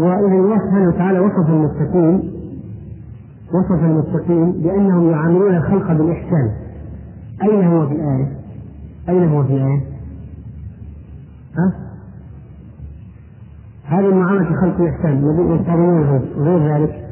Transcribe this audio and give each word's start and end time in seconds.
وإذا 0.00 0.34
الله 0.34 0.58
سبحانه 0.58 0.88
وتعالى 0.88 1.18
وصف 1.18 1.48
المتقين 1.48 2.32
وصف 3.54 3.84
المتقين 3.84 4.52
بأنهم 4.52 5.10
يعاملون 5.10 5.56
الخلق 5.56 5.92
بالإحسان 5.92 6.50
أين 7.42 7.64
هو 7.64 7.86
في 7.86 7.94
الآية؟ 7.94 8.32
أين 9.08 9.28
هو 9.28 9.44
في 9.44 9.52
الآية؟ 9.52 9.80
ها؟ 11.56 11.72
هذه 13.84 14.14
معاملة 14.14 14.50
الخلق 14.50 14.80
الإحسان 14.80 15.56
يستعملون 15.60 16.22
غير 16.36 16.74
ذلك 16.74 17.08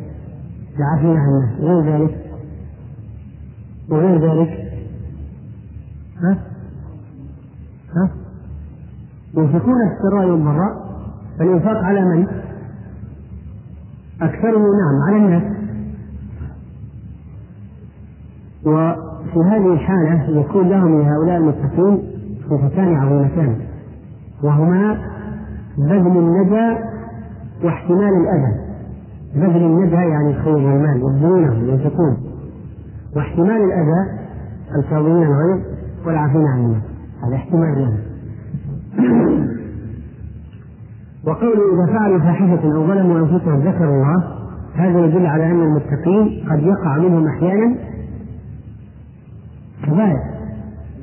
يعافينا 0.78 1.20
عنه 1.20 1.56
غير 1.60 1.96
ذلك 1.96 2.16
وغير 3.90 4.30
ذلك 4.30 4.50
ها؟ 6.22 6.38
ها؟ 7.96 8.10
ينفقون 9.34 9.76
السراء 9.92 10.30
والضراء 10.30 10.88
فالإنفاق 11.38 11.76
على 11.76 12.00
من؟ 12.04 12.26
أكثره 14.22 14.58
نعم 14.58 15.02
على 15.08 15.16
الناس. 15.16 15.42
وفي 18.66 19.38
هذه 19.38 19.72
الحالة 19.72 20.40
يكون 20.40 20.68
لهم 20.68 21.02
لهؤلاء 21.02 21.36
المتقين 21.36 22.02
صفتان 22.50 22.96
عظيمتان 22.96 23.56
وهما 24.42 24.98
بذل 25.78 26.18
الندى 26.18 26.78
واحتمال 27.64 28.12
الأذى. 28.14 28.68
بذل 29.34 29.62
الندى 29.62 29.94
يعني 29.94 30.30
الخير 30.30 30.54
والمال 30.54 30.96
يبذلونه 30.96 31.54
ينفقون 31.54 32.16
واحتمال 33.16 33.62
الأذى 33.62 34.18
الكاظمين 34.76 35.22
الغيظ 35.22 35.60
والعافين 36.06 36.46
عن 36.46 36.58
الناس 36.58 36.82
هذا 37.22 37.36
احتمال 37.36 37.78
له 37.78 37.98
وقوله 41.28 41.74
إذا 41.74 41.98
فعلوا 41.98 42.18
فاحشة 42.18 42.74
أو 42.74 42.86
ظلموا 42.86 43.18
أنفسهم 43.18 43.60
ذكروا 43.60 43.94
الله 43.94 44.24
هذا 44.74 45.04
يدل 45.04 45.26
على 45.26 45.46
أن 45.46 45.62
المتقين 45.62 46.48
قد 46.50 46.62
يقع 46.62 46.98
منهم 46.98 47.26
أحيانا 47.26 47.76
كبائر 49.86 50.18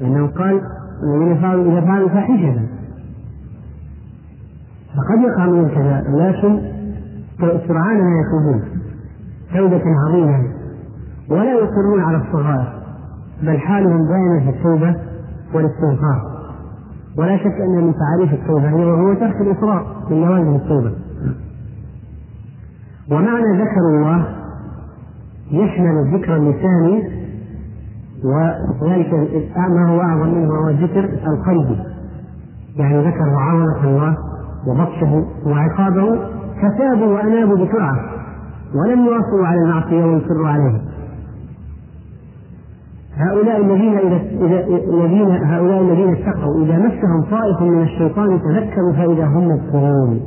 لأنه 0.02 0.28
قال 0.28 0.62
الذين 1.04 1.38
فعلوا 1.42 1.72
إذا 1.72 1.82
فعلوا 1.82 2.10
فاحشة. 2.10 2.60
فقد 4.96 5.22
يقع 5.22 5.46
منهم 5.46 5.68
كبائر 5.68 6.18
لكن 6.18 6.60
سرعان 7.68 7.98
ما 7.98 8.22
يتوبون 8.22 8.64
توبة 9.54 9.84
عظيمة. 10.08 10.44
ولا 11.30 11.54
يصرون 11.54 12.02
على 12.02 12.18
الصغائر 12.18 12.74
بل 13.44 13.58
حالهم 13.58 14.08
دائما 14.08 14.40
في 14.44 14.58
التوبة 14.58 14.96
والاستغفار. 15.54 16.35
ولا 17.18 17.38
شك 17.38 17.62
أن 17.62 17.84
من 17.84 17.94
تعاريف 17.94 18.34
التوبة 18.34 18.70
هو 18.70 19.14
ترك 19.14 19.42
الإصرار 19.42 19.86
من 20.10 20.22
لوازم 20.22 20.56
التوبة 20.56 20.92
ومعنى 23.12 23.62
ذكر 23.62 23.80
الله 23.90 24.26
يشمل 25.52 25.98
الذكر 26.08 26.36
اللساني 26.36 27.04
وذلك 28.24 29.14
ما 29.58 29.90
هو 29.90 30.02
أعظم 30.02 30.30
منه 30.36 30.56
هو 30.56 30.70
الذكر 30.70 31.04
القلبي 31.04 31.80
يعني 32.76 33.08
ذكر 33.08 33.26
معاونة 33.26 33.84
الله 33.84 34.18
وبطشه 34.68 35.26
وعقابه 35.46 36.20
فتابوا 36.62 37.08
وأنابوا 37.08 37.66
بسرعة 37.66 38.00
ولم 38.76 39.06
يواصلوا 39.06 39.48
على 39.48 39.62
المعصية 39.62 40.06
ويصروا 40.06 40.48
عليها. 40.48 40.82
هؤلاء 43.18 43.62
الذين 43.62 43.98
إذا 43.98 44.18
الذين 44.94 45.30
هؤلاء 45.44 45.82
الذين 45.82 46.16
اتقوا 46.16 46.66
إذا 46.66 46.78
مسهم 46.78 47.22
طائف 47.32 47.62
من 47.62 47.82
الشيطان 47.82 48.40
تذكروا 48.40 48.94
فإذا 48.94 49.26
هم 49.26 49.48
مذكورون. 49.48 50.22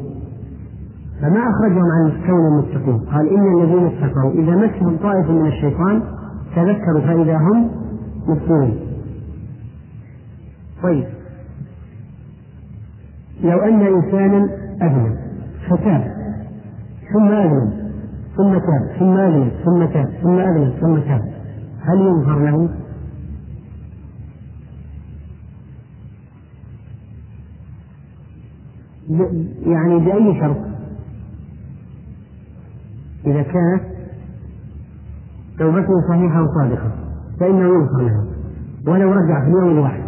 فما 1.20 1.40
أخرجهم 1.50 1.84
عن 1.92 2.12
كون 2.26 2.46
المتقين 2.46 2.98
قال 2.98 3.28
إن 3.28 3.62
الذين 3.62 3.86
اتقوا 3.86 4.30
إذا 4.30 4.56
مسهم 4.56 4.96
طائف 4.96 5.30
من 5.30 5.46
الشيطان 5.46 6.02
تذكروا 6.56 7.00
فإذا 7.00 7.36
هم 7.36 7.70
مذكورون. 8.28 8.74
طيب. 10.82 11.04
لو 13.44 13.58
أن 13.58 13.80
إنسانا 13.80 14.48
أذنب 14.82 15.16
فتاب 15.70 16.04
ثم 17.14 17.28
أذنب 17.28 17.72
ثم 18.36 18.52
تاب 18.52 18.98
ثم 18.98 19.16
أذنب 19.16 19.50
ثم 19.64 19.84
تاب 19.84 20.08
ثم 20.22 20.38
أذنب 20.38 20.72
ثم 20.80 20.98
تاب. 20.98 21.37
هل 21.80 21.98
ينظر 21.98 22.38
له؟ 22.38 22.68
يعني 29.66 29.98
بأي 29.98 30.40
شرط؟ 30.40 30.56
إذا 33.26 33.42
كانت 33.42 33.82
توبته 35.58 36.08
صحيحة 36.08 36.42
وصادقة 36.42 36.90
فإنه 37.40 37.60
يغفر 37.60 38.02
له 38.02 38.24
ولو 38.86 39.12
رجع 39.12 39.40
في 39.40 39.46
اليوم 39.46 39.70
الواحد 39.70 40.02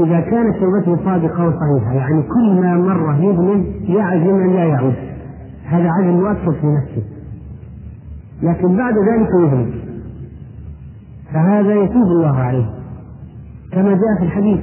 إذا 0.00 0.20
كانت 0.20 0.56
توبته 0.56 1.04
صادقة 1.04 1.46
وصحيحة 1.46 1.92
يعني 1.92 2.22
كل 2.22 2.60
ما 2.60 2.74
مر 2.74 3.14
يذنب 3.14 3.66
يعزم 3.88 4.34
أن 4.34 4.52
لا 4.52 4.64
يعود 4.64 4.94
هذا 5.64 5.90
عزم 5.90 6.10
مؤثر 6.10 6.52
في 6.52 6.66
نفسه 6.66 7.15
لكن 8.42 8.76
بعد 8.76 8.94
ذلك 8.94 9.28
يذنب 9.40 9.74
فهذا 11.32 11.74
يتوب 11.74 12.02
الله 12.02 12.36
عليه. 12.38 12.66
كما 13.72 13.88
جاء 13.88 14.18
في 14.18 14.24
الحديث. 14.24 14.60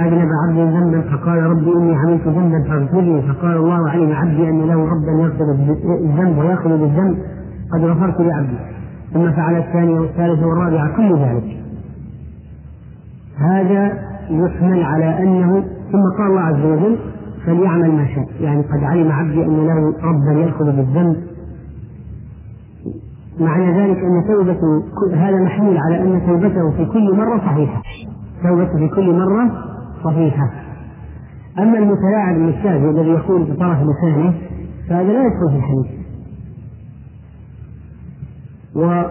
أذنب 0.00 0.28
عبد 0.48 0.58
ذنبا 0.58 1.00
فقال 1.00 1.42
ربي 1.42 1.72
إني 1.76 1.94
عملت 1.94 2.26
ذنبا 2.26 2.62
فاغفر 2.68 3.00
لي 3.00 3.22
فقال 3.22 3.56
الله 3.56 3.90
علم 3.90 4.12
عبدي 4.12 4.48
أن 4.48 4.60
له 4.60 4.74
ربا 4.74 5.22
يغفر 5.22 5.44
الذنب 6.04 6.38
ويأخذ 6.38 6.68
بالذنب 6.68 7.18
قد 7.72 7.80
غفرت 7.80 8.20
لعبدي. 8.20 8.58
ثم 9.12 9.32
فعل 9.32 9.56
الثانية 9.56 10.00
والثالثة 10.00 10.46
والرابعة 10.46 10.96
كل 10.96 11.18
ذلك. 11.18 11.56
هذا 13.38 13.98
يحمل 14.30 14.82
على 14.82 15.18
أنه 15.22 15.64
ثم 15.92 16.18
قال 16.18 16.26
الله 16.26 16.40
عز 16.40 16.64
وجل 16.64 16.98
فليعمل 17.46 17.90
ما 17.90 18.06
شاء. 18.06 18.28
يعني 18.40 18.62
قد 18.62 18.84
علم 18.84 19.12
عبدي 19.12 19.44
أن 19.44 19.66
له 19.66 19.94
ربا 20.02 20.32
يأخذ 20.40 20.64
بالذنب 20.64 21.16
معنى 23.38 23.72
ذلك 23.72 23.98
أن 23.98 24.24
توبته 24.26 24.82
هذا 25.14 25.36
محمول 25.36 25.78
على 25.78 26.02
أن 26.02 26.22
توبته 26.26 26.70
في 26.70 26.86
كل 26.86 27.16
مرة 27.16 27.38
صحيحة. 27.38 27.82
توبته 28.42 28.76
في 28.76 28.88
كل 28.88 29.18
مرة 29.18 29.50
صحيحة. 30.04 30.50
أما 31.58 31.78
المتلاعب 31.78 32.36
المستهزئ 32.36 32.90
الذي 32.90 33.08
يقول 33.08 33.42
بطرف 33.42 33.78
لسانه 33.82 34.34
فهذا 34.88 35.12
لا 35.12 35.22
يدخل 35.26 35.50
في 35.50 35.56
الحديث. 35.56 36.00
و 38.76 39.02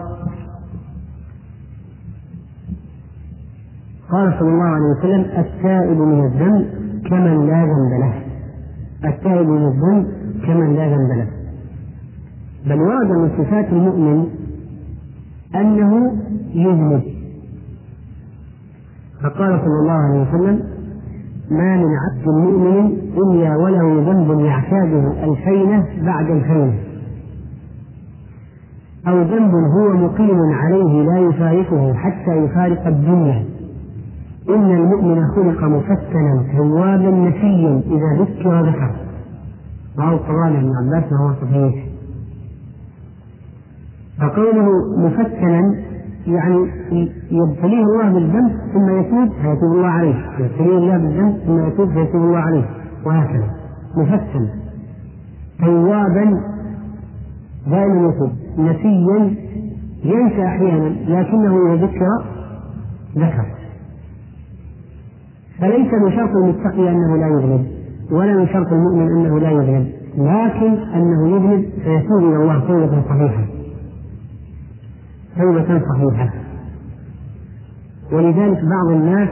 قال 4.10 4.34
صلى 4.38 4.48
الله 4.48 4.64
عليه 4.64 4.98
وسلم 4.98 5.20
التائب 5.20 5.98
من 5.98 6.24
الذنب 6.24 6.66
كمن 7.10 7.46
لا 7.46 7.64
ذنب 7.64 8.00
له. 8.00 8.14
التائب 9.04 9.48
من 9.48 9.66
الذنب 9.66 10.06
كمن 10.46 10.74
لا 10.74 10.88
ذنب 10.88 11.10
له. 11.18 11.39
بل 12.66 12.80
ورد 12.80 13.10
من 13.10 13.30
صفات 13.38 13.72
المؤمن 13.72 14.26
أنه 15.54 16.12
يذنب 16.54 17.02
فقال 19.22 19.60
صلى 19.60 19.80
الله 19.82 19.92
عليه 19.92 20.20
وسلم 20.28 20.62
ما 21.50 21.76
من 21.76 21.88
عبد 21.96 22.28
مؤمن 22.28 22.86
إلا 23.16 23.56
وله 23.56 24.12
ذنب 24.12 24.40
يعتاده 24.40 25.24
الفينة 25.24 25.86
بعد 26.02 26.30
الفينة. 26.30 26.74
أو 29.08 29.22
ذنب 29.22 29.54
هو 29.54 29.96
مقيم 29.96 30.38
عليه 30.52 31.02
لا 31.02 31.18
يفارقه 31.18 31.94
حتى 31.94 32.36
يفارق 32.36 32.86
الدنيا. 32.86 33.44
إن 34.48 34.70
المؤمن 34.70 35.26
خلق 35.26 35.64
مفتنا 35.64 36.44
توابا 36.56 37.10
نسيا 37.10 37.82
إذا 37.86 38.22
ذكر 38.22 38.60
ذكر. 38.60 38.90
رواه 39.98 40.14
الطبراني 40.14 40.56
بن 40.56 40.72
عباس 40.76 41.12
وهو 41.12 41.34
صحيح. 41.42 41.89
فقوله 44.20 44.68
مفتنا 44.98 45.74
يعني 46.26 46.56
يبتليه 47.30 47.82
الله 47.82 48.12
بالذنب 48.12 48.52
ثم 48.74 48.98
يتوب 49.00 49.32
فيتوب 49.42 49.72
الله 49.72 49.88
عليه. 49.88 50.14
يبتليه 50.38 50.78
الله 50.78 50.98
بالذنب 50.98 51.36
ثم 51.46 51.66
يتوب 51.66 51.88
فيتوب 51.92 52.22
الله 52.22 52.38
عليه. 52.38 52.64
وهكذا. 53.06 53.50
مفتن 53.96 54.48
توابا. 55.60 56.40
دائما 57.70 58.08
يتوب. 58.08 58.30
نسيا. 58.58 59.34
ينسى 60.04 60.44
أحيانا. 60.46 60.88
لكنه 60.88 61.74
إذا 61.74 61.86
ذكر 61.86 62.06
ذكر. 63.16 63.44
فليس 65.60 65.92
من 65.92 66.12
شرط 66.12 66.30
المتقي 66.30 66.90
أنه 66.90 67.16
لا 67.16 67.26
يذنب 67.26 67.66
ولا 68.12 68.32
من 68.32 68.46
شرط 68.46 68.72
المؤمن 68.72 69.08
أنه 69.10 69.38
لا 69.40 69.50
يذنب 69.50 69.86
لكن 70.16 70.72
أنه 70.94 71.28
يذنب 71.28 71.64
فيتوب 71.84 72.18
إلى 72.18 72.36
الله 72.36 72.60
توبة 72.60 73.02
صحيحة. 73.08 73.59
توبة 75.40 75.80
صحيحة. 75.88 76.30
ولذلك 78.12 78.58
بعض 78.64 78.90
الناس 78.90 79.28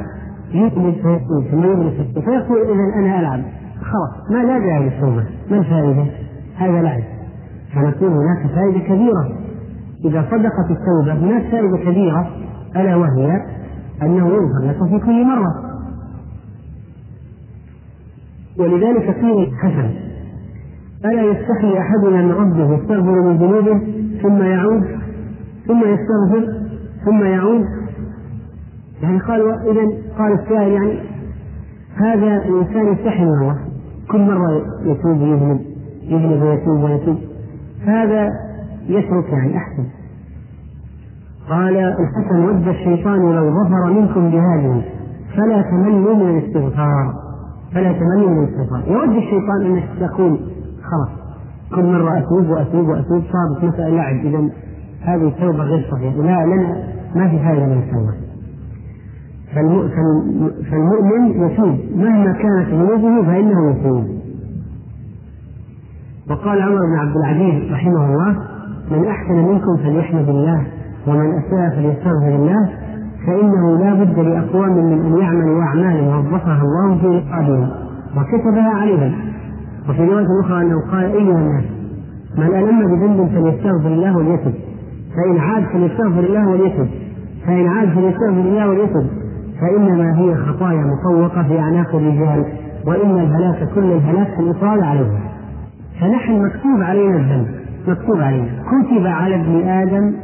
يذنب 0.53 0.95
فيقول 0.95 1.45
ثم 1.51 1.65
يذنب 1.65 1.93
فيقول 2.15 2.61
إذا 2.61 2.99
أنا 2.99 3.21
ألعب. 3.21 3.41
خلاص 3.81 4.31
ما 4.31 4.39
لا 4.39 4.59
داعي 4.59 4.85
للتوبة. 4.85 5.25
ما 5.51 5.59
الفائدة؟ 5.59 6.07
هذا 6.57 6.83
لعب. 6.83 7.03
فنقول 7.75 8.11
هناك 8.11 8.55
فائدة 8.55 8.79
كبيرة. 8.79 9.39
إذا 10.05 10.25
صدقت 10.31 10.71
التوبة 10.71 11.13
هناك 11.13 11.51
فائدة 11.51 11.77
كبيرة 11.77 12.31
ألا 12.77 12.97
وهي 12.97 13.43
أنه 14.03 14.29
يغفر 14.29 14.69
لك 14.69 14.89
في 14.91 15.07
كل 15.07 15.25
مرة. 15.27 15.69
ولذلك 18.59 19.11
قيل 19.11 19.43
الحسن 19.43 19.91
ألا 21.05 21.23
يستحي 21.23 21.79
أحدنا 21.79 22.23
من 22.23 22.33
ربه 22.33 22.75
يستغفر 22.75 23.21
من 23.23 23.37
ذنوبه 23.37 23.81
ثم 24.23 24.43
يعود؟ 24.43 24.85
ثم 25.69 25.81
يستغفر 25.85 26.69
ثم 27.05 27.25
يعود. 27.25 27.65
يعني 29.03 29.19
قال 29.19 29.41
إذا 29.41 29.88
قال 30.19 30.32
السائل 30.32 30.73
يعني 30.73 30.99
هذا 31.97 32.37
الإنسان 32.37 32.93
يستحي 32.93 33.25
من 33.25 33.32
الله. 33.32 33.59
كل 34.11 34.20
مرة 34.20 34.62
يتوب 34.85 35.20
ويذنب 35.20 35.61
يذنب 36.03 36.43
ويتوب 36.43 36.82
ويتوب. 36.82 37.17
هذا 37.85 38.31
يترك 38.88 39.32
يعني 39.32 39.56
أحسن. 39.56 39.85
قال 41.49 41.76
الحسن 41.76 42.44
ود 42.44 42.69
الشيطان 42.69 43.32
لو 43.37 43.50
ظفر 43.50 43.93
منكم 43.93 44.31
بهذه 44.31 44.82
فلا 45.37 45.62
تمنوا 45.62 46.14
من 46.14 46.38
الاستغفار 46.38 47.14
فلا 47.75 47.93
تمنوا 47.93 48.31
من 48.31 48.44
الاستغفار. 48.44 48.82
يود 48.87 49.17
الشيطان 49.17 49.67
إنك 49.67 49.85
تقول 50.00 50.41
خلاص 50.82 51.09
كل 51.75 51.85
مرة 51.85 52.19
أتوب 52.19 52.50
وأتوب 52.50 52.88
وأتوب 52.88 53.23
صارت 53.32 53.64
مسألة 53.64 53.97
لعب. 53.97 54.17
إذا 54.26 54.50
هذه 55.03 55.29
التوبة 55.29 55.62
غير 55.65 55.87
صحيحة. 55.91 56.17
لا 56.17 56.47
لنا 56.47 56.77
ما 57.15 57.29
في 57.29 57.39
فائدة 57.39 57.67
من 57.67 57.79
التوبة. 57.79 58.15
فالمؤمن 60.71 61.23
يتوب. 61.47 61.79
مهما 61.97 62.33
كانت 62.33 62.69
ذنوبه 62.69 63.27
فإنه 63.27 63.71
يتوب. 63.71 64.05
وقال 66.31 66.62
عمر 66.62 66.87
بن 66.87 66.97
عبد 66.99 67.17
العزيز 67.17 67.73
رحمه 67.73 68.06
الله 68.06 68.37
من 68.91 69.05
أحسن 69.06 69.35
منكم 69.35 69.77
فليحمد 69.77 70.29
الله 70.29 70.67
ومن 71.06 71.31
أساء 71.31 71.71
فليستغفر 71.77 72.35
الله 72.37 72.69
فإنه 73.27 73.79
لا 73.79 73.95
بد 73.95 74.19
لأقوام 74.19 74.73
من 74.73 75.06
أن 75.06 75.19
يعملوا 75.19 75.62
أعمالا 75.62 76.17
وظفها 76.17 76.62
الله 76.62 76.99
في 76.99 77.06
رقابهم 77.06 77.69
وكتبها 78.17 78.71
عليهم. 78.71 79.12
وفي 79.89 80.05
رواية 80.05 80.27
أخرى 80.45 80.62
أنه 80.62 80.81
قال 80.93 81.05
أيها 81.05 81.39
الناس 81.39 81.65
من 82.39 82.47
ألم 82.47 82.87
بذنب 82.87 83.29
فليستغفر 83.29 83.89
الله 83.89 84.17
وليتب 84.17 84.55
فإن 85.19 85.38
عاد 85.38 85.65
فليستغفر 85.65 86.20
الله 86.20 86.49
وليتب 86.49 86.88
فإن 87.47 87.67
عاد 87.67 87.88
فليستغفر 87.88 88.41
الله 88.41 88.69
وليتب 88.69 89.06
فإنما 89.61 90.19
هي 90.19 90.35
خطايا 90.35 90.85
مطوقة 90.85 91.43
في 91.43 91.59
أعناق 91.59 91.94
الرجال 91.94 92.44
وإن 92.87 93.11
الهلاك 93.11 93.69
كل 93.75 93.93
الهلاك 93.93 94.35
في 94.35 94.41
الإصرار 94.41 94.85
عليها. 94.85 95.20
فنحن 96.00 96.44
مكتوب 96.44 96.82
علينا 96.82 97.17
الذنب 97.17 97.49
مكتوب 97.88 98.20
علينا. 98.20 98.49
كتب 98.49 99.06
على 99.06 99.35
ابن 99.35 99.69
آدم 99.69 100.15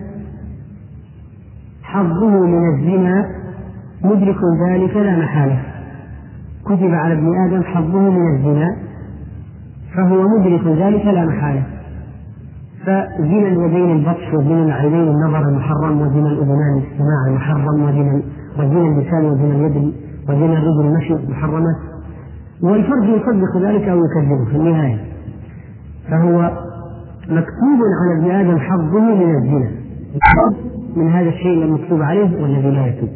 حظه 1.82 2.46
من 2.46 2.74
الزنا. 2.74 3.26
مدرك 4.04 4.38
ذلك 4.68 4.96
لا 4.96 5.16
محالة. 5.16 5.62
كتب 6.64 6.94
على 6.94 7.14
ابن 7.14 7.32
آدم 7.46 7.62
حظه 7.62 8.10
من 8.10 8.36
الزنا 8.36 8.76
فهو 9.96 10.28
مدرك 10.28 10.66
ذلك 10.66 11.06
لا 11.06 11.26
محالة. 11.26 11.62
فزنا 12.86 13.48
اليدين 13.48 13.90
البطش 13.96 14.34
وزنا 14.34 14.64
العينين 14.64 15.08
النظر 15.08 15.48
المحرم 15.48 16.00
وزنا 16.00 16.28
الأذنان 16.28 16.78
الاستماع 16.78 17.26
المحرم 17.28 17.82
وزنا 17.82 18.22
وزنا 18.58 18.88
اللسان 18.88 19.24
وزنا 19.24 19.54
اليد 19.54 19.92
وزنا 20.28 20.58
الرجل 20.58 20.80
المشي 20.80 21.14
محرمات 21.28 21.76
والفرد 22.62 23.04
يصدق 23.04 23.56
ذلك 23.56 23.88
أو 23.88 23.98
يكذبه 24.04 24.44
في 24.50 24.56
النهاية. 24.56 24.98
فهو 26.10 26.50
مكتوب 27.28 27.80
على 28.02 28.18
ابن 28.18 28.30
آدم 28.30 28.58
حظه 28.58 29.00
من 29.00 29.36
الزنا. 29.36 29.70
من 30.96 31.12
هذا 31.12 31.28
الشيء 31.28 31.64
المكتوب 31.64 32.02
عليه 32.02 32.42
والذي 32.42 32.70
لا 32.70 32.86
يتوب. 32.86 33.08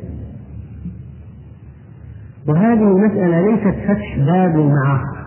وهذه 2.48 2.82
المسألة 2.82 3.40
ليست 3.40 3.78
فتح 3.88 4.18
باب 4.18 4.54
المعاصي 4.54 5.17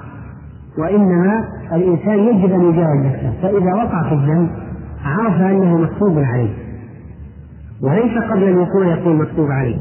وإنما 0.78 1.48
الإنسان 1.74 2.20
يجب 2.20 2.54
أن 2.54 2.62
يجاهد 2.62 3.06
نفسه 3.06 3.34
فإذا 3.42 3.74
وقع 3.74 4.10
في 4.10 4.16
الذنب 4.16 4.50
عرف 5.06 5.42
أنه 5.42 5.78
مكتوب 5.78 6.20
عليه 6.20 6.54
وليس 7.84 8.24
قبل 8.32 8.44
الوقوع 8.44 8.86
يقول 8.86 9.16
مكتوب 9.16 9.52
عليه 9.52 9.78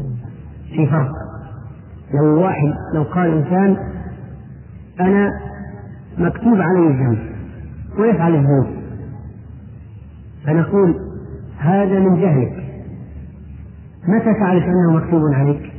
في 0.77 0.87
فرق. 0.87 1.11
لو 2.15 2.43
واحد 2.43 2.73
لو 2.95 3.03
قال 3.03 3.35
إنسان 3.35 3.77
أنا 5.01 5.31
مكتوب 6.19 6.61
علي 6.61 6.87
الذنب 6.87 7.19
ويفعل 7.99 8.35
الذنوب 8.35 8.67
فنقول 10.47 10.95
هذا 11.59 11.99
من 11.99 12.21
جهلك. 12.21 12.53
متى 14.09 14.35
تعرف 14.41 14.65
أنه 14.65 14.93
مكتوب 14.97 15.23
عليك؟ 15.35 15.73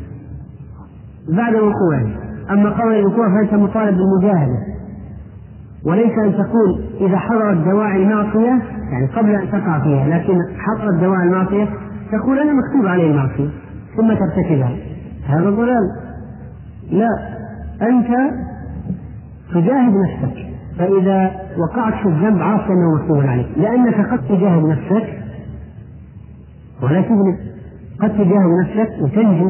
بعد 1.30 1.56
وقوعه 1.56 2.08
أما 2.50 2.70
قبل 2.70 2.94
الوقوع 2.94 3.30
فأنت 3.30 3.54
مطالب 3.54 3.98
بالمجاهدة. 3.98 4.71
وليس 5.86 6.12
أن 6.26 6.34
تقول 6.34 6.84
إذا 7.02 7.18
حضرت 7.18 7.58
دواعي 7.58 8.04
المعصية 8.04 8.62
يعني 8.92 9.08
قبل 9.16 9.36
أن 9.36 9.52
تقع 9.52 9.80
فيها 9.80 10.08
لكن 10.08 10.38
حضرت 10.58 11.00
دواعي 11.02 11.28
المعصية 11.28 11.68
تقول 12.12 12.40
أنا 12.40 12.54
مكتوب 12.54 12.86
علي 12.86 13.12
المعصية 13.12 13.50
ثم 13.98 14.14
ترتكبها. 14.14 14.72
هذا 15.28 15.50
ضلال 15.50 15.84
لا 16.92 17.10
أنت 17.82 18.08
تجاهد 19.54 19.94
نفسك. 19.94 20.46
فإذا 20.78 21.32
وقعت 21.58 21.94
في 21.94 22.06
الذنب 22.06 22.42
عرفت 22.42 22.70
أنه 22.70 22.96
مكتوب 22.96 23.28
عليك. 23.28 23.48
لأنك 23.58 24.10
قد 24.12 24.20
تجاهد 24.28 24.64
نفسك 24.64 25.08
ولا 26.84 27.02
تذنب 27.02 27.38
قد 28.02 28.10
تجاهد 28.10 28.50
نفسك 28.64 29.02
وتنجو 29.02 29.50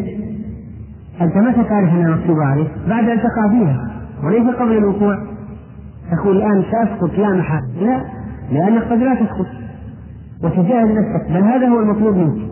أنت 1.21 1.37
متى 1.37 1.63
تعرف 1.63 1.89
أنها 1.89 2.15
مكتوبة 2.15 2.45
عليك؟ 2.45 2.67
بعد 2.89 3.09
أن 3.09 3.17
تقع 3.17 3.49
فيها. 3.49 3.91
وليس 4.23 4.55
قبل 4.55 4.77
الوقوع. 4.77 5.17
تقول 6.11 6.37
الآن 6.37 6.63
سأسقط 6.71 7.17
لا 7.17 7.33
محالة 7.33 7.67
لا 7.81 8.03
لأنك 8.51 8.83
قد 8.83 8.97
لا 8.97 9.15
تسقط. 9.15 9.47
وتجاهد 10.43 10.87
نفسك. 10.87 11.31
بل 11.31 11.43
هذا 11.43 11.67
هو 11.67 11.79
المطلوب 11.79 12.15
منك. 12.15 12.51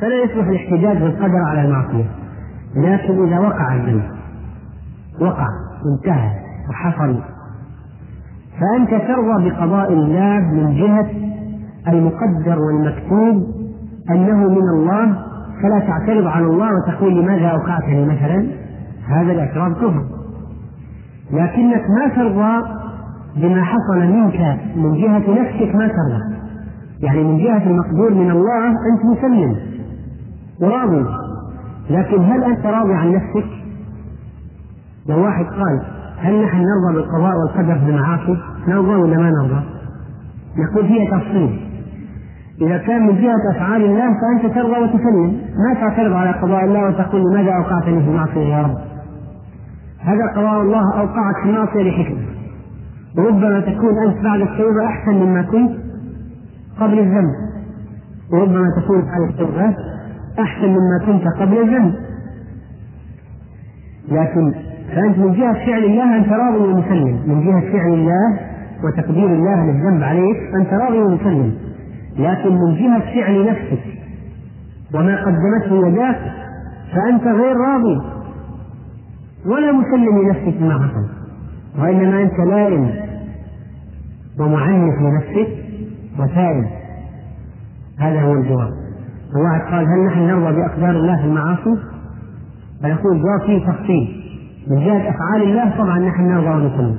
فلا 0.00 0.24
يصلح 0.24 0.46
الاحتجاج 0.46 0.98
بالقدر 0.98 1.38
على 1.38 1.64
المعصية. 1.64 2.04
لكن 2.76 3.26
إذا 3.26 3.38
وقع 3.38 3.74
الذنب 3.74 4.02
وقع 5.20 5.46
انتهى 5.86 6.30
وحصل 6.70 7.18
فأنت 8.60 8.90
ترضى 8.90 9.50
بقضاء 9.50 9.92
الله 9.92 10.40
من 10.40 10.74
جهة 10.74 11.10
المقدر 11.88 12.58
والمكتوب 12.58 13.46
أنه 14.10 14.48
من 14.48 14.68
الله 14.68 15.16
فلا 15.62 15.78
تعترض 15.78 16.26
على 16.26 16.46
الله 16.46 16.68
وتقول 16.74 17.16
لماذا 17.16 17.46
أوقعتني 17.48 18.04
مثلا. 18.04 18.46
هذا 19.08 19.32
الاعتراض 19.32 19.72
كفر. 19.72 20.13
لكنك 21.34 21.82
ما 21.90 22.08
ترضى 22.16 22.68
بما 23.36 23.62
حصل 23.64 23.98
منك 23.98 24.60
من 24.76 24.94
جهة 24.94 25.42
نفسك 25.42 25.74
ما 25.74 25.88
ترضى 25.88 26.34
يعني 27.00 27.24
من 27.24 27.38
جهة 27.38 27.66
المقدور 27.66 28.14
من 28.14 28.30
الله 28.30 28.68
أنت 28.68 29.04
مسلم 29.04 29.56
وراضي 30.60 31.04
لكن 31.90 32.24
هل 32.24 32.44
أنت 32.44 32.66
راضي 32.66 32.94
عن 32.94 33.12
نفسك؟ 33.12 33.50
لو 35.08 35.24
واحد 35.24 35.44
قال 35.44 35.82
هل 36.18 36.42
نحن 36.44 36.56
نرضى 36.56 36.94
بالقضاء 36.94 37.36
والقدر 37.36 37.78
في 37.78 37.90
المعاصي؟ 37.90 38.36
نرضى 38.68 38.94
ولا 38.94 39.16
ما 39.16 39.30
نرضى؟ 39.30 39.64
نقول 40.58 40.86
فيها 40.86 41.18
تفصيل 41.18 41.60
إذا 42.60 42.78
كان 42.78 43.06
من 43.06 43.20
جهة 43.20 43.50
أفعال 43.56 43.84
الله 43.84 44.04
فأنت 44.20 44.54
ترضى 44.54 44.80
وتسلم 44.80 45.40
ما 45.68 45.74
تعترض 45.80 46.12
على 46.12 46.30
قضاء 46.30 46.64
الله 46.64 46.88
وتقول 46.88 47.20
لماذا 47.20 47.52
أوقعتني 47.52 48.02
في 48.02 48.08
المعصية 48.08 48.54
يا 48.54 48.62
رب 48.62 48.93
هذا 50.04 50.26
قضاء 50.36 50.62
الله 50.62 51.00
أوقعك 51.00 51.36
في 51.42 51.48
المعصية 51.48 51.82
لحكمة. 51.82 52.26
وربما 53.18 53.60
تكون 53.60 53.98
أنت 54.06 54.24
بعد 54.24 54.40
التوبة 54.40 54.86
أحسن 54.86 55.12
مما 55.14 55.42
كنت 55.42 55.70
قبل 56.80 56.98
الذنب. 56.98 57.34
وربما 58.32 58.66
تكون 58.80 59.00
بعد 59.00 59.20
التوبة 59.30 59.76
أحسن 60.40 60.66
مما 60.68 60.98
كنت 61.06 61.24
قبل 61.40 61.58
الذنب. 61.58 61.94
لكن 64.08 64.54
فأنت 64.94 65.18
من 65.18 65.32
جهة 65.32 65.52
فعل 65.52 65.84
الله 65.84 66.16
أنت 66.16 66.28
راضي 66.28 66.58
ومسلم. 66.58 67.22
من 67.26 67.44
جهة 67.46 67.72
فعل 67.72 67.92
الله 67.92 68.38
وتقدير 68.84 69.26
الله 69.26 69.64
للذنب 69.64 70.02
عليك 70.02 70.36
أنت 70.60 70.72
راضي 70.72 70.98
ومسلم. 70.98 71.54
لكن 72.18 72.54
من 72.54 72.74
جهة 72.74 73.00
فعل 73.14 73.46
نفسك 73.50 73.84
وما 74.94 75.24
قدمته 75.24 75.88
يداك 75.88 76.20
فأنت 76.92 77.24
غير 77.24 77.56
راضي 77.56 78.13
ولا 79.46 79.72
مسلم 79.72 80.22
لنفسك 80.22 80.72
حصل 80.72 81.06
وإنما 81.78 82.22
أنت 82.22 82.38
لائم 82.50 82.90
ومعنف 84.40 84.94
لنفسك 85.00 85.48
وتائب 86.18 86.64
هذا 87.98 88.20
هو 88.20 88.32
الجواب. 88.32 88.70
الواحد 89.36 89.60
قال 89.60 89.86
هل 89.86 90.06
نحن 90.06 90.20
نرضى 90.20 90.56
بأقدار 90.56 90.90
الله 90.90 91.16
في 91.16 91.24
المعاصي؟ 91.24 91.76
فيقول 92.82 93.22
جواب 93.22 93.40
فيه 93.46 93.66
تفصيل. 93.66 94.24
من 94.70 94.76
جهة 94.76 95.10
أفعال 95.10 95.42
الله 95.42 95.76
طبعا 95.78 95.98
نحن 95.98 96.22
نرضى 96.22 96.48
ونسلم 96.48 96.98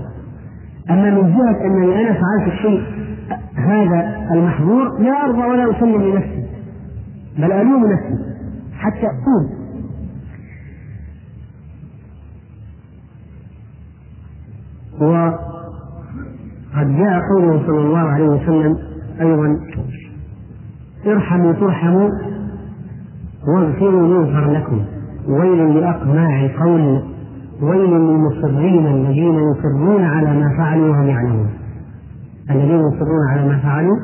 أما 0.89 1.09
من 1.09 1.37
جهة 1.37 1.65
أنني 1.65 2.01
أنا 2.01 2.13
فعلت 2.13 2.53
الشيء 2.53 2.81
هذا 3.55 4.27
المحظور 4.31 4.99
لا 4.99 5.25
أرضى 5.25 5.41
ولا 5.41 5.77
أسلم 5.77 6.01
لنفسي 6.01 6.45
بل 7.37 7.51
ألوم 7.51 7.85
نفسي 7.85 8.35
حتى 8.77 9.05
أقول 9.05 9.64
وقد 15.01 16.87
جاء 16.97 17.19
قوله 17.29 17.63
صلى 17.67 17.79
الله 17.79 17.99
عليه 17.99 18.27
وسلم 18.29 18.77
أيضا 19.21 19.59
ارحموا 21.07 21.53
ترحموا 21.53 22.09
واغفروا 23.47 24.07
يغفر 24.07 24.51
لكم. 24.51 24.81
ويل 25.27 25.79
لأقماع 25.79 26.49
قول 26.63 27.01
ويل 27.61 27.89
للمصرين 27.89 28.87
الذين 28.87 29.33
يصرون 29.33 30.03
على 30.03 30.39
ما 30.39 30.57
فعلوا 30.57 30.89
وهم 30.89 31.07
يعلمون. 31.07 31.49
الذين 32.49 32.79
يصرون 32.79 33.29
على 33.29 33.47
ما 33.47 33.57
فعلوا 33.57 33.97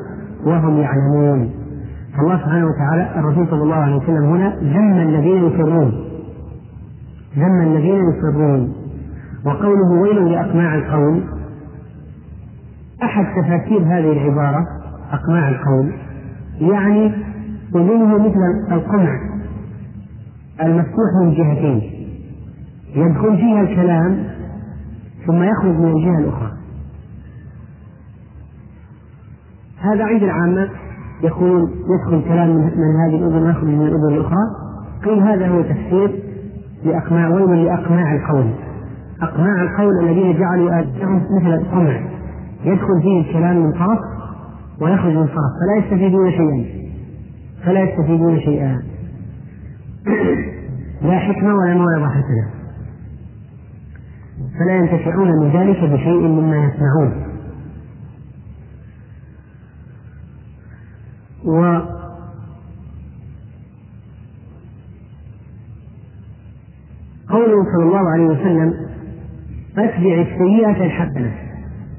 وهم 0.46 0.78
يعلمون. 0.78 1.50
فالله 2.16 2.36
سبحانه 2.36 2.66
وتعالى 2.66 3.20
الرسول 3.20 3.46
صلى 3.50 3.62
الله 3.62 3.74
عليه 3.74 3.96
وسلم 3.96 4.24
هنا 4.24 4.56
ذم 4.56 5.08
الذين 5.08 5.44
يصرون. 5.44 5.92
ذم 7.38 7.62
الذين 7.62 8.00
يصرون. 8.10 8.81
وقوله 9.46 10.00
ويل 10.02 10.32
لأقماع 10.32 10.74
القول 10.74 11.22
أحد 13.02 13.24
تفاسير 13.24 13.78
هذه 13.78 14.12
العبارة 14.12 14.66
أقماع 15.12 15.48
القول 15.48 15.92
يعني 16.60 17.14
أذنه 17.74 18.18
مثل 18.18 18.72
القمع 18.72 19.20
المفتوح 20.62 21.10
من 21.22 21.34
جهتين. 21.34 21.82
يدخل 22.94 23.36
فيها 23.36 23.60
الكلام 23.60 24.24
ثم 25.26 25.42
يخرج 25.42 25.76
من 25.76 25.92
الجهة 25.96 26.18
الأخرى. 26.18 26.52
هذا 29.80 30.04
عند 30.04 30.22
العامة 30.22 30.68
يقول 31.22 31.70
يدخل 31.70 32.28
كلام 32.28 32.48
من 32.56 32.96
هذه 33.06 33.16
الأذن 33.16 33.46
ويخرج 33.46 33.64
من 33.64 33.86
الأذن 33.86 34.14
الأخرى. 34.14 34.46
قيل 35.04 35.18
هذا 35.22 35.48
هو 35.48 35.62
تفسير 35.62 36.22
لأقماع 36.84 37.28
ويل 37.28 37.64
لأقماع 37.64 38.14
القول 38.14 38.50
أقماع 39.22 39.62
القول 39.62 40.04
الذين 40.04 40.38
جعلوا 40.38 40.80
آلهتهم 40.80 41.22
مثل 41.36 41.54
القمع. 41.54 42.00
يدخل 42.64 43.02
فيه 43.02 43.20
الكلام 43.20 43.56
من 43.56 43.72
طرف 43.72 43.98
ويخرج 44.80 45.12
من 45.12 45.26
طرف 45.26 45.52
فلا 45.60 45.84
يستفيدون 45.84 46.30
شيئا. 46.30 46.64
فلا 47.64 47.80
يستفيدون 47.80 48.40
شيئا. 48.40 48.82
لا 51.08 51.18
حكمة 51.18 51.54
ولا 51.54 51.74
موعظة 51.74 52.08
حسنة. 52.08 52.62
فلا 54.58 54.76
ينتفعون 54.76 55.28
من 55.28 55.50
ذلك 55.50 55.90
بشيء 55.90 56.20
مما 56.20 56.56
يسمعون 56.56 57.32
و 61.44 61.80
قوله 67.28 67.64
صلى 67.72 67.82
الله 67.82 68.10
عليه 68.10 68.26
وسلم 68.26 68.91
أتبع 69.78 70.22
السيئة 70.22 70.84
الحسنة. 70.86 71.32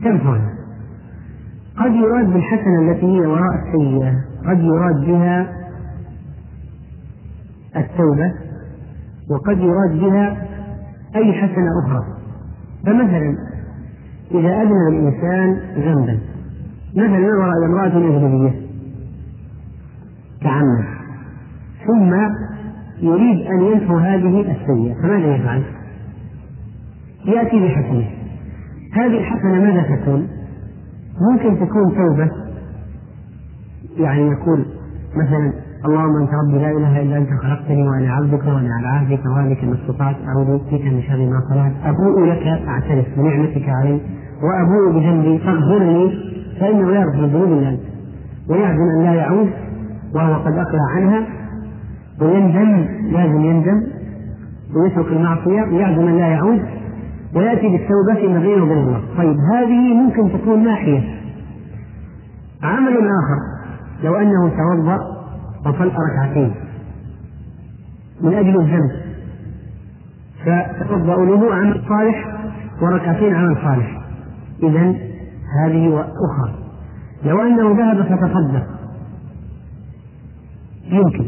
تمحها 0.03 0.53
قد 1.77 1.91
يراد 1.91 2.33
بالحسنة 2.33 2.91
التي 2.91 3.05
هي 3.05 3.25
وراء 3.25 3.53
السيئة. 3.55 4.13
قد 4.47 4.59
يراد 4.59 5.05
بها 5.05 5.47
التوبة 7.75 8.33
وقد 9.29 9.57
يراد 9.57 9.99
بها 9.99 10.47
أي 11.15 11.33
حسنة 11.33 11.67
أخرى. 11.85 12.05
فمثلا 12.85 13.37
إذا 14.31 14.61
أذنب 14.61 14.87
الإنسان 14.89 15.59
ذنبا 15.75 16.19
مثلا 16.95 17.19
نظر 17.19 17.51
إلى 17.51 17.65
امرأة 17.65 17.87
أجنبية 17.87 18.53
تعمد 20.41 20.85
ثم 21.87 22.13
يريد 23.01 23.47
أن 23.47 23.61
ينفو 23.61 23.97
هذه 23.97 24.41
السيئة 24.41 24.93
فماذا 24.93 25.35
يفعل؟ 25.35 25.63
يأتي 27.25 27.67
بحسنة 27.67 28.05
هذه 28.93 29.17
الحسنة 29.17 29.53
ماذا 29.53 29.95
تكون؟ 29.95 30.27
ممكن 31.31 31.67
تكون 31.67 31.95
توبة. 31.95 32.31
يعني 33.97 34.21
يقول 34.21 34.65
مثلا 35.15 35.53
اللهم 35.85 36.21
أنت 36.21 36.29
ربي 36.33 36.59
لا 36.59 36.71
إله 36.71 37.01
إلا 37.01 37.17
أنت 37.17 37.29
خلقتني 37.41 37.87
وأنا 37.87 38.13
عبدك 38.13 38.45
وأنا 38.45 38.75
على 38.75 38.87
عهدك 38.87 39.25
وهذك 39.25 39.63
ما 39.63 39.73
استطعت 39.73 40.15
أعوذ 40.27 40.57
بك 40.57 40.81
من 40.85 41.01
شر 41.01 41.17
ما 41.17 41.41
صنعت. 41.49 41.71
أبوء 41.85 42.25
لك 42.25 42.47
أعترف 42.67 43.05
بنعمتك 43.17 43.69
علي 43.69 44.01
وأبوء 44.43 44.99
بذنبي 44.99 45.37
فاغفرني 45.37 46.11
فإنه 46.59 46.91
لا 46.91 46.99
يغفر 46.99 47.25
الذنوب 47.25 47.51
إلا 47.51 47.69
أنت. 47.69 47.79
ويعزم 48.49 48.89
أن 48.97 49.03
لا 49.03 49.13
يعود 49.13 49.49
وهو 50.15 50.33
قد 50.33 50.53
أقلع 50.53 50.89
عنها. 50.95 51.23
ويندم 52.21 52.85
لازم 53.11 53.41
يندم. 53.41 53.83
ويترك 54.75 55.07
المعصية 55.07 55.61
ويعزم 55.61 56.07
أن 56.07 56.17
لا 56.17 56.27
يعود. 56.27 56.82
ويأتي 57.35 57.69
بالتوبة 57.69 58.13
فيما 58.15 58.39
وبين 58.39 58.61
الله 58.61 59.01
طيب 59.17 59.37
هذه 59.53 59.93
ممكن 59.93 60.39
تكون 60.39 60.63
ناحية. 60.63 61.19
عمل 62.63 62.97
آخر. 62.97 63.39
لو 64.03 64.15
أنه 64.15 64.49
توضأ 64.49 64.97
وصلى 65.65 65.91
ركعتين. 66.11 66.55
من 68.21 68.33
أجل 68.33 68.61
الذنب. 68.61 68.91
فتوضأ 70.45 71.25
له 71.25 71.55
عمل 71.55 71.81
صالح 71.89 72.37
وركعتين 72.81 73.35
عمل 73.35 73.55
صالح. 73.55 74.01
إذا 74.63 74.95
هذه 75.63 75.99
أخرى 75.99 76.53
لو 77.25 77.41
أنه 77.41 77.77
ذهب 77.77 78.03
فتصدق 78.03 78.67
يمكن. 80.85 81.25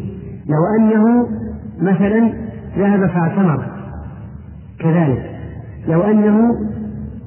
لو 0.49 0.75
أنه 0.79 1.27
مثلا 1.81 2.33
ذهب 2.77 3.07
فاعتمر. 3.07 3.65
كذلك. 4.79 5.34
لو 5.87 6.01
أنه 6.01 6.39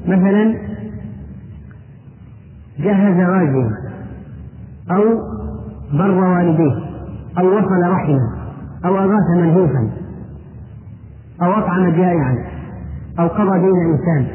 مثلا 0.07 0.55
جهز 2.79 3.31
غازيا 3.31 3.71
أو 4.91 5.03
بر 5.93 6.11
والديه 6.11 6.89
أو 7.39 7.59
وصل 7.59 7.83
رحمه 7.91 8.39
أو 8.85 8.99
أغاث 8.99 9.37
منهوفا 9.37 9.91
أو 11.43 11.53
أطعم 11.53 11.91
جائعا 11.91 12.39
أو 13.19 13.27
قضى 13.27 13.59
دين 13.59 13.93
إنسان 13.93 14.27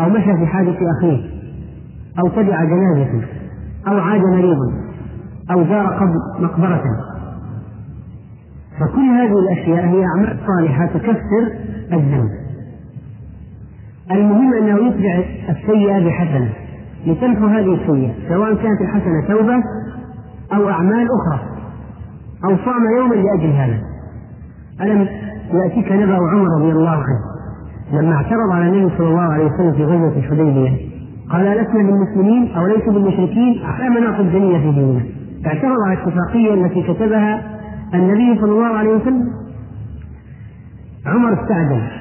أو 0.00 0.08
مشى 0.08 0.36
في 0.36 0.46
حادث 0.46 0.76
أخيه 0.98 1.30
أو 2.18 2.28
تبع 2.28 2.64
جنازة 2.64 3.26
أو 3.88 3.98
عاد 3.98 4.20
مريضا 4.20 4.72
أو 5.50 5.64
زار 5.64 5.86
قبر 5.86 6.40
مقبرة. 6.40 6.82
فكل 8.80 9.00
هذه 9.00 9.38
الأشياء 9.38 9.86
هي 9.86 10.04
أعمال 10.04 10.38
صالحة 10.46 10.86
تكفر 10.86 11.52
الذنب. 11.92 12.39
المهم 14.10 14.54
أنه 14.54 14.88
يتبع 14.88 15.24
السيئة 15.48 16.06
بحسنة 16.06 16.50
لتمحو 17.06 17.46
هذه 17.46 17.74
السيئة 17.74 18.12
سواء 18.28 18.54
كانت 18.54 18.80
الحسنة 18.80 19.26
توبة 19.28 19.54
أو 20.52 20.68
أعمال 20.68 21.06
أخرى 21.20 21.40
أو 22.44 22.56
صام 22.56 22.84
يوما 22.96 23.14
لأجل 23.14 23.50
هذا. 23.50 23.80
ألم 24.80 25.08
يأتيك 25.52 25.92
نبأ 25.92 26.14
عمر 26.14 26.46
رضي 26.60 26.72
الله 26.72 26.90
عنه 26.90 27.20
لما 27.92 28.14
اعترض 28.14 28.50
على 28.52 28.68
النبي 28.68 28.96
صلى 28.98 29.08
الله 29.08 29.32
عليه 29.32 29.44
وسلم 29.44 29.72
في 29.72 29.84
غزوة 29.84 30.16
الحديبية. 30.16 30.90
قال 31.30 31.44
لسنا 31.44 31.82
بالمسلمين 31.82 32.54
أو 32.56 32.66
ليسوا 32.66 32.92
بالمشركين؟ 32.92 33.62
على 33.64 33.88
مناط 33.90 34.20
الجنية 34.20 34.58
في 34.58 34.72
ديننا. 34.72 35.00
اعترض 35.46 35.76
على 35.86 35.94
الاتفاقية 35.94 36.54
التي 36.54 36.82
كتبها 36.82 37.42
النبي 37.94 38.40
صلى 38.40 38.52
الله 38.52 38.76
عليه 38.76 38.90
وسلم. 38.90 39.28
عمر 41.06 41.42
استعجل. 41.42 41.99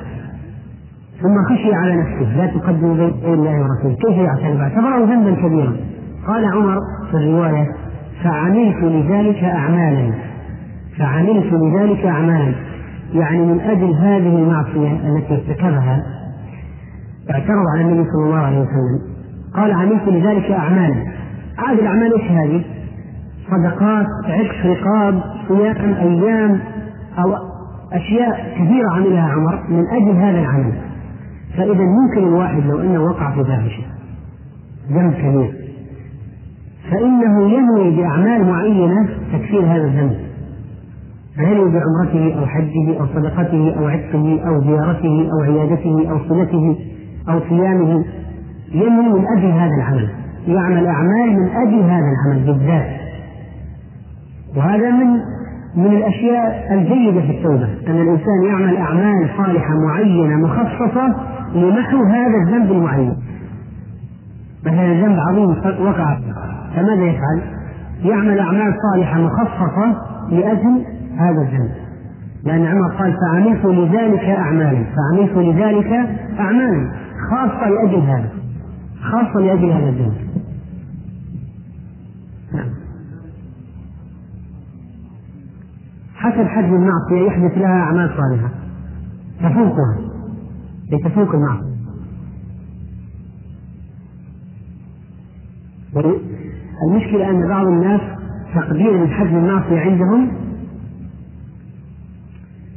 ثم 1.21 1.55
خشي 1.55 1.73
على 1.73 1.95
نفسه 1.95 2.37
لا 2.37 2.45
تقدم 2.45 2.93
بين 2.93 3.33
الله 3.33 3.61
ورسوله. 3.61 3.95
كيف 3.95 4.17
يعترف 4.17 4.61
اعتبره 4.61 5.05
ذنبا 5.05 5.31
كبيرا. 5.41 5.73
قال 6.27 6.45
عمر 6.45 6.77
في 7.11 7.17
الرواية 7.17 7.67
فعملت 8.23 8.83
لذلك 8.83 9.43
أعمالا. 9.43 10.13
فعملت 10.99 11.53
لذلك 11.53 12.05
أعمالا. 12.05 12.53
يعني 13.13 13.45
من 13.45 13.59
أجل 13.59 13.93
هذه 13.93 14.35
المعصية 14.35 14.91
التي 14.91 15.33
ارتكبها 15.33 16.03
اعترض 17.31 17.65
على 17.75 17.81
النبي 17.81 18.09
صلى 18.09 18.25
الله 18.25 18.37
عليه 18.37 18.59
وسلم. 18.59 18.99
قال 19.55 19.71
عملت 19.71 20.07
لذلك 20.07 20.51
أعمالا. 20.51 20.95
هذه 21.57 21.79
الأعمال 21.79 22.13
إيش 22.13 22.31
هذه؟ 22.31 22.63
صدقات 23.51 24.05
عشق 24.25 24.65
رقاب 24.65 25.21
صيام 25.47 25.93
أيام 25.93 26.59
أو 27.19 27.35
أشياء 27.93 28.53
كثيرة 28.55 28.89
عملها 28.93 29.31
عمر 29.31 29.63
من 29.69 29.83
أجل 29.87 30.17
هذا 30.17 30.39
العمل. 30.39 30.88
فإذا 31.57 31.83
ممكن 31.83 32.27
الواحد 32.27 32.65
لو 32.65 32.81
أنه 32.81 33.03
وقع 33.03 33.31
في 33.31 33.43
فاحشة 33.43 33.83
ذنب 34.91 35.13
كبير 35.13 35.53
فإنه 36.91 37.49
ينوي 37.49 37.95
بأعمال 37.95 38.45
معينة 38.45 39.09
تكفير 39.33 39.65
هذا 39.65 39.85
الذنب 39.85 40.17
فينوي 41.35 41.71
بعمرته 41.71 42.39
أو 42.39 42.45
حجه 42.45 42.99
أو 42.99 43.05
صدقته 43.05 43.75
أو 43.79 43.87
عتقه 43.87 44.39
أو 44.47 44.61
زيارته 44.61 45.29
أو 45.31 45.43
عيادته 45.43 46.11
أو 46.11 46.19
صلته 46.29 46.77
أو 47.29 47.39
صيامه 47.49 48.05
ينوي 48.71 49.19
من 49.19 49.25
أجل 49.37 49.51
هذا 49.51 49.75
العمل 49.77 50.09
يعمل 50.47 50.87
أعمال 50.87 51.39
من 51.39 51.49
أجل 51.49 51.79
هذا 51.83 52.05
العمل 52.05 52.45
بالذات. 52.45 52.99
وهذا 54.55 54.91
من 54.91 55.07
من 55.75 55.85
الأشياء 55.85 56.73
الجيدة 56.73 57.21
في 57.21 57.31
التوبة 57.31 57.69
أن 57.87 58.01
الإنسان 58.01 58.43
يعمل 58.45 58.77
أعمال 58.77 59.29
صالحة 59.37 59.73
معينة 59.87 60.35
مخصصة 60.35 61.15
لمحو 61.53 62.03
هذا 62.03 62.37
الذنب 62.47 62.71
المعين. 62.71 63.15
مثلا 64.65 64.93
ذنب 64.93 65.19
عظيم 65.19 65.49
وقع. 65.87 66.19
فماذا 66.75 67.03
يفعل؟ 67.03 67.41
يعمل 68.01 68.39
أعمال 68.39 68.73
صالحة 68.81 69.19
مخصصة 69.21 70.01
لأجل 70.29 70.85
هذا 71.17 71.41
الذنب. 71.41 71.71
لأن 72.43 72.65
عمر 72.65 72.95
قال 72.95 73.13
فعملت 73.13 73.65
لذلك 73.65 74.23
أعمالا 74.23 74.83
فعملت 74.83 75.37
لذلك 75.37 76.09
أعمالا 76.39 76.91
خاصة 77.31 77.69
لأجل 77.69 77.99
هذا. 77.99 78.29
خاصة 79.01 79.39
لأجل 79.39 79.71
هذا 79.71 79.89
الذنب. 79.89 80.17
نعم. 82.53 82.69
حسب 86.15 86.47
حجم 86.47 86.75
المعصية 86.75 87.27
يحدث 87.27 87.57
لها 87.57 87.81
أعمال 87.83 88.09
صالحة. 88.17 88.49
تفوقها. 89.39 90.08
لتفوق 90.91 91.35
المعصية 91.35 91.69
المشكلة 96.87 97.29
أن 97.29 97.47
بعض 97.47 97.67
الناس 97.67 98.01
تقدير 98.55 99.07
حجم 99.07 99.37
المعصية 99.37 99.79
عندهم 99.79 100.31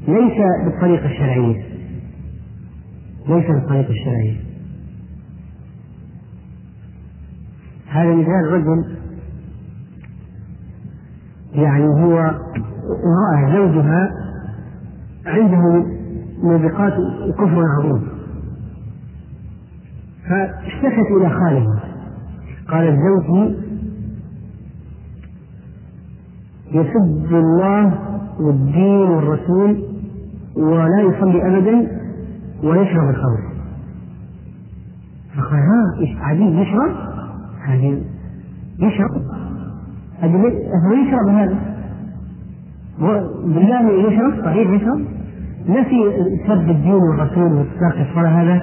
ليس 0.08 0.38
بالطريقة 0.64 1.06
الشرعية. 1.06 1.62
ليس 3.28 3.46
بالطريقة 3.46 3.90
الشرعية. 3.90 4.36
هذا 7.88 8.14
مثال 8.14 8.52
رجل 8.52 8.96
يعني 11.54 11.84
هو 11.84 12.18
امرأة 13.04 13.56
زوجها 13.56 14.10
عنده 15.26 16.01
موبقات 16.42 16.92
كفر 17.38 17.62
عظيم 17.78 18.02
فاشتكت 20.28 21.10
إلى 21.16 21.30
خالها. 21.30 21.80
قالت 22.68 22.98
زوجي 23.00 23.56
يسب 26.72 27.34
الله 27.34 27.98
والدين 28.40 29.10
والرسول 29.10 29.84
ولا 30.56 31.00
يصلي 31.00 31.46
أبدا 31.46 32.02
ويشرب 32.62 33.10
الخمر. 33.10 33.52
فقال 35.36 35.60
ها 35.60 35.82
عجيب 36.20 36.52
يشرب؟ 36.54 36.96
هذه 37.64 38.02
يشرب. 38.78 39.22
هو 40.22 40.92
يشرب 40.92 41.28
هذا. 41.28 41.58
بالله 43.44 43.92
يشرب 43.92 44.44
صحيح 44.44 44.70
يشرب. 44.70 45.11
نفي 45.68 46.12
سب 46.48 46.70
الدين 46.70 46.94
والرسول 46.94 47.52
وترك 47.52 48.06
الصلاة 48.10 48.42
هذا. 48.42 48.62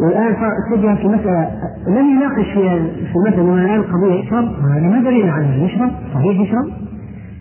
والآن 0.00 0.34
اتجه 0.34 0.94
في 0.94 1.08
مسألة 1.08 1.50
لم 1.86 2.10
يناقش 2.10 2.46
في 2.54 2.90
في 3.12 3.42
من 3.42 3.58
الآن 3.58 3.80
القضية 3.80 4.14
يشرب؟ 4.14 4.44
هذا 4.44 4.88
ما 4.88 5.02
دليل 5.02 5.30
عنه 5.30 5.54
يشرب 5.54 5.90
صحيح 6.14 6.40
يشرب. 6.40 6.66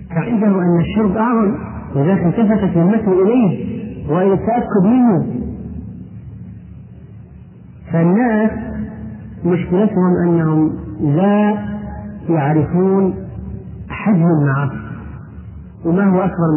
فعنده 0.09 0.47
أن 0.47 0.79
الشرب 0.79 1.17
أعظم 1.17 1.55
ولذلك 1.95 2.25
التفتت 2.25 2.77
همته 2.77 3.23
إليه 3.23 3.77
وإلى 4.09 4.33
التأكد 4.33 4.83
منه. 4.83 5.25
فالناس 7.91 8.51
مشكلتهم 9.45 10.13
أنهم 10.23 10.71
لا 11.01 11.57
يعرفون 12.29 13.13
حجم 13.89 14.25
المعاصي. 14.41 14.86
وما 15.85 16.03
هو 16.03 16.21
أكبر 16.21 16.47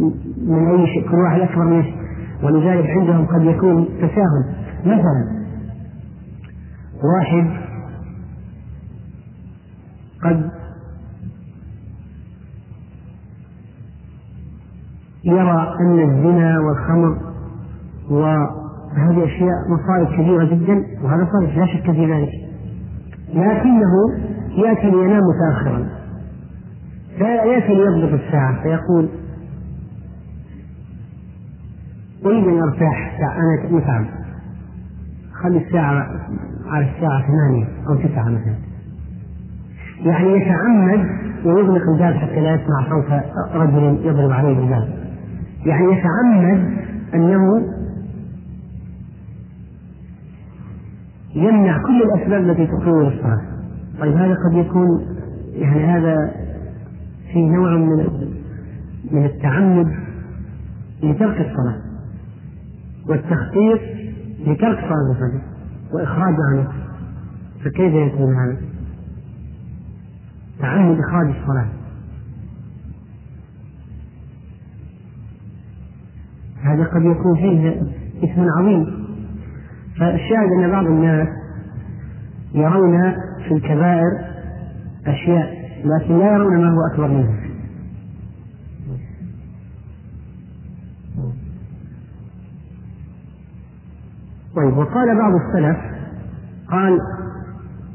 من 0.00 0.12
من 0.48 0.68
أي 0.68 0.86
شيء 0.86 1.10
كل 1.10 1.16
واحد 1.16 1.40
أكبر 1.40 1.64
من 1.64 1.84
ولذلك 2.42 2.86
عندهم 2.86 3.26
قد 3.26 3.42
يكون 3.42 3.88
تساهل. 3.98 4.44
مثلا 4.84 5.44
واحد 7.04 7.46
قد 10.22 10.50
يرى 15.24 15.74
أن 15.80 15.98
الزنا 16.10 16.60
والخمر 16.60 17.18
وهذه 18.10 19.24
أشياء 19.24 19.58
مصائب 19.68 20.08
كبيرة 20.16 20.44
جدا 20.44 20.84
وهذا 21.04 21.28
صالح 21.32 21.56
لا 21.58 21.66
شك 21.66 21.90
في 21.90 22.12
ذلك. 22.12 22.30
لكنه 23.28 23.94
يأتي 24.50 24.90
لينام 24.90 25.20
متأخرا. 25.20 26.03
فيأتي 27.18 27.74
ليضبط 27.74 28.20
الساعة. 28.20 28.62
فيقول 28.62 29.08
أريد 32.26 32.44
أن 32.44 32.62
أرتاح 32.62 33.18
أنا 33.20 33.76
متعب 33.76 34.04
خلي 35.42 35.58
الساعة 35.58 36.06
على 36.66 36.90
الساعة 36.90 37.22
ثمانية 37.26 37.66
أو 37.88 37.94
تسعة 37.94 38.24
مثلا. 38.28 38.54
يعني 40.04 40.28
يتعمد 40.28 41.08
ويغلق 41.44 41.82
الباب 41.88 42.14
حتى 42.14 42.40
لا 42.40 42.54
يسمع 42.54 42.88
صوت 42.88 43.22
رجل 43.54 44.06
يضرب 44.06 44.30
عليه 44.30 44.58
الباب 44.58 44.88
يعني 45.66 45.84
يتعمد 45.92 46.78
أنه 47.14 47.62
يمنع 51.34 51.82
كل 51.82 52.02
الأسباب 52.02 52.40
التي 52.42 52.66
تقوم 52.66 53.06
الصلاة. 53.06 53.40
طيب 54.00 54.16
هذا 54.16 54.34
قد 54.34 54.54
يكون 54.54 55.06
يعني 55.54 55.84
هذا 55.84 56.43
فيه 57.34 57.50
نوع 57.50 57.76
من 57.76 58.06
من 59.10 59.24
التعمد 59.24 59.96
لترك 61.02 61.36
الصلاة 61.40 61.80
والتخطيط 63.08 63.80
لترك 64.40 64.78
صلاة 64.78 65.10
الفجر 65.12 65.40
وإخراج 65.92 66.34
عنه 66.52 66.68
فكيف 67.64 67.94
يكون 67.94 68.34
هذا؟ 68.34 68.56
تعمد 70.60 70.98
إخراج 70.98 71.26
الصلاة. 71.26 71.68
هذا 76.62 76.84
قد 76.84 77.02
يكون 77.02 77.36
فيه 77.36 77.82
اسم 78.22 78.46
عظيم. 78.58 79.04
فالشاهد 79.98 80.48
أن 80.58 80.70
بعض 80.70 80.86
الناس 80.86 81.28
يرون 82.54 83.12
في 83.48 83.54
الكبائر 83.54 84.10
أشياء 85.06 85.63
لكن 85.84 86.18
لا 86.18 86.32
يرون 86.32 86.56
ما 86.56 86.70
هو 86.70 86.86
أكبر 86.92 87.08
منها 87.08 87.54
طيب 94.56 94.76
وقال 94.76 95.18
بعض 95.18 95.32
السلف 95.34 95.76
قال 96.70 96.98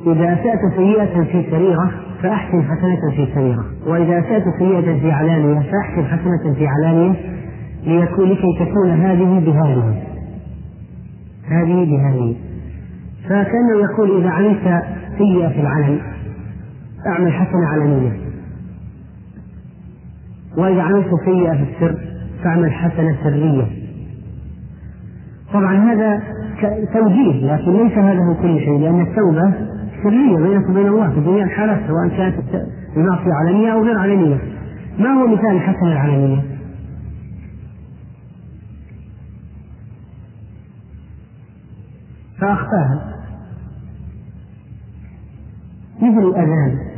إذا 0.07 0.33
أسأت 0.33 0.73
سيئة 0.77 1.23
في 1.23 1.51
سريرة 1.51 1.91
فأحسن 2.23 2.63
حسنة 2.63 3.11
في 3.15 3.33
سريرة 3.35 3.65
وإذا 3.87 4.19
أسأت 4.19 4.43
سيئة 4.59 4.99
في 4.99 5.11
علانية 5.11 5.59
فأحسن 5.59 6.05
حسنة 6.05 6.53
في 6.53 6.67
علانية 6.67 7.15
ليكون 7.83 8.29
لكي 8.29 8.65
تكون 8.65 8.89
هذه 8.89 9.39
بهذه. 9.39 10.03
هذه 11.47 11.85
بهذه. 11.85 12.35
فكأنه 13.23 13.79
يقول 13.81 14.21
إذا 14.21 14.29
عملت 14.29 14.83
سيئة 15.17 15.47
في 15.47 15.61
العلن 15.61 15.99
أعمل 17.07 17.33
حسنة 17.33 17.67
علنية 17.67 18.11
وإذا 20.57 20.81
عملت 20.81 21.07
سيئة 21.25 21.53
في 21.53 21.63
السر 21.63 21.99
فأعمل 22.43 22.71
حسنة 22.71 23.15
سرية. 23.23 23.67
طبعا 25.53 25.75
هذا 25.93 26.23
توجيه 26.93 27.53
لكن 27.55 27.71
ليس 27.71 27.97
هذا 27.97 28.19
هو 28.19 28.35
كل 28.35 28.59
شيء 28.59 28.79
لأن 28.79 29.01
التوبة 29.01 29.53
سرية 30.03 30.37
بينك 30.37 30.69
وبين 30.69 30.87
الله 30.87 31.09
في 31.09 31.21
جميع 31.21 31.43
الحالات 31.43 31.79
سواء 31.87 32.07
كانت 32.17 32.67
المعصية 32.97 33.33
علنية 33.33 33.73
أو 33.73 33.83
غير 33.83 33.97
علنية 33.97 34.37
ما 34.99 35.09
هو 35.09 35.27
مثال 35.27 35.51
الحسنة 35.55 35.91
العلنية؟ 35.91 36.41
فأخفاها 42.39 43.15
مثل 46.01 46.27
الأذان. 46.27 46.88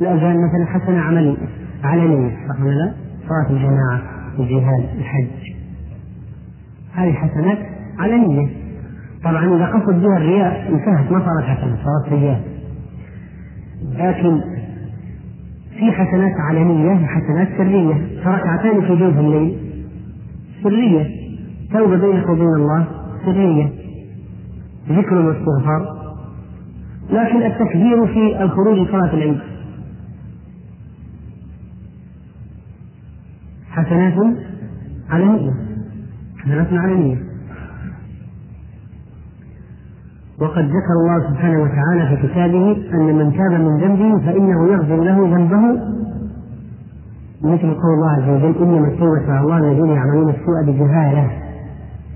الأذان 0.00 0.36
مثلا 0.46 0.66
حسنة 0.66 1.00
عملية 1.00 1.36
علنية 1.84 2.30
صح 2.48 2.60
ولا 2.60 2.70
لا؟ 2.70 2.92
صلاة 3.28 3.50
الجماعة 3.50 4.02
الجهاد 4.38 4.84
الحج. 4.98 5.52
هذه 6.94 7.12
حسنات 7.12 7.58
علنية 7.98 8.48
طبعا 9.24 9.56
إذا 9.56 9.66
قصد 9.66 10.02
بها 10.02 10.16
الرياء 10.16 10.72
انتهت 10.72 11.12
ما 11.12 11.18
صارت 11.18 11.44
حسنة 11.44 11.76
صارت 11.84 12.08
سيئة. 12.08 12.40
لكن 13.94 14.40
في 15.78 15.92
حسنات 15.92 16.32
علنية 16.50 16.92
وحسنات 16.92 17.48
سرية. 17.58 17.94
فركعتان 18.24 18.80
في 18.80 18.96
جوف 18.96 19.18
الليل 19.18 19.58
سرية. 20.62 21.06
توبة 21.72 21.96
بينك 21.96 22.28
وبين 22.28 22.54
الله 22.54 22.86
سرية. 23.24 23.70
ذكر 24.88 25.14
واستغفار. 25.14 25.98
لكن 27.10 27.42
التكبير 27.42 28.06
في 28.06 28.42
الخروج 28.42 28.78
لصلاة 28.78 29.14
العيد. 29.14 29.38
حسنات 33.78 34.36
علنية 35.10 35.52
حسنات 36.38 36.72
علنية 36.72 37.18
وقد 40.40 40.64
ذكر 40.64 40.94
الله 41.02 41.30
سبحانه 41.30 41.62
وتعالى 41.62 42.16
في 42.16 42.26
كتابه 42.26 42.76
أن 42.94 43.14
من 43.18 43.32
تاب 43.32 43.60
من 43.60 43.80
ذنبه 43.80 44.26
فإنه 44.26 44.72
يغفر 44.72 45.02
له 45.04 45.36
ذنبه. 45.36 45.98
مثل 47.42 47.74
قول 47.74 47.94
الله 47.94 48.10
عز 48.10 48.28
وجل 48.28 48.62
إنما 48.62 48.88
التوبة 48.88 49.32
على 49.32 49.40
الله 49.40 49.58
الذين 49.58 49.88
يعملون 49.88 50.30
السوء 50.30 50.62
بجهالة. 50.66 51.30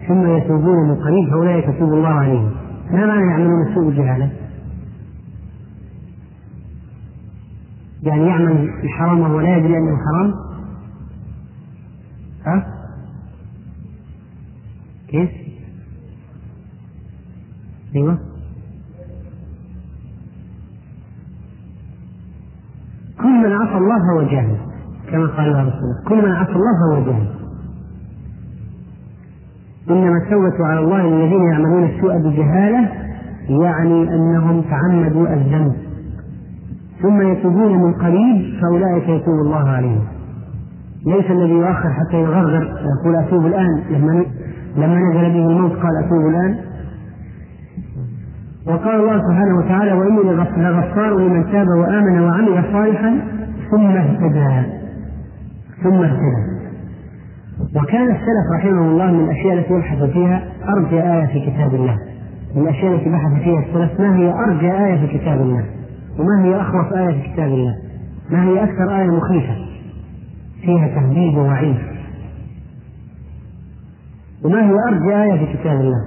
ثم 0.09 0.27
يتوبون 0.27 0.89
من 0.89 0.95
قريب 0.95 1.31
فأولئك 1.31 1.69
يتوب 1.69 1.93
الله 1.93 2.09
عليهم. 2.09 2.51
ما 2.91 3.07
معنى 3.07 3.31
يعملون 3.31 3.69
السوء 3.69 3.91
بجهالة؟ 3.91 4.31
يعني 8.03 8.27
يعمل 8.27 8.69
الحرام 8.85 9.21
وهو 9.21 9.41
لا 9.41 9.57
يدري 9.57 9.79
أنه 9.79 9.97
حرام. 9.97 10.52
ها؟ 12.47 12.67
كيف؟ 15.09 15.31
أيوه. 17.97 18.19
كل 23.19 23.29
من 23.29 23.53
عصى 23.53 23.77
الله 23.77 23.99
فهو 23.99 24.23
جاهل 24.31 24.57
كما 25.11 25.27
قال 25.27 25.49
الله 25.49 25.61
رسوله 25.63 26.05
كل 26.09 26.17
من 26.17 26.33
عصى 26.33 26.53
الله 26.53 26.73
فهو 26.81 27.05
جاهل 27.05 27.29
إنما 29.91 30.17
التوبة 30.17 30.67
على 30.67 30.81
الله 30.81 31.01
الذين 31.01 31.43
يعملون 31.43 31.85
السوء 31.85 32.19
بجهالة 32.19 32.89
يعني 33.49 34.15
أنهم 34.15 34.63
تعمدوا 34.63 35.35
الذنب. 35.35 35.77
ثم 37.03 37.33
يتوبون 37.33 37.73
من 37.83 37.93
قريب 37.95 38.61
فأولئك 38.61 39.09
يتوب 39.09 39.41
الله 39.41 39.69
عليهم. 39.69 40.07
ليس 41.07 41.31
الذي 41.31 41.53
يؤخر 41.53 41.91
حتى 41.91 42.17
يغرغر 42.17 42.63
يقول 42.63 43.17
أتوب 43.17 43.47
الآن 43.47 43.83
لما 43.91 44.25
لما 44.77 44.99
نزل 44.99 45.33
به 45.33 45.47
الموت 45.47 45.73
قال 45.73 46.05
أتوب 46.05 46.27
الآن. 46.29 46.57
وقال 48.67 49.01
الله 49.01 49.19
سبحانه 49.19 49.59
وتعالى 49.59 49.93
وإني 49.93 50.23
لغفار 50.57 51.19
لمن 51.19 51.53
تاب 51.53 51.67
وآمن 51.69 52.21
وعمل 52.21 52.65
صالحا 52.73 53.21
ثم 53.71 53.87
اهتدى. 53.87 54.69
ثم 55.83 56.03
اهتدى. 56.03 56.53
وكان 57.77 58.11
السلف 58.11 58.47
رحمه 58.59 58.81
الله 58.81 59.13
من 59.13 59.25
الأشياء 59.25 59.59
التي 59.59 59.75
يبحث 59.75 60.03
فيها 60.03 60.43
أرجى 60.69 61.03
آية 61.03 61.27
في 61.27 61.51
كتاب 61.51 61.75
الله. 61.75 61.99
من 62.57 62.63
الأشياء 62.63 62.95
التي 62.95 63.11
بحث 63.11 63.43
فيها 63.43 63.61
السلف 63.61 64.01
ما 64.01 64.17
هي 64.17 64.33
أرجى 64.33 64.73
آية 64.73 65.07
في 65.07 65.19
كتاب 65.19 65.41
الله؟ 65.41 65.65
وما 66.19 66.45
هي 66.45 66.61
أخوف 66.61 66.93
آية 66.93 67.23
في 67.23 67.33
كتاب 67.33 67.49
الله؟ 67.49 67.75
ما 68.31 68.45
هي 68.45 68.65
أكثر 68.65 68.97
آية 68.97 69.11
مخيفة؟ 69.11 69.72
فيها 70.63 70.89
تهديد 70.89 71.35
ووعيد 71.35 71.77
وما 74.45 74.71
هي 74.71 74.75
أرجى 74.89 75.15
آية 75.23 75.47
في 75.47 75.53
كتاب 75.53 75.81
الله؟ 75.81 76.05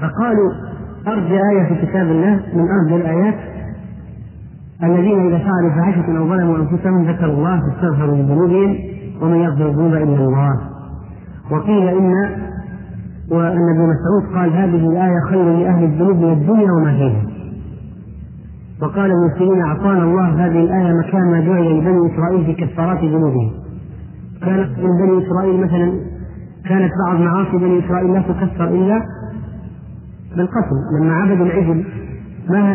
فقالوا 0.00 0.52
أرجى 1.06 1.40
آية 1.52 1.64
في 1.68 1.86
كتاب 1.86 2.06
الله 2.06 2.40
من 2.54 2.66
أرجى 2.70 2.96
الآيات. 2.96 3.34
الذين 4.82 5.26
إذا 5.26 5.38
فعلوا 5.38 5.70
فاحشة 5.70 6.18
أو 6.18 6.28
ظلموا 6.28 6.56
أنفسهم 6.56 7.10
ذكروا 7.10 7.34
الله 7.34 7.60
فاستغفروا 7.60 8.16
لذنوبهم 8.16 8.78
ومن 9.22 9.36
يغفر 9.36 9.68
الذنوب 9.68 9.94
إلا 9.94 10.24
الله. 10.24 10.60
وقيل 11.50 11.88
إن 11.88 12.12
وأن 13.30 13.70
ابن 13.70 13.92
مسعود 13.92 14.36
قال 14.36 14.52
هذه 14.52 14.88
الآية 14.88 15.20
خير 15.30 15.58
لأهل 15.58 15.84
الذنوب 15.84 16.16
من 16.16 16.32
الدنيا 16.32 16.72
وما 16.72 16.92
فيها. 16.92 17.33
وقال 18.84 19.10
ابن 19.10 19.38
سيرين 19.38 19.62
أعطانا 19.62 20.04
الله 20.04 20.46
هذه 20.46 20.60
الآية 20.64 20.92
مكان 20.92 21.30
ما 21.30 21.40
جعل 21.40 21.78
لبني 21.78 22.14
إسرائيل 22.14 22.44
في 22.44 22.66
كفارات 22.66 22.98
ذنوبهم. 22.98 23.50
كانت 24.40 24.78
من 24.78 25.06
بني 25.06 25.26
إسرائيل 25.26 25.60
مثلا 25.60 25.92
كانت 26.68 26.92
بعض 27.06 27.20
معاصي 27.20 27.56
بني 27.56 27.86
إسرائيل 27.86 28.12
لا 28.12 28.20
تكفر 28.20 28.68
إلا 28.68 29.02
بالقتل 30.36 30.76
لما 31.00 31.14
عبدوا 31.14 31.46
العجل 31.46 31.84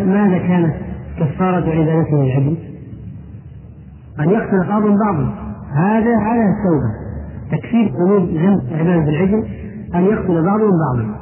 ماذا 0.06 0.38
كانت 0.38 0.74
كفارة 1.20 1.70
عبادتهم 1.70 2.22
العجل؟ 2.22 2.58
أن 4.20 4.30
يقتل 4.30 4.68
بعضهم 4.68 4.96
بعضا. 5.06 5.34
هذا 5.74 6.18
على 6.18 6.42
التوبة. 6.42 6.92
تكفير 7.52 7.92
ذنوب 8.06 8.30
ذنب 8.30 8.62
عبادة 8.80 9.10
العجل 9.10 9.44
أن 9.96 10.04
يقتل 10.04 10.46
بعضهم 10.46 10.72
بعضا. 10.88 11.16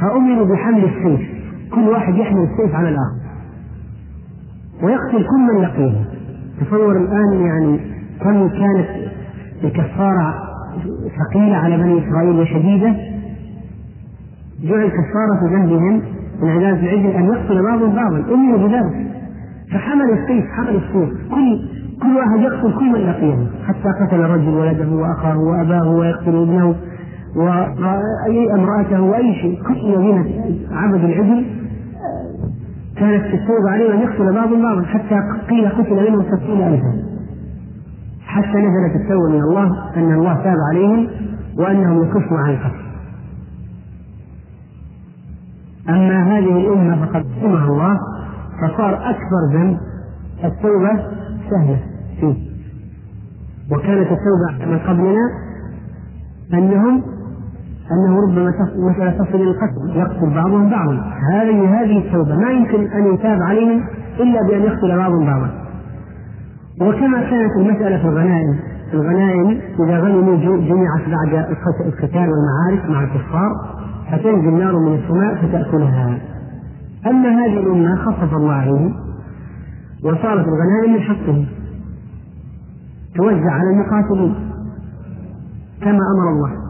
فأمروا 0.00 0.46
بحمل 0.46 0.84
السيف. 0.84 1.20
كل 1.74 1.88
واحد 1.88 2.14
يحمل 2.14 2.42
السيف 2.42 2.74
على 2.74 2.88
الآخر. 2.88 3.17
ويقتل 4.82 5.26
كل 5.30 5.54
من 5.54 5.62
لقيه 5.62 5.94
تصور 6.60 6.96
الآن 6.96 7.40
يعني 7.40 7.80
كم 8.20 8.48
كانت 8.48 8.88
الكفارة 9.64 10.34
ثقيلة 11.18 11.56
على 11.56 11.76
بني 11.76 12.08
إسرائيل 12.08 12.40
وشديدة. 12.40 12.94
جعل 14.62 14.88
كفارة 14.88 15.40
ذنبهم 15.42 16.02
من 16.42 16.48
عبادة 16.48 16.80
العجل 16.80 17.06
أن 17.06 17.24
يقتل 17.24 17.62
بعضهم 17.62 17.94
بعضا 17.94 18.34
أمروا 18.34 18.68
بذلك 18.68 19.06
فحمل 19.72 20.10
السيف 20.10 20.44
حمل 20.56 20.76
السيف. 20.76 21.10
كل 21.30 21.68
كل 22.02 22.16
واحد 22.16 22.40
يقتل 22.40 22.78
كل 22.78 22.92
من 22.92 23.00
لقيه 23.06 23.36
حتى 23.66 23.88
قتل 24.04 24.20
الرجل 24.20 24.48
ولده 24.48 24.88
وأخاه 24.88 25.38
وأباه 25.38 25.88
ويقتل 25.90 26.36
ابنه 26.42 26.74
وأي 27.36 28.52
امرأته 28.54 29.02
وأي 29.02 29.34
شيء. 29.34 29.62
كل 29.62 29.94
الذين 29.94 30.24
عبدوا 30.72 31.08
العجل 31.08 31.46
كانت 33.00 33.34
التوبة 33.34 33.70
عليهم 33.70 33.92
أن 33.92 34.00
يقتل 34.00 34.34
بعضهم 34.34 34.62
بعضا 34.62 34.82
حتى 34.82 35.20
قيل 35.48 35.68
قتل 35.68 36.10
منهم 36.10 36.22
ستون 36.22 36.62
ألفا. 36.62 36.92
حتى 38.20 38.58
نزلت 38.58 38.96
التوبة 38.96 39.28
من 39.28 39.42
الله 39.42 39.94
أن 39.96 40.12
الله 40.12 40.34
تاب 40.34 40.56
عليهم 40.72 41.08
وأنهم 41.58 42.02
يكفوا 42.02 42.38
عن 42.38 42.50
القتل. 42.50 42.88
أما 45.88 46.38
هذه 46.38 46.60
الأمة 46.60 47.06
فقد 47.06 47.26
سمها 47.40 47.66
الله 47.66 47.98
فصار 48.62 49.10
أكبر 49.10 49.42
ذنب 49.52 49.78
التوبة 50.44 50.90
سهلة 51.50 51.80
فيه. 52.20 52.48
وكانت 53.72 54.08
التوبة 54.12 54.66
من 54.66 54.78
قبلنا 54.78 55.30
أنهم 56.54 57.02
أنه 57.92 58.20
ربما 58.20 58.52
مسألة 58.76 59.10
تصل 59.10 59.34
إلى 59.34 59.50
القتل 59.50 59.96
يقتل 59.96 60.34
بعضهم 60.34 60.70
بعضا. 60.70 61.12
هذه 61.32 61.80
هذه 61.80 61.98
التوبة 61.98 62.36
ما 62.36 62.50
يمكن 62.50 62.86
أن 62.86 63.14
يتاب 63.14 63.42
عليهم 63.42 63.84
إلا 64.20 64.42
بأن 64.42 64.62
يقتل 64.62 64.96
بعضهم 64.96 65.26
بعضا. 65.26 65.50
وكما 66.80 67.20
كانت 67.30 67.56
المسألة 67.56 67.98
في 67.98 68.04
الغنائم 68.04 68.58
الغنائم 68.94 69.60
إذا 69.80 70.00
غنموا 70.00 70.36
جمعت 70.36 71.02
بعد 71.08 71.46
القتال 71.86 72.28
والمعارك 72.30 72.90
مع 72.90 73.02
الكفار 73.02 73.50
فتنزل 74.10 74.54
نار 74.54 74.78
من 74.78 74.94
السماء 74.94 75.34
فتأكلها. 75.34 76.18
أما 77.06 77.28
هذه 77.28 77.58
الأمة 77.58 77.96
خفف 77.96 78.34
الله 78.34 78.52
عليهم 78.52 78.94
وصارت 80.04 80.46
الغنائم 80.48 80.92
من 80.92 81.00
حقهم. 81.00 81.46
توزع 83.16 83.50
على 83.50 83.70
المقاتلين 83.70 84.34
كما 85.80 86.00
أمر 86.14 86.30
الله. 86.32 86.67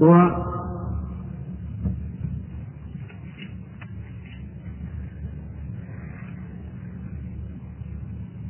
و 0.00 0.28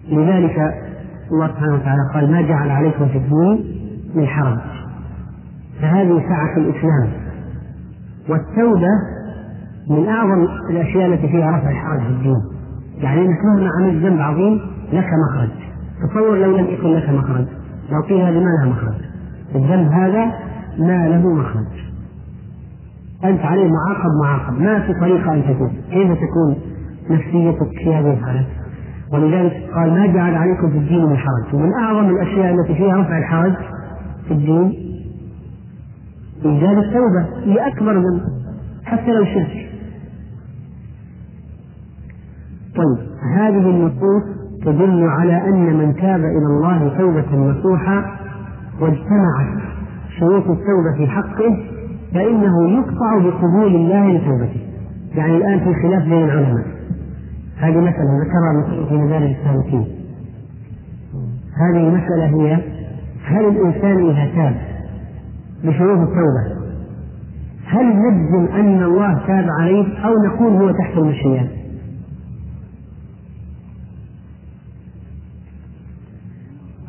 لذلك 0.08 0.74
الله 1.32 1.48
سبحانه 1.48 1.74
وتعالى 1.74 2.00
قال 2.14 2.32
ما 2.32 2.42
جعل 2.42 2.70
عليكم 2.70 3.08
في 3.08 3.18
الدين 3.18 3.80
من 4.14 4.26
حرج. 4.26 4.58
فهذه 5.80 6.22
سعة 6.28 6.56
الإسلام 6.56 7.08
والتوبة 8.28 8.88
من 9.90 10.08
أعظم 10.08 10.46
الأشياء 10.70 11.06
التي 11.06 11.28
فيها 11.28 11.50
رفع 11.50 11.70
الحرج 11.70 12.00
في 12.00 12.08
الدين. 12.08 12.42
يعني 12.98 13.20
أنك 13.20 13.44
مهما 13.44 13.70
عملت 13.78 14.04
ذنب 14.04 14.20
عظيم 14.20 14.60
لك 14.92 15.06
مخرج. 15.28 15.50
تصور 16.02 16.36
لو 16.36 16.56
لم 16.56 16.66
يكن 16.66 16.88
لك 16.88 17.10
مخرج. 17.10 17.46
لو 17.90 18.00
قيل 18.00 18.20
هذه 18.20 18.38
ما 18.38 18.50
لها 18.50 18.70
مخرج؟ 18.70 18.94
الذنب 19.54 19.92
هذا 19.92 20.49
ما 20.80 21.08
له 21.08 21.34
مخرج. 21.34 21.90
أنت 23.24 23.40
عليه 23.40 23.70
معاقب 23.70 24.10
معاقب. 24.22 24.60
ما 24.60 24.80
في 24.80 24.94
طريقة 24.94 25.34
أن 25.34 25.42
تكون. 25.42 25.72
كيف 25.90 26.12
تكون 26.12 26.56
نفسيتك 27.10 27.68
في 27.84 27.94
هذه 27.94 28.10
الحالة؟ 28.10 28.46
ولذلك 29.12 29.70
قال 29.74 29.94
ما 29.94 30.06
جعل 30.06 30.34
عليكم 30.34 30.70
في 30.70 30.78
الدين 30.78 31.04
من 31.04 31.16
حرج 31.16 31.54
ومن 31.54 31.72
أعظم 31.72 32.08
الأشياء 32.08 32.54
التي 32.54 32.74
فيها 32.74 32.96
رفع 32.96 33.18
الحرج 33.18 33.54
في 34.28 34.34
الدين 34.34 34.74
إيجاد 36.44 36.78
التوبة. 36.78 37.26
هي 37.44 37.66
أكبر 37.68 37.92
ذنب 37.92 38.22
حتى 38.84 39.12
لو 39.12 39.24
شرك. 39.24 39.70
طيب 42.76 43.06
هذه 43.36 43.70
النصوص 43.70 44.22
تدل 44.64 45.08
على 45.08 45.48
أن 45.48 45.76
من 45.76 45.94
تاب 45.94 46.20
إلى 46.20 46.46
الله 46.46 46.98
توبة 46.98 47.36
نصوحا 47.36 48.16
واجتمعت 48.80 49.69
شروط 50.20 50.42
التوبة 50.42 50.96
في 50.96 51.06
حقه 51.06 51.56
فإنه 52.14 52.70
يقطع 52.70 53.18
بقبول 53.18 53.74
الله 53.74 54.12
لتوبته. 54.12 54.60
يعني 55.14 55.36
الآن 55.36 55.58
في 55.58 55.74
خلاف 55.82 56.02
بين 56.02 56.24
العلماء. 56.24 56.64
هذه 57.58 57.80
مسألة 57.80 58.20
ذكرها 58.20 58.86
في 58.88 58.94
مدارس 58.94 59.36
السالكين 59.36 59.84
هذه 61.60 61.88
المسألة 61.88 62.26
هي 62.26 62.54
هل 63.24 63.44
الإنسان 63.48 64.10
إذا 64.10 64.30
تاب 64.34 64.54
بشروط 65.64 65.98
التوبة 65.98 66.60
هل 67.66 67.86
نجزم 67.86 68.54
أن 68.54 68.82
الله 68.82 69.26
تاب 69.26 69.46
عليه 69.60 69.98
أو 69.98 70.12
نقول 70.26 70.52
هو 70.52 70.70
تحت 70.70 70.96
المشيئة؟ 70.96 71.59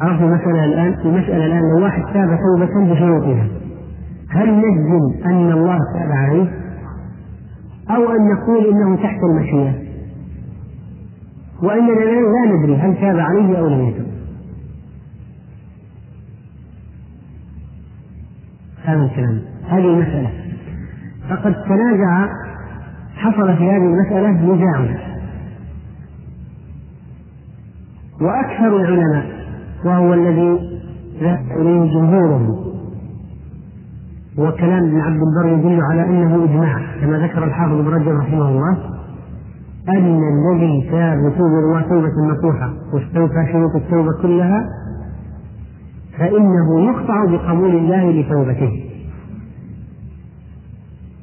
عرفنا 0.01 0.27
المسألة 0.27 0.65
الآن؟ 0.65 0.93
المسألة 1.05 1.45
الآن 1.45 1.61
لو 1.61 1.83
واحد 1.83 2.13
تاب 2.13 2.39
توبة 2.39 2.93
بشروطها 2.93 3.47
هل 4.29 4.49
نجزم 4.55 5.25
أن 5.25 5.51
الله 5.51 5.77
تاب 5.93 6.11
عليه؟ 6.11 6.51
أو 7.89 8.11
أن 8.11 8.31
نقول 8.33 8.65
إنه 8.65 8.95
تحت 8.95 9.19
المشيئة؟ 9.23 9.73
وأننا 11.63 11.91
لا 11.91 12.55
ندري 12.55 12.75
هل 12.75 12.95
تاب 12.95 13.19
عليه 13.19 13.59
أو 13.59 13.67
لم 13.67 13.87
يتب. 13.87 14.05
هذا 18.83 19.03
الكلام 19.03 19.41
هذه 19.67 19.85
المسألة. 19.85 20.29
فقد 21.29 21.53
تنازع 21.63 22.27
حصل 23.15 23.57
في 23.57 23.63
هذه 23.63 23.85
المسألة 23.85 24.29
نزاع. 24.29 25.11
وأكثر 28.21 28.77
العلماء 28.77 29.40
وهو 29.85 30.13
الذي 30.13 30.79
ذهب 31.21 31.45
إليه 31.57 31.93
جمهورهم 31.93 32.55
وكلام 34.37 34.83
ابن 34.83 34.99
عبد 34.99 35.19
البر 35.21 35.57
يدل 35.57 35.81
على 35.81 36.05
أنه 36.05 36.43
إجماع 36.43 36.81
كما 37.01 37.17
ذكر 37.17 37.43
الحافظ 37.43 37.73
ابن 37.73 37.87
رجب 37.87 38.07
رحمه 38.07 38.49
الله 38.49 38.77
أن 39.89 40.19
الذي 40.33 40.89
تاب 40.91 41.17
الله 41.39 41.81
توبة 41.81 42.33
نصوحه 42.33 42.73
واستوفى 42.93 43.47
شروط 43.51 43.75
التوبة 43.75 44.21
كلها 44.21 44.65
فإنه 46.17 46.81
يقطع 46.81 47.25
بقبول 47.25 47.75
الله 47.75 48.11
لتوبته. 48.11 48.83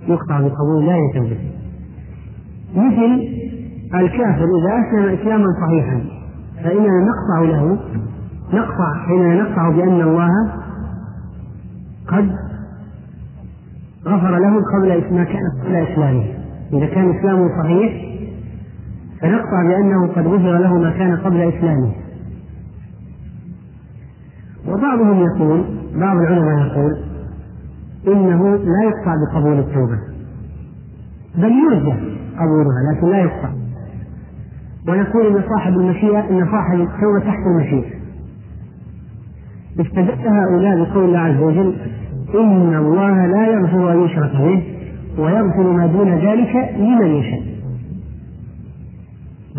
يقطع 0.09 0.40
بقبول 0.40 0.79
الله 0.81 0.97
لتوبته. 1.11 1.51
مثل 2.77 3.29
الكافر 3.94 4.44
إذا 4.44 4.88
أسلم 4.88 5.21
إسلاما 5.21 5.47
صحيحا 5.66 6.01
فإننا 6.64 7.07
نقطع 7.09 7.40
له 7.42 7.79
نقطع 8.52 9.06
حينما 9.06 9.34
نقطع 9.34 9.70
بأن 9.70 10.00
الله 10.00 10.30
قد 12.08 12.30
غفر 14.06 14.38
له 14.38 14.62
قبل 14.74 15.14
ما 15.14 15.24
كان 15.24 15.42
قبل 15.64 15.76
إسلامه. 15.76 16.24
إذا 16.72 16.87
كان 16.87 17.18
إسلامه 17.18 17.48
صحيح 17.62 18.08
فنقطع 19.20 19.62
بأنه 19.62 20.06
قد 20.06 20.26
غفر 20.26 20.58
له 20.58 20.78
ما 20.78 20.90
كان 20.90 21.16
قبل 21.16 21.40
إسلامه. 21.40 21.92
وبعضهم 24.68 25.22
يقول 25.22 25.64
بعض 25.94 26.16
العلماء 26.16 26.66
يقول 26.66 26.98
إنه 28.08 28.56
لا 28.56 28.82
يقطع 28.84 29.14
بقبول 29.14 29.58
التوبة. 29.58 29.98
بل 31.37 31.52
يرجى 31.52 31.94
قبولها 32.38 32.92
لكن 32.92 33.11
لا 33.11 33.18
يقطع. 33.18 33.50
ونقول 34.88 35.26
إن 35.26 35.42
صاحب 35.48 35.72
المشيئة 35.72 36.30
إن 36.30 36.48
صاحب 36.50 36.80
التوبة 36.80 37.20
تحت 37.20 37.46
المشيئة. 37.46 37.97
استدل 39.80 40.28
هؤلاء 40.28 40.84
بقول 40.84 41.04
الله 41.04 41.18
عز 41.18 41.42
وجل 41.42 41.74
إن 42.34 42.76
الله 42.76 43.26
لا 43.26 43.46
يغفر 43.46 43.92
أن 43.92 44.04
يشرك 44.04 44.32
به 44.32 44.62
ويغفر 45.18 45.72
ما 45.72 45.86
دون 45.86 46.14
ذلك 46.14 46.74
لمن 46.78 47.06
يشاء. 47.06 47.42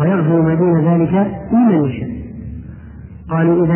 ويغفر 0.00 0.42
ما 0.42 0.54
دون 0.54 0.84
ذلك 0.84 1.36
لمن 1.52 1.84
يشاء. 1.84 2.10
قالوا 3.30 3.66
إذا 3.66 3.74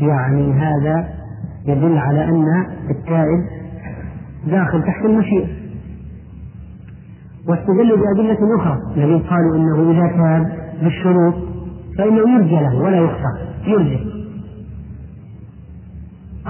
يعني 0.00 0.52
هذا 0.52 1.08
يدل 1.66 1.98
على 1.98 2.24
أن 2.24 2.44
التائب 2.90 3.44
داخل 4.46 4.82
تحت 4.82 5.04
المشيئة. 5.04 5.46
واستدلوا 7.48 7.96
بأدلة 7.96 8.56
أخرى. 8.56 8.78
الذين 8.96 9.18
قالوا 9.18 9.56
إنه 9.56 9.90
إذا 9.90 10.16
تاب 10.16 10.52
بالشروط 10.82 11.34
فإنه 11.98 12.34
يرجى 12.34 12.54
له 12.54 12.82
ولا 12.82 12.98
يخطأ 12.98 13.38
يرجى. 13.66 14.07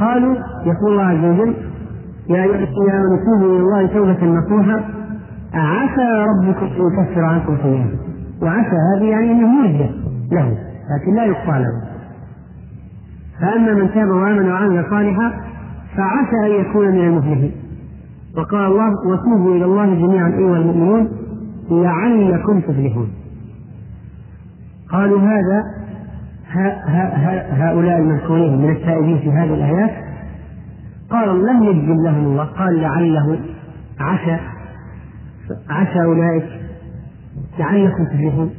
قالوا 0.01 0.37
يقول 0.67 0.93
الله 0.93 1.03
عز 1.03 1.25
وجل 1.25 1.55
يا 2.29 2.45
الذين 2.45 2.91
آمنوا 2.91 3.19
توبوا 3.25 3.57
إلى 3.57 3.63
الله 3.63 3.87
توبة 3.87 4.27
نصوحا 4.27 4.85
عسى 5.55 6.27
ربكم 6.29 6.67
أن 6.67 6.93
يكفر 6.93 7.25
عنكم 7.25 7.57
سيئاتكم 7.63 7.97
وعسى 8.43 8.77
هذه 8.95 9.05
يعني 9.05 9.33
أنه 9.33 9.65
يرجى 9.65 9.91
له 10.33 10.59
لكن 10.91 11.15
لا 11.15 11.25
يقطع 11.25 11.59
له. 11.59 11.73
فأما 13.41 13.75
من 13.75 13.91
تاب 13.95 14.09
وآمن 14.09 14.49
وعمل 14.49 14.85
صالحا 14.91 15.33
فعسى 15.97 16.37
أن 16.47 16.61
يكون 16.61 16.89
من 16.89 17.05
المفلحين. 17.05 17.53
وقال 18.37 18.67
الله 18.67 18.91
وتوبوا 19.07 19.57
إلى 19.57 19.65
الله 19.65 19.95
جميعا 19.95 20.29
أيها 20.29 20.57
المؤمنون 20.57 21.09
لعلكم 21.71 22.61
تفلحون. 22.61 23.09
قالوا 24.93 25.21
هذا 25.21 25.78
هؤلاء 27.51 27.99
المذكورين 27.99 28.59
من 28.59 28.71
التائبين 28.71 29.19
في 29.19 29.31
هذه 29.31 29.55
الآيات 29.55 29.91
قال 31.11 31.47
لم 31.47 31.63
يجزم 31.63 32.05
لهم 32.05 32.25
الله 32.25 32.45
قال 32.45 32.81
لعله 32.81 33.39
عسى 34.01 34.39
عسى 35.71 36.05
أولئك 36.05 36.45
لعلكم 37.59 38.05
تفلحون. 38.05 38.51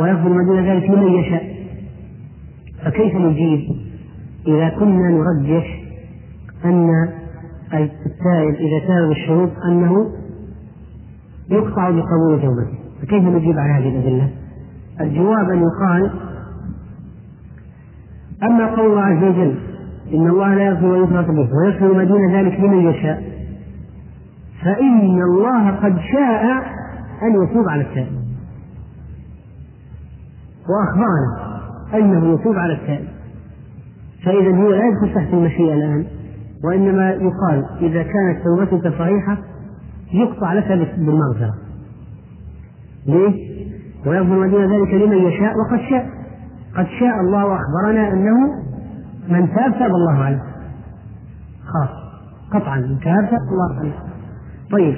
ويغفر 0.00 0.28
ما 0.28 0.44
دون 0.44 0.64
ذلك 0.66 0.90
لمن 0.90 1.12
يشاء. 1.12 1.54
فكيف 2.84 3.14
نجيب؟ 3.14 3.60
إذا 4.46 4.68
كنا 4.68 5.08
نرجح 5.10 5.82
أن 6.64 6.90
التائب 7.72 8.54
إذا 8.54 8.86
تاب 8.86 9.08
بالشروط 9.08 9.50
أنه 9.68 10.06
يقطع 11.50 11.90
بقبول 11.90 12.40
توبته. 12.42 12.78
فكيف 13.02 13.24
نجيب 13.24 13.58
على 13.58 13.72
هذه 13.72 13.88
الأدلة؟ 13.88 14.30
الجواب 15.00 15.50
أن 15.50 15.62
يقال 15.62 16.10
أما 18.44 18.66
قول 18.66 18.86
الله 18.86 19.02
عز 19.02 19.24
وجل 19.24 19.54
إن 20.14 20.28
الله 20.28 20.54
لا 20.54 20.62
يغفر 20.62 20.86
ويفرط 20.86 21.26
به 21.26 21.48
ويغفر 21.56 21.94
ما 21.94 22.04
دون 22.04 22.34
ذلك 22.34 22.60
لمن 22.60 22.78
يشاء 22.78 23.22
فإن 24.64 25.22
الله 25.22 25.70
قد 25.70 25.98
شاء 26.12 26.44
أن 27.22 27.44
يتوب 27.44 27.68
على 27.68 27.82
التائب 27.82 28.24
وأخبرنا 30.68 31.54
أنه 31.94 32.34
يتوب 32.34 32.56
على 32.56 32.72
التائب 32.72 33.08
فإذا 34.24 34.56
هو 34.56 34.70
لا 34.70 34.82
يدخل 34.88 35.14
تحت 35.14 35.34
المشيئة 35.34 35.74
الآن 35.74 36.04
وإنما 36.64 37.10
يقال 37.10 37.64
إذا 37.80 38.02
كانت 38.02 38.38
توبتك 38.44 38.98
صحيحة 38.98 39.38
يقطع 40.12 40.52
لك 40.52 40.68
بالمغفرة. 40.98 41.54
ليه؟ 43.06 43.54
ويغفر 44.06 44.38
ما 44.38 44.46
دون 44.46 44.64
ذلك 44.64 44.94
لمن 44.94 45.16
يشاء 45.16 45.54
وقد 45.58 45.80
شاء. 45.90 46.23
قد 46.76 46.86
شاء 47.00 47.20
الله 47.20 47.44
وأخبرنا 47.46 48.12
أنه 48.12 48.64
من 49.28 49.54
تاب 49.54 49.72
تاب 49.78 49.90
الله 49.90 50.24
عليه. 50.24 50.42
خاص 51.64 51.88
قطعا. 52.52 52.76
من 52.76 53.00
تاب 53.00 53.30
تاب 53.30 53.40
الله 53.52 53.78
عليه. 53.78 53.94
طيب. 54.70 54.96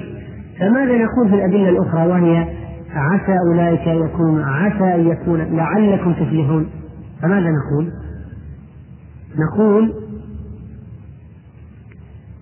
فماذا 0.59 1.05
نقول 1.05 1.29
في 1.29 1.35
الأدلة 1.35 1.69
الأخرى 1.69 2.07
وهي 2.07 2.47
عسى 2.93 3.37
أولئك 3.47 3.87
أن 3.87 4.05
يكونوا 4.05 4.45
عسى 4.45 4.95
أن 4.95 5.07
يكون 5.07 5.41
لعلكم 5.41 6.13
تفلحون. 6.13 6.69
فماذا 7.21 7.49
نقول؟ 7.49 7.91
نقول 9.37 9.93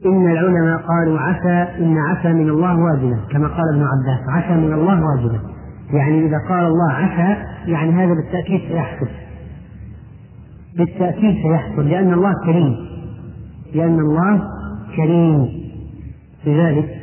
إن 0.06 0.32
العلماء 0.32 0.78
قالوا 0.78 1.20
عسى 1.20 1.84
إن 1.84 1.98
عسى 1.98 2.34
من 2.34 2.50
الله 2.50 2.80
واجبة 2.80 3.18
كما 3.32 3.48
قال 3.48 3.70
ابن 3.74 3.84
عباس. 3.84 4.30
عسى 4.30 4.54
من 4.54 4.74
الله 4.74 5.02
واجبة 5.06 5.40
يعني 5.94 6.26
إذا 6.26 6.38
قال 6.50 6.66
الله 6.66 6.92
عسى 6.92 7.38
يعني 7.72 7.92
هذا 7.92 8.14
بالتأكيد 8.14 8.62
سيحدث 8.68 9.25
بالتأكيد 10.76 11.36
سيحصل 11.44 11.90
لأن 11.90 12.14
الله 12.14 12.34
كريم. 12.46 12.76
لأن 13.74 14.00
الله 14.00 14.50
كريم. 14.96 15.66
لذلك 16.46 17.02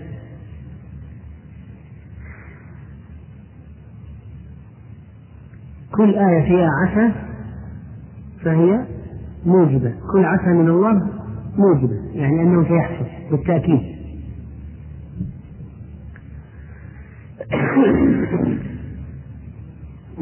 كل 5.92 6.14
آية 6.14 6.42
فيها 6.42 6.68
عسى 6.82 7.12
فهي 8.44 8.86
موجبة. 9.46 9.94
كل 10.12 10.24
عسى 10.24 10.48
من 10.48 10.68
الله 10.68 11.08
موجبة 11.58 11.96
يعني 12.14 12.42
أنه 12.42 12.68
سيحصل 12.68 13.06
بالتأكيد. 13.30 13.82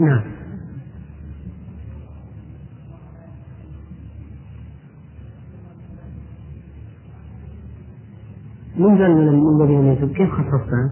نعم. 0.07 0.40
من 8.81 8.99
قال 8.99 9.15
من 9.17 9.63
الذين 9.63 9.87
يتوب 9.87 10.11
كيف 10.11 10.31
خصصتها؟ 10.31 10.91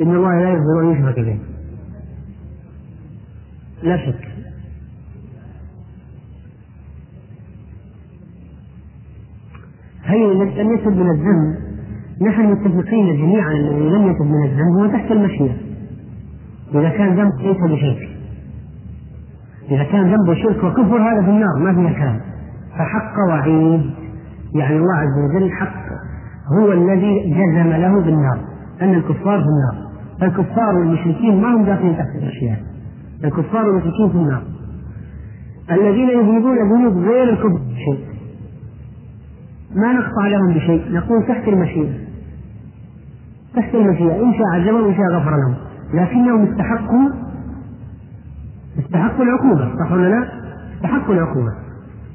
إن 0.00 0.14
الله 0.14 0.40
لا 0.40 0.48
يغفر 0.50 0.80
أن 0.80 0.90
يشرك 0.90 1.20
به. 1.20 1.38
لا 3.82 3.96
شك. 4.06 4.28
هي 10.04 10.32
أن 10.60 10.74
يتب 10.74 10.96
من 10.96 11.10
الذنب. 11.10 11.64
نحن 12.22 12.42
متفقين 12.42 13.16
جميعا 13.16 13.52
أنه 13.52 13.78
لم 13.78 14.10
يتب 14.10 14.26
من 14.26 14.44
الذنب 14.44 14.78
هو 14.78 14.86
تحت 14.86 15.10
المشيئة. 15.10 15.56
إذا 16.74 16.88
كان 16.88 17.16
ذنب 17.16 17.32
ليس 17.40 17.56
بشرك. 17.56 18.08
إذا 19.70 19.84
كان 19.84 20.14
ذنبه 20.14 20.34
شرك 20.34 20.64
وكفر 20.64 20.98
هذا 20.98 21.22
في 21.22 21.30
النار 21.30 21.58
ما 21.58 21.74
فيها 21.74 21.98
كلام. 21.98 22.33
فحق 22.78 23.18
وعيد. 23.28 23.90
يعني 24.54 24.76
الله 24.76 24.94
عز 24.94 25.18
وجل 25.18 25.52
حق. 25.52 25.84
هو 26.58 26.72
الذي 26.72 27.30
جزم 27.30 27.70
له 27.70 28.00
بالنار. 28.00 28.38
أن 28.82 28.94
الكفار 28.94 29.38
في 29.42 29.46
النار. 29.46 29.90
الكفار 30.22 30.74
والمشركين 30.74 31.40
ما 31.40 31.54
هم 31.54 31.64
داخلين 31.64 31.96
تحت 31.96 32.08
الأشياء. 32.22 32.60
الكفار 33.24 33.68
والمشركين 33.68 34.08
في 34.08 34.14
النار. 34.14 34.42
الذين 35.70 36.08
يذنبون 36.08 36.72
ذنوب 36.72 36.98
غير 36.98 37.28
الكفر 37.28 37.60
شيء 37.84 38.04
ما 39.74 39.92
نقطع 39.92 40.26
لهم 40.26 40.54
بشيء. 40.54 40.92
نقول 40.92 41.26
تحت 41.28 41.48
المشيئة. 41.48 41.94
تحت 43.56 43.74
المشيئة. 43.74 44.22
إن 44.22 44.32
شاء 44.32 44.46
عذبهم 44.54 44.84
وإن 44.86 44.94
شاء 44.94 45.06
غفر 45.06 45.30
لهم. 45.30 45.54
لكنهم 45.94 46.52
استحقوا 46.52 47.10
استحقوا 48.78 49.24
العقوبة. 49.24 49.84
صح 49.84 49.92
ولا 49.92 50.08
لا؟ 50.08 50.28
استحقوا 50.76 51.14
العقوبة. 51.14 51.63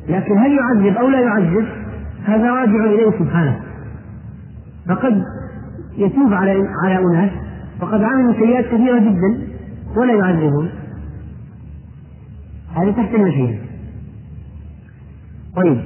لكن 0.09 0.37
هل 0.37 0.51
يعذب 0.51 0.97
أو 0.97 1.09
لا 1.09 1.19
يعذب؟ 1.19 1.65
هذا 2.25 2.51
راجع 2.51 2.85
إليه 2.85 3.11
سبحانه. 3.19 3.59
فقد 4.87 5.23
يتوب 5.97 6.33
على 6.33 6.67
على 6.83 6.97
أناس 6.97 7.31
وقد 7.81 8.03
عملوا 8.03 8.33
سيئات 8.33 8.65
كثيرة 8.65 8.99
جدا 8.99 9.47
ولا 9.97 10.13
يعذبون 10.13 10.69
هذه 12.75 12.91
تحت 12.91 13.15
المشيئة. 13.15 13.57
طيب. 15.55 15.81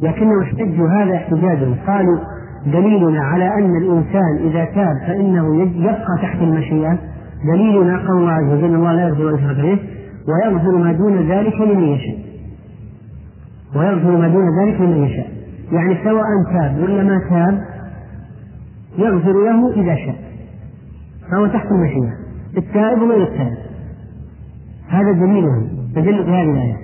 لكنه 0.00 0.42
احتجوا 0.42 0.88
هذا 0.88 1.16
احتجاج 1.16 1.78
قالوا 1.86 2.37
دليلنا 2.66 3.20
على 3.20 3.54
أن 3.54 3.76
الإنسان 3.76 4.36
إذا 4.44 4.64
تاب 4.64 4.96
فإنه 5.06 5.62
يبقى 5.62 6.18
تحت 6.22 6.42
المشيئة. 6.42 6.98
دليلنا 7.54 7.98
قول 8.08 8.30
عز 8.30 8.52
وجل 8.52 8.74
الله 8.74 8.92
لا 8.92 9.08
يغفر 9.08 9.28
أن 9.28 9.34
يشرك 9.34 9.56
به 9.56 9.78
ويغفر 10.28 10.76
ما 10.76 10.92
دون 10.92 11.30
ذلك 11.30 11.60
لمن 11.60 11.82
يشاء 11.82 12.18
ويغفر 13.76 14.16
ما 14.16 14.28
دون 14.28 14.60
ذلك 14.60 14.80
لمن 14.80 15.04
يشاء 15.04 15.26
يعني 15.72 15.98
سواء 16.04 16.24
تاب 16.52 16.82
ولا 16.82 17.02
ما 17.02 17.20
تاب 17.30 17.64
يغفر 18.98 19.32
له 19.32 19.72
إذا 19.72 19.94
شاء. 19.94 20.16
فهو 21.30 21.46
تحت 21.46 21.66
المشيئة. 21.66 22.12
التائب 22.56 23.02
وغير 23.02 23.22
التائب. 23.22 23.58
هذا 24.88 25.12
دليله 25.12 25.68
تدل 25.94 26.24
في 26.24 26.30
هذه 26.30 26.50
الآية. 26.50 26.76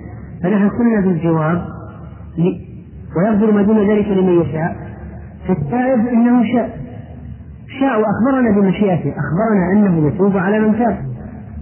فنحن 0.43 0.69
قلنا 0.69 1.01
في 1.01 1.07
الجواب 1.07 1.61
ويغفر 3.17 3.51
ما 3.51 3.61
دون 3.61 3.89
ذلك 3.89 4.07
لمن 4.07 4.41
يشاء 4.41 4.84
فالتائب 5.47 6.07
إنه 6.07 6.43
شاء. 6.53 6.79
شاء 7.79 8.01
وأخبرنا 8.01 8.51
بمشيئته. 8.51 9.13
أخبرنا 9.17 9.71
أنه 9.73 10.07
يتوب 10.07 10.37
على 10.37 10.59
من 10.59 10.77
تاب. 10.77 10.97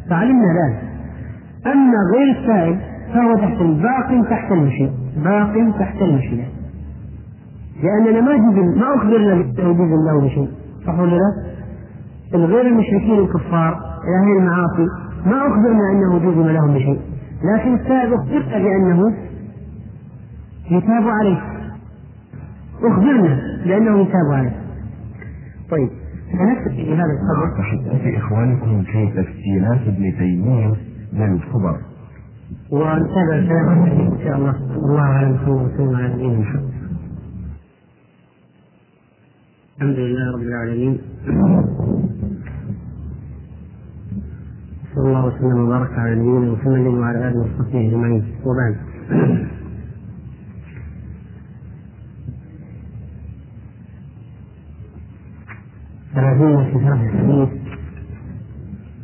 فعلمنا 0.10 0.48
ذلك. 0.48 0.84
أما 1.68 1.98
غير 2.16 2.38
التائب 2.38 2.78
فهو 3.14 3.36
تحت 3.36 3.62
باق 3.62 4.30
تحت 4.30 4.52
المشيئة. 4.52 4.92
باق 5.24 5.78
تحت 5.80 6.02
المشيئة. 6.02 6.46
لأننا 7.84 8.22
ما 8.22 8.38
جزم 8.38 8.80
ما 8.80 8.96
أخبرنا 8.96 9.34
بأنه 9.36 9.74
جزم 9.74 10.06
له 10.06 10.22
بشيء. 10.26 10.50
صح 10.88 11.00
ولا 11.00 11.16
لا؟ 11.16 11.54
الغير 12.34 12.68
المشركين 12.68 13.20
الكفار 13.20 13.74
أهل 14.22 14.38
المعاصي 14.38 14.88
ما 15.26 15.48
أخبرنا 15.48 15.92
أنه 15.92 16.20
جزم 16.20 16.48
لهم 16.48 16.74
بشيء. 16.74 17.02
لكن 17.54 17.74
التائب 17.74 18.14
اخبرنا 18.14 18.58
بأنه 18.58 19.14
يتاب 20.72 21.08
عليه. 21.08 21.42
أخبرنا 22.82 23.40
بأنه 23.66 24.02
يتاب 24.02 24.32
عليه 24.32 24.62
طيب 25.72 25.90
فنكتفي 26.34 26.84
بهذا 26.84 27.12
القدر 27.14 27.58
تحدث 27.58 28.16
إخوانكم 28.18 28.84
في 28.84 29.08
تفسيرات 29.08 29.82
ابن 29.88 30.18
تيمية 30.18 30.74
للخبر 31.14 31.78
ونتابع 32.72 33.36
الكلام 33.36 33.84
إن 33.84 34.18
شاء 34.24 34.38
الله. 34.38 34.56
الله 34.76 35.02
أعلم 35.02 35.38
صلى 35.38 35.48
الله 35.48 35.64
وسلم 35.74 35.96
على 35.96 36.14
نبينا 36.14 36.40
محمد 36.40 36.74
الحمد 39.78 39.96
لله 39.96 40.34
رب 40.36 40.42
العالمين. 40.42 40.98
صلى 44.96 45.08
الله 45.08 45.26
وسلم 45.26 45.60
وبارك 45.60 45.92
على 46.00 46.16
نبينا 46.16 46.52
محمد 46.52 46.88
وعلى 46.88 47.28
آله 47.28 47.40
وصحبه 47.40 47.88
أجمعين. 47.90 48.24
وبعد. 48.46 48.76
ثلاثين 56.16 56.64
في 56.64 56.86
شرح 56.86 57.02
الحديث 57.02 57.50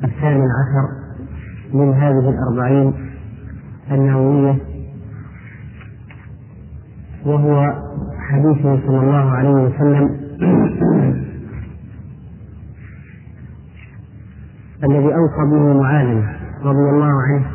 الثامن 0.04 0.48
عشر 0.60 0.86
من 1.74 1.93
هذه 1.93 2.30
الأربعين 2.30 2.93
النووية 3.91 4.56
وهو 7.26 7.74
حديثه 8.19 8.88
صلى 8.88 9.00
الله 9.00 9.32
عليه 9.32 9.50
وسلم 9.50 10.19
الذي 14.84 15.15
أوصى 15.15 15.43
به 15.52 15.74
معاذ 15.82 16.24
رضي 16.63 16.89
الله 16.89 17.22
عنه 17.22 17.45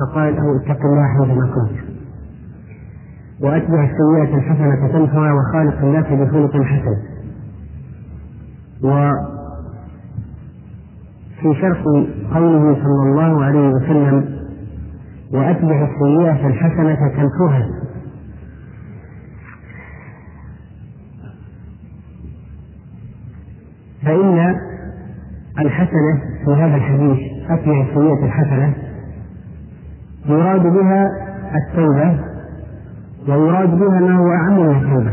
فقال 0.00 0.36
له 0.36 0.56
اتق 0.56 0.84
الله 0.84 1.06
حيثما 1.18 1.46
كنت. 1.46 1.86
وأتبع 3.40 3.84
السيئة 3.84 4.36
الحسنة 4.36 4.88
تمحها 4.92 5.32
وخالق 5.32 5.78
الناس 5.82 6.04
بخلق 6.04 6.62
حسن. 6.62 7.15
وفي 8.82 9.20
شرح 11.60 11.82
قوله 12.34 12.74
صلى 12.74 13.02
الله 13.10 13.44
عليه 13.44 13.68
وسلم 13.68 14.36
وأتبع 15.32 15.88
السيئة 15.88 16.46
الحسنة 16.46 17.08
تمحها 17.08 17.68
فإن 24.02 24.54
الحسنة 25.58 26.20
في 26.44 26.50
هذا 26.50 26.76
الحديث 26.76 27.18
أتبع 27.50 27.80
السيئة 27.82 28.24
الحسنة 28.24 28.74
يراد 30.26 30.62
بها 30.62 31.10
التوبة 31.54 32.18
ويراد 33.28 33.70
بها 33.78 34.00
ما 34.00 34.16
هو 34.16 34.30
أعم 34.30 34.60
من 34.60 34.76
التوبة. 34.76 35.12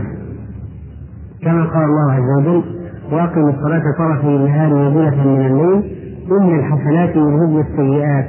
كما 1.42 1.64
قال 1.64 1.84
الله 1.84 2.12
عز 2.12 2.38
وجل 2.38 2.83
وأقم 3.12 3.50
الصلاة 3.50 3.84
طرفي 3.98 4.28
النهار 4.28 4.74
وزلفا 4.74 5.24
من 5.24 5.46
الليل 5.46 5.98
إن 6.32 6.60
الحسنات 6.60 7.10
يذهبن 7.10 7.60
السيئات. 7.60 8.28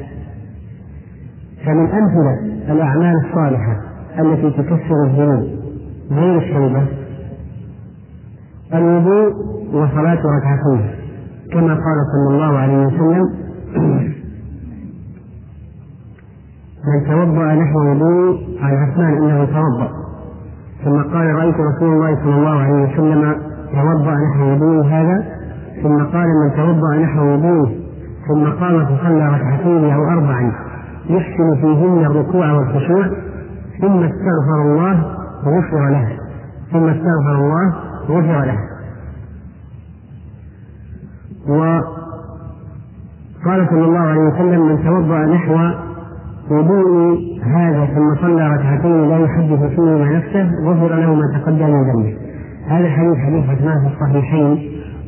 فمن 1.67 1.87
أمثلة 1.87 2.55
الأعمال 2.73 3.15
الصالحة 3.27 3.81
التي 4.19 4.51
تكسر 4.51 5.05
الذنوب 5.05 5.49
غير 6.11 6.39
التوبة 6.39 6.87
الوضوء 8.75 9.33
وصلاة 9.73 10.19
ركعتين 10.37 10.91
كما 11.53 11.75
قال 11.75 11.99
صلى 12.13 12.35
الله 12.35 12.59
عليه 12.59 12.87
وسلم 12.87 13.25
من 16.89 17.07
توضأ 17.07 17.55
نحو 17.55 17.79
وضوء 17.79 18.41
عن 18.61 18.75
عثمان 18.75 19.15
أنه 19.15 19.45
توضأ. 19.45 19.91
ثم 20.85 21.03
قال 21.03 21.27
رأيت 21.27 21.55
رسول 21.55 21.93
الله 21.93 22.15
صلى 22.25 22.35
الله 22.35 22.59
عليه 22.63 22.93
وسلم 22.93 23.54
توضأ 23.73 24.15
نحو 24.15 24.53
وضوء 24.53 24.87
هذا 24.87 25.25
ثم 25.83 26.05
قال 26.05 26.29
من 26.29 26.51
توضأ 26.57 26.97
نحو 26.97 27.21
وضوءه 27.21 27.71
ثم 28.29 28.45
قام 28.45 28.87
فصلى 28.87 29.29
ركعتين 29.29 29.91
أو 29.93 30.05
أربعا 30.05 30.53
يحسن 31.09 31.57
فيهن 31.61 32.05
الركوع 32.05 32.53
والخشوع 32.53 33.07
ثم 33.81 34.03
استغفر 34.03 34.63
الله 34.63 35.03
غفر 35.45 35.89
له 35.89 36.09
ثم 36.73 36.89
استغفر 36.89 37.35
الله 37.35 37.75
غفر 38.09 38.45
له. 38.45 38.59
وقال 41.49 41.83
صلى 43.71 43.85
الله 43.85 44.01
عليه 44.01 44.21
وسلم 44.21 44.69
من 44.69 44.85
توضأ 44.85 45.19
نحو 45.19 45.55
وضوء 46.51 47.19
هذا 47.45 47.85
ثم 47.87 48.15
صلى 48.15 48.49
ركعتين 48.49 49.09
لا 49.09 49.19
يحدث 49.19 49.63
فيهما 49.63 50.19
نفسه 50.19 50.51
غفر 50.65 50.95
له 50.97 51.15
ما 51.15 51.39
تقدم 51.39 51.71
من 51.71 51.83
ذنبه. 51.91 52.24
هذا 52.69 52.87
الحديث 52.87 53.19
حديث 53.19 53.51
عثمان 53.51 53.81
في 53.81 53.87
الصحيحين 53.95 54.59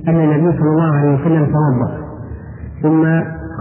أن 0.08 0.14
النبي 0.14 0.58
صلى 0.58 0.70
الله 0.70 0.96
عليه 0.96 1.14
وسلم 1.14 1.46
توضأ. 1.46 1.90
ثم 2.82 3.02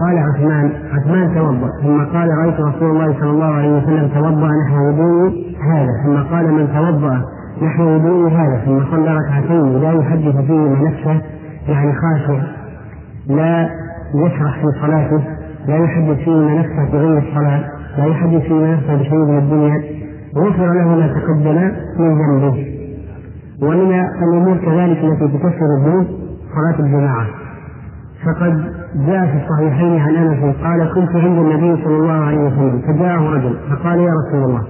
قال 0.00 0.18
عثمان 0.18 0.70
عثمان 0.92 1.34
توضأ. 1.34 1.70
ثم 1.82 2.04
قال 2.04 2.28
رأيت 2.38 2.60
رسول 2.60 2.90
الله 2.90 3.20
صلى 3.20 3.30
الله 3.30 3.46
عليه 3.46 3.76
وسلم 3.76 4.08
توضأ 4.08 4.50
نحو 4.66 4.88
وضوء 4.88 5.32
هذا. 5.72 5.90
ثم 6.04 6.34
قال 6.34 6.52
من 6.52 6.68
توضأ 6.74 7.22
نحو 7.62 7.82
وضوء 7.82 8.30
هذا. 8.30 8.62
ثم 8.64 8.90
صلى 8.90 9.14
ركعتين 9.16 9.80
لا 9.80 9.92
يحدث 9.92 10.36
فيهما 10.36 10.88
نفسه 10.88 11.22
يعني 11.68 11.92
خاشع 11.92 12.42
لا 13.28 13.68
يشرح 14.14 14.60
في 14.60 14.80
صلاته 14.80 15.22
لا 15.68 15.76
يحدث 15.76 16.16
فيهما 16.24 16.54
نفسه 16.54 16.92
بغير 16.92 17.18
الصلاة 17.18 17.64
لا 17.98 18.06
يحدث 18.06 18.42
فيهما 18.42 18.74
نفسه 18.74 18.96
بشيء 18.96 19.18
من 19.18 19.38
الدنيا. 19.38 19.82
غفر 20.36 20.72
له 20.72 20.88
ما 20.88 21.06
تقدم 21.06 21.72
من 21.98 22.40
ذنبه. 22.40 22.75
ومن 23.62 23.92
الأمور 24.22 24.56
كذلك 24.56 24.98
التي 25.04 25.38
تكفر 25.38 25.66
الذنوب 25.78 26.06
صلاة 26.54 26.86
الجماعة. 26.86 27.26
فقد 28.24 28.72
جاء 29.06 29.26
في 29.26 29.44
الصحيحين 29.44 29.98
عن 30.00 30.14
أنس 30.14 30.56
قال 30.56 30.90
كنت 30.94 31.16
عند 31.16 31.38
النبي 31.38 31.84
صلى 31.84 31.96
الله 31.96 32.24
عليه 32.24 32.38
وسلم 32.38 32.80
فجاءه 32.80 33.30
رجل 33.34 33.56
فقال 33.70 33.98
يا 33.98 34.12
رسول 34.12 34.44
الله 34.44 34.62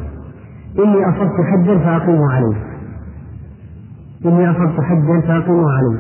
إني 0.79 1.09
أصبت 1.09 1.33
حجا 1.53 1.79
فاقيمه 1.79 2.33
عليه 2.33 2.57
إني 4.25 4.51
أصبت 4.51 4.81
حجا 4.81 5.21
فاقيمه 5.21 5.71
عليه 5.71 5.99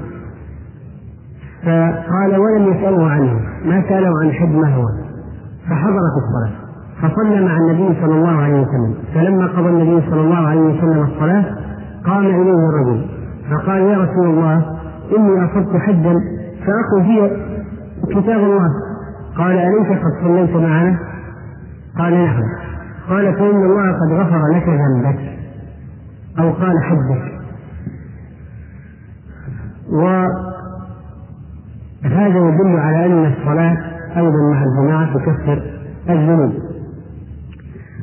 فقال 1.62 2.38
ولم 2.38 2.72
يسأله 2.72 3.10
عنه 3.10 3.40
ما 3.64 3.82
سأله 3.88 4.10
عن 4.22 4.32
حد 4.32 4.54
ما 4.54 4.74
هو؟ 4.74 4.84
فحضرت 5.70 6.14
الصلاة. 6.22 6.52
فصلى 7.02 7.40
مع 7.40 7.56
النبي 7.56 8.00
صلى 8.00 8.14
الله 8.14 8.42
عليه 8.42 8.60
وسلم. 8.60 8.94
فلما 9.14 9.46
قضى 9.46 9.68
النبي 9.68 10.10
صلى 10.10 10.20
الله 10.20 10.48
عليه 10.48 10.60
وسلم 10.60 11.02
الصلاة 11.02 11.44
قام 12.06 12.26
إليه 12.26 12.68
الرجل 12.68 13.06
فقال 13.50 13.82
يا 13.82 13.98
رسول 13.98 14.26
الله 14.26 14.56
إني 15.16 15.44
أصبت 15.44 15.76
حدا 15.76 16.14
فأقل 16.66 17.04
فيه 17.04 17.22
كتاب 18.06 18.40
الله. 18.40 18.70
قال 19.38 19.58
أليس 19.58 19.88
قد 19.88 20.12
صليت 20.22 20.56
معنا؟ 20.56 20.98
قال 21.98 22.14
نعم. 22.14 22.42
قال 23.08 23.34
فإن 23.34 23.64
الله 23.64 23.92
قد 23.92 24.12
غفر 24.12 24.42
لك 24.54 24.68
ذنبك 24.68 25.20
أو 26.38 26.52
قال 26.52 26.82
حدك. 26.84 27.24
وهذا 29.92 30.28
يدل 32.38 32.76
على 32.76 33.06
أن 33.06 33.24
الصلاة 33.32 33.76
أيضا 34.16 34.50
مع 34.52 34.64
الجماعة 34.64 35.18
تكفر 35.18 35.62
الذنوب. 36.10 36.52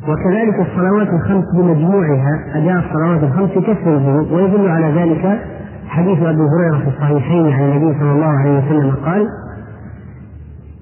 وكذلك 0.08 0.60
الصلوات 0.60 1.08
الخمس 1.10 1.46
بمجموعها 1.56 2.40
أداء 2.56 2.86
الصلوات 2.86 3.24
الخمس 3.24 3.50
يكفر 3.50 3.96
الذنوب 3.96 4.32
ويدل 4.32 4.68
على 4.70 5.02
ذلك 5.02 5.40
حديث 5.88 6.18
أبي 6.20 6.42
هريرة 6.42 6.78
في 6.84 6.88
الصحيحين 6.88 7.54
عن 7.54 7.64
النبي 7.64 8.00
صلى 8.00 8.12
الله 8.12 8.26
عليه 8.26 8.58
وسلم 8.58 8.96
قال 9.06 9.28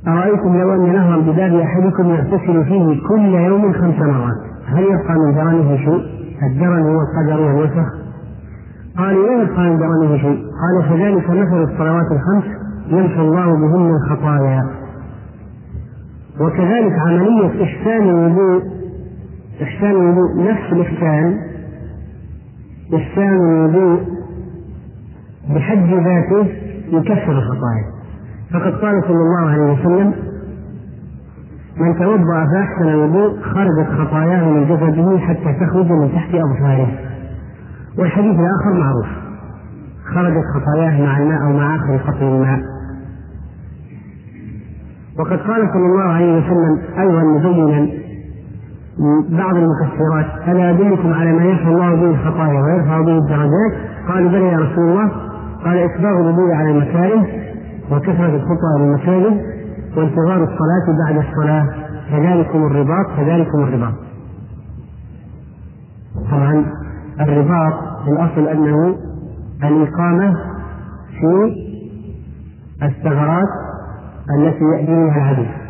أرأيتم 0.08 0.58
لو 0.58 0.74
أن 0.74 0.94
نهرا 0.94 1.18
بباب 1.18 1.56
أحدكم 1.56 2.10
يغتسل 2.10 2.66
فيه 2.66 3.02
كل 3.10 3.34
يوم 3.36 3.74
خمس 3.74 4.00
مرات 4.00 4.38
هل 4.68 4.84
يبقى 4.84 5.14
من 5.14 5.34
درنه 5.36 5.78
شيء؟ 5.78 6.22
الدرن 6.44 6.82
هو 6.82 6.98
القدر 7.02 7.42
والوسخ 7.42 7.88
قال 8.98 9.16
لا 9.16 9.44
يبقى 9.44 9.62
من 9.62 9.78
درنه 9.78 10.18
شيء. 10.18 10.44
قال 10.62 10.90
فذلك 10.90 11.30
مثل 11.30 11.64
الصلوات 11.64 12.06
الخمس 12.12 12.44
يمحو 12.88 13.22
الله 13.22 13.46
بهن 13.46 13.92
الخطايا. 13.96 14.64
وكذلك 16.40 17.00
عملية 17.00 17.64
إحسان 17.64 18.10
الوضوء 18.10 18.81
إحسان 19.64 19.92
الوضوء 19.92 20.52
نفس 20.52 20.74
الإحسان 20.74 21.38
إحسان 22.96 23.36
الوضوء 23.36 24.02
بحد 25.56 25.90
ذاته 25.94 26.48
يكفر 26.88 27.32
الخطايا. 27.32 27.86
فقد 28.54 28.74
قال 28.82 29.04
صلى 29.04 29.16
الله 29.18 29.50
عليه 29.50 29.74
وسلم 29.74 30.14
من 31.78 31.96
توضأ 32.00 32.46
فأحسن 32.54 32.88
الوضوء 32.88 33.42
خرجت 33.42 33.90
خطاياه 33.98 34.50
من 34.50 34.64
جسده 34.66 35.18
حتى 35.20 35.54
تخرج 35.66 35.92
من 35.92 36.12
تحت 36.16 36.36
أظفاره 36.36 37.00
والحديث 37.98 38.40
الآخر 38.40 38.80
معروف. 38.80 39.08
خرجت 40.16 40.44
خطاياه 40.56 41.02
مع 41.06 41.18
الماء 41.18 41.42
أو 41.44 41.54
مع 41.58 41.76
آخر 41.76 41.98
قطر 41.98 42.36
الماء. 42.36 42.60
وقد 45.20 45.38
قال 45.40 45.70
صلى 45.74 45.86
الله 45.86 46.04
عليه 46.04 46.38
وسلم 46.38 46.82
أيضا 47.00 47.24
مبينا 47.24 48.01
بعض 49.30 49.56
المكفرات 49.56 50.26
ألا 50.48 50.70
أدلكم 50.70 51.14
على 51.14 51.34
ما 51.34 51.44
يحفظ 51.44 51.68
الله 51.68 51.96
به 51.96 52.10
الخطايا 52.10 52.62
ويرفع 52.62 53.02
به 53.02 53.18
الدرجات؟ 53.18 53.74
قالوا 54.08 54.30
بلى 54.30 54.48
يا 54.48 54.58
رسول 54.58 54.90
الله. 54.90 55.12
قال 55.66 55.78
إسباغ 55.78 56.20
الوضوء 56.20 56.52
على 56.52 56.72
المكاره 56.72 57.28
وكثرة 57.92 58.36
الخطى 58.36 58.80
للمساجد 58.80 59.42
وانتظار 59.98 60.44
الصلاة 60.44 60.98
بعد 61.06 61.18
الصلاة 61.18 61.68
كذلكم 62.10 62.66
الرباط 62.66 63.06
كذلكم 63.18 63.64
الرباط. 63.64 63.94
طبعا 66.32 66.66
الرباط 67.20 67.74
الأصل 68.08 68.48
أنه 68.48 68.96
الإقامة 69.64 70.34
في 71.20 71.56
الثغرات 72.84 73.50
التي 74.38 74.64
يأتي 74.64 74.92
منها 74.92 75.18
العدو 75.18 75.61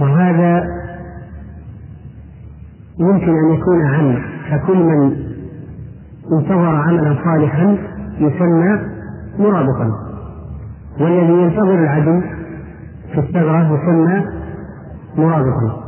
وهذا 0.00 0.64
يمكن 2.98 3.28
أن 3.28 3.54
يكون 3.54 3.86
عام. 3.86 4.22
فكل 4.50 4.76
من 4.76 5.12
انتظر 6.32 6.76
عملا 6.76 7.16
صالحا 7.24 7.78
يسمى 8.18 8.80
مرابطا 9.38 9.90
والذي 11.00 11.32
ينتظر 11.32 11.74
العدو 11.74 12.20
في 13.12 13.18
الثغرة 13.20 13.74
يسمى 13.74 14.24
مرابطا 15.16 15.82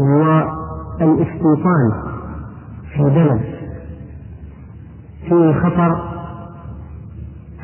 والاستيطان 0.00 1.92
في 2.94 3.02
بلد 3.02 3.40
فيه 5.28 5.52
خطر 5.52 6.02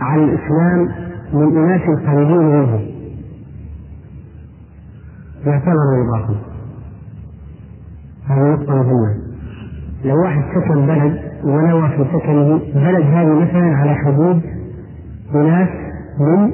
على 0.00 0.24
الإسلام 0.24 0.88
من 1.32 1.56
أناس 1.56 1.82
قريبين 2.06 2.38
منه. 2.38 2.93
يعتبر 5.46 6.02
الباطل. 6.02 6.36
هذه 8.28 8.52
نقطة 8.52 8.74
مهمة. 8.74 9.16
لو 10.04 10.22
واحد 10.22 10.42
سكن 10.54 10.86
بلد 10.86 11.18
ونوى 11.44 11.88
في 11.88 12.04
سكنه 12.12 12.58
بلد 12.58 13.04
هذه 13.04 13.40
مثلا 13.40 13.76
على 13.76 13.94
حدود 13.94 14.42
أناس 15.34 15.68
من 16.20 16.50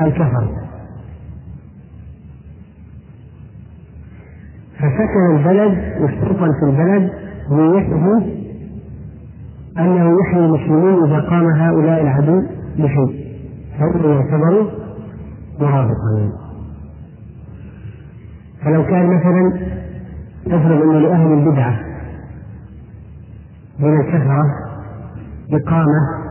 الكفر. 0.00 0.48
فسكن 4.74 5.36
البلد 5.36 6.02
مستوطن 6.02 6.52
في 6.60 6.64
البلد 6.64 7.12
نيته 7.50 8.26
أنه 9.78 10.16
يحيي 10.20 10.44
المسلمين 10.44 11.04
إذا 11.04 11.20
قام 11.20 11.46
هؤلاء 11.46 12.02
العدو 12.02 12.42
بشيء. 12.78 13.24
فهم 13.78 14.10
يعتبروا 14.10 14.83
مرابطا 15.60 16.32
فلو 18.64 18.84
كان 18.84 19.06
مثلا 19.06 19.52
أفرض 20.46 20.82
أن 20.82 21.02
لأهل 21.02 21.32
البدعة 21.32 21.78
من 23.78 24.00
الكثرة 24.00 24.42
إقامة 25.52 26.24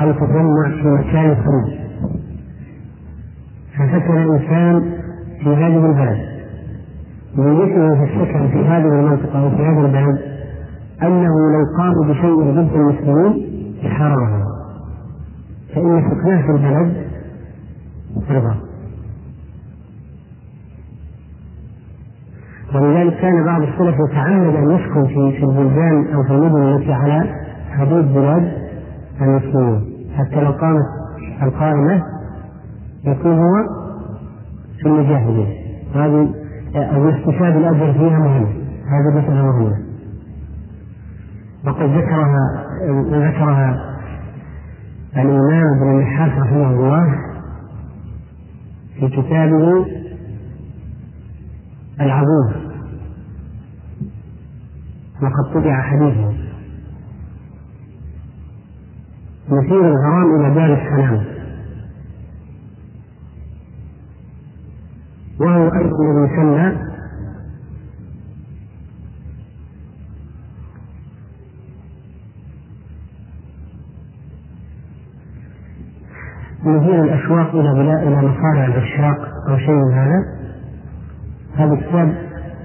أو 0.00 0.12
تجمع 0.12 0.68
في 0.82 0.88
مكان 0.88 1.36
خروج 1.36 1.72
فسكن 3.72 4.22
الإنسان 4.22 4.92
في 5.42 5.48
هذه 5.48 5.86
البلد. 5.86 6.32
نيته 7.36 7.94
في 7.94 8.04
السكن 8.04 8.48
في 8.48 8.66
هذه 8.66 8.88
المنطقة 8.88 9.38
أو 9.38 9.50
في 9.50 9.62
هذا 9.62 9.80
البلد 9.86 10.18
أنه 11.02 11.34
لو 11.52 11.76
قاموا 11.78 12.04
بشيء 12.04 12.52
ضد 12.52 12.74
المسلمين 12.74 13.62
حرمه 13.82 14.44
فإن 15.74 16.10
سكناه 16.10 16.42
في 16.42 16.50
البلد 16.50 17.11
رضا. 18.30 18.56
ولذلك 22.74 23.20
كان 23.20 23.44
بعض 23.44 23.62
السلف 23.62 23.96
يتعمد 24.10 24.54
أن 24.54 24.70
يسكن 24.70 25.06
في 25.06 25.38
في 25.38 25.44
البلدان 25.44 26.14
أو 26.14 26.22
في 26.22 26.30
المدن 26.30 26.62
التي 26.62 26.92
على 26.92 27.34
حدود 27.70 28.14
بلاد 28.14 28.52
المسلمين. 29.20 29.84
حتى 30.16 30.40
لو 30.40 30.50
قامت 30.50 30.86
القائمة 31.42 32.02
يكون 33.04 33.38
هو 33.38 33.54
في 34.82 34.88
المجاهدين. 34.88 35.48
هذه 35.94 36.34
الاستفاد 36.74 37.56
الأجر 37.56 37.92
فيها 37.92 38.18
مهم. 38.18 38.46
هذه 38.86 39.18
مسألة 39.18 39.42
مهمة. 39.42 39.76
وقد 41.66 41.82
ذكرها 41.82 42.64
ذكرها 43.10 43.92
الإمام 45.16 45.76
ابن 45.76 45.90
النحاس 45.90 46.30
رحمه 46.38 46.70
الله 46.70 47.31
في 49.00 49.08
كتابه 49.08 49.86
العظيم. 52.00 52.72
وقد 55.22 55.54
طبع 55.54 55.82
حديثه. 55.82 56.32
مثير 59.48 59.88
الغرام 59.88 60.40
إلى 60.40 60.54
دار 60.54 60.72
السلام 60.74 61.24
وهو 65.40 65.64
أيضا 65.64 66.12
الذي 66.12 66.91
مثير 76.64 77.04
الأشواق 77.04 77.54
إلى 77.54 77.74
بلاء 77.74 78.08
إلى 78.08 78.16
مصارع 78.16 78.64
العشاق 78.64 79.28
أو 79.48 79.58
شيء 79.58 79.74
من 79.74 79.92
هذا. 79.92 80.24
هذا 81.56 81.74
الكتاب 81.74 82.14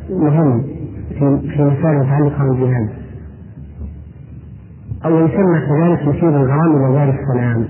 مهم 0.09 0.63
في 1.09 1.39
في 1.55 1.63
مسائل 1.63 1.97
متعلقة 1.97 2.43
بالجهاد. 2.43 2.89
أو 5.05 5.25
يسمى 5.25 5.59
كذلك 5.59 6.07
مثير 6.07 6.29
الغرام 6.29 6.75
إلى 6.75 6.93
دار 6.93 7.19
السلام 7.19 7.67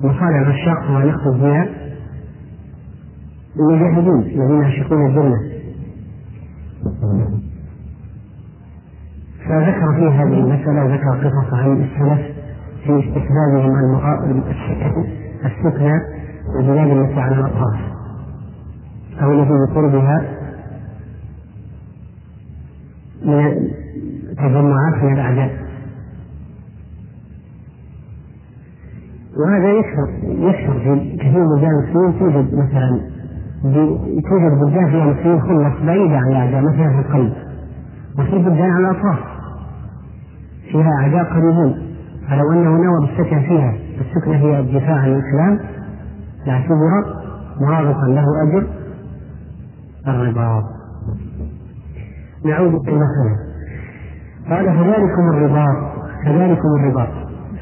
مصارع 0.00 0.42
العشاق 0.42 0.82
هو 0.84 0.98
نقصد 0.98 1.40
بها 1.40 1.68
المجاهدين 3.60 4.40
الذين 4.40 4.62
يعشقون 4.62 5.06
الجنة. 5.06 5.36
فذكر 9.48 9.94
في 9.96 10.08
هذه 10.08 10.40
المسألة 10.40 10.94
ذكر 10.94 11.28
قصص 11.28 11.54
عن 11.54 11.84
السلف. 11.84 12.35
في 12.86 13.08
استحبابهم 13.08 13.74
السكنى 15.44 16.00
البلاد 16.60 16.88
التي 16.88 17.20
على 17.20 17.34
الأطراف 17.34 17.80
أو 19.22 19.32
التي 19.32 19.50
بقربها 19.50 20.24
من 23.24 23.68
تجمعات 24.36 25.02
من 25.02 25.12
الأعداء. 25.12 25.66
وهذا 29.38 29.72
يكثر 29.72 30.08
يكثر 30.24 30.78
في 30.78 31.16
كثير 31.16 31.40
من 31.40 31.48
بلدان 31.48 31.70
المسلمين. 31.70 32.18
توجد 32.18 32.54
مثلا 32.54 33.00
توجد 34.28 34.60
بلدان 34.60 34.90
فيها 34.90 35.04
مسلمين 35.04 35.40
خلص 35.40 35.82
بعيدة 35.86 36.16
عن 36.16 36.28
الأعداء 36.28 36.60
مثلا 36.62 36.88
في 36.88 37.08
القلب. 37.08 37.32
وفي 38.18 38.38
بلدان 38.38 38.70
على 38.70 38.90
الأطراف. 38.90 39.18
فيها 40.70 40.90
أعداء 41.02 41.24
قريبون. 41.24 41.95
فلو 42.28 42.52
أنه 42.52 42.70
نوى 42.70 43.06
بالسكن 43.06 43.40
فيها 43.40 43.74
السكنة 44.00 44.36
هي 44.36 44.60
الدفاع 44.60 44.96
عن 44.96 45.08
الإسلام 45.08 45.58
لاعتبر 46.46 47.04
مرابطا 47.60 48.06
له 48.06 48.24
أجر 48.42 48.66
الرباط 50.08 50.64
نعود 52.44 52.74
إلى 52.88 52.96
المسألة. 52.96 53.36
قال 54.50 54.64
فذلكم 54.64 55.28
الرباط 55.28 55.76
كذلكم 56.24 56.68
الرباط 56.78 57.08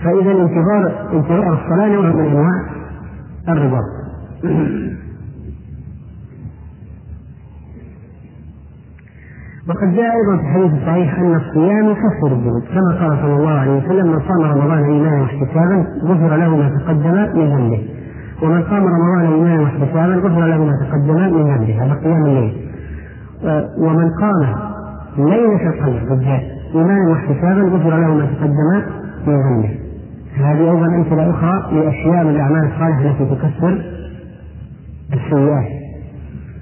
فإذا 0.04 0.30
انتظار 0.32 1.10
انتظار 1.12 1.52
الصلاة 1.52 1.88
نوع 1.88 2.06
من 2.06 2.26
أنواع 2.26 2.60
الرباط 3.48 3.84
وقد 9.68 9.94
جاء 9.94 10.10
أيضا 10.16 10.36
في 10.36 10.42
الحديث 10.42 10.72
الصحيح 10.72 11.18
أن 11.18 11.34
الصيام 11.34 11.90
يكفر 11.90 12.32
الذنوب. 12.32 12.62
كما 12.62 13.00
قال 13.00 13.18
صلى 13.22 13.36
الله 13.36 13.50
عليه 13.50 13.78
وسلم 13.78 14.06
من 14.06 14.20
صام 14.20 14.42
رمضان 14.52 14.84
ايمانا 14.84 15.20
واحتسابا 15.22 15.86
غفر 16.04 16.36
له 16.36 16.56
ما 16.56 16.68
تقدم 16.68 17.40
من 17.40 17.46
ذنبه. 17.56 17.88
ومن 18.42 18.62
صام 18.62 18.84
رمضان 18.86 19.32
ايمانا 19.32 19.62
واحتسابا 19.62 20.14
غفر 20.14 20.46
له 20.46 20.64
ما 20.64 20.72
تقدم 20.82 21.14
من 21.14 21.44
ذنبه. 21.44 21.84
هذا 21.84 21.94
قيام 21.94 22.26
الليل. 22.26 22.56
ومن 23.78 24.10
قام 24.20 24.54
ليلة 25.18 25.68
القدر 25.68 26.08
بالذات 26.08 26.42
إيمانا 26.74 27.10
واحتسابا 27.10 27.62
غفر 27.62 27.98
له 27.98 28.14
ما 28.14 28.26
تقدم 28.26 28.82
من 29.26 29.34
ذنبه. 29.34 29.78
هذه 30.36 30.70
أيضا 30.70 30.86
أمثلة 30.86 31.30
أخرى 31.30 31.56
لأشياء 31.72 32.24
من 32.24 32.30
الأعمال 32.30 32.64
الصالحة 32.64 33.10
التي 33.10 33.34
تكسر 33.34 33.84
السيئات. 35.12 35.68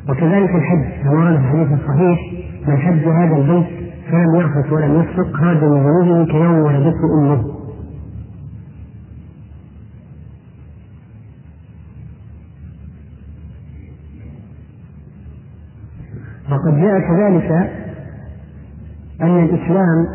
وكذلك 0.08 0.50
الحج. 0.54 1.02
كما 1.02 1.12
ورد 1.12 1.36
في 1.36 1.40
الحديث 1.40 1.78
الصحيح 1.80 2.18
من 2.68 2.76
حج 2.76 3.08
هذا 3.08 3.36
البيت 3.36 3.66
فلم 4.10 4.34
يعفث 4.40 4.72
ولم 4.72 5.00
يفسق 5.00 5.32
خرج 5.32 5.64
من 5.64 5.82
ذنوبه 5.82 6.32
كيوم 6.32 6.58
ولدته 6.58 7.14
أمه. 7.18 7.44
وقد 16.50 16.80
جاء 16.80 17.00
كذلك 17.00 17.70
أن 19.22 19.44
الإسلام 19.44 20.06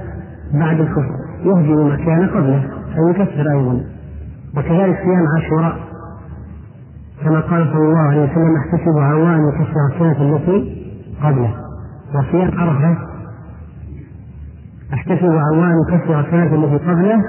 بعد 0.54 0.80
الكفر 0.80 1.16
يهدم 1.44 1.88
ما 1.88 1.96
كان 1.96 2.30
قبله 2.30 2.70
فيكفر 2.96 3.52
أيضا. 3.52 3.84
وكذلك 4.58 4.98
صيام 5.04 5.26
عاشوراء 5.36 5.78
كما 7.24 7.40
قال 7.40 7.68
صلى 7.74 7.84
الله 7.84 8.00
عليه 8.00 8.24
وسلم 8.24 8.56
احتسب 8.58 8.98
عوان 8.98 9.50
يكفر 9.50 9.88
السنة 9.94 10.36
التي 10.36 10.88
قبله. 11.24 11.67
وصيام 12.16 12.60
عرفة 12.60 12.98
احتسب 14.94 15.32
عوان 15.54 15.76
كسر 15.90 16.20
السنة 16.20 16.56
التي 16.56 16.90
قبله 16.90 17.24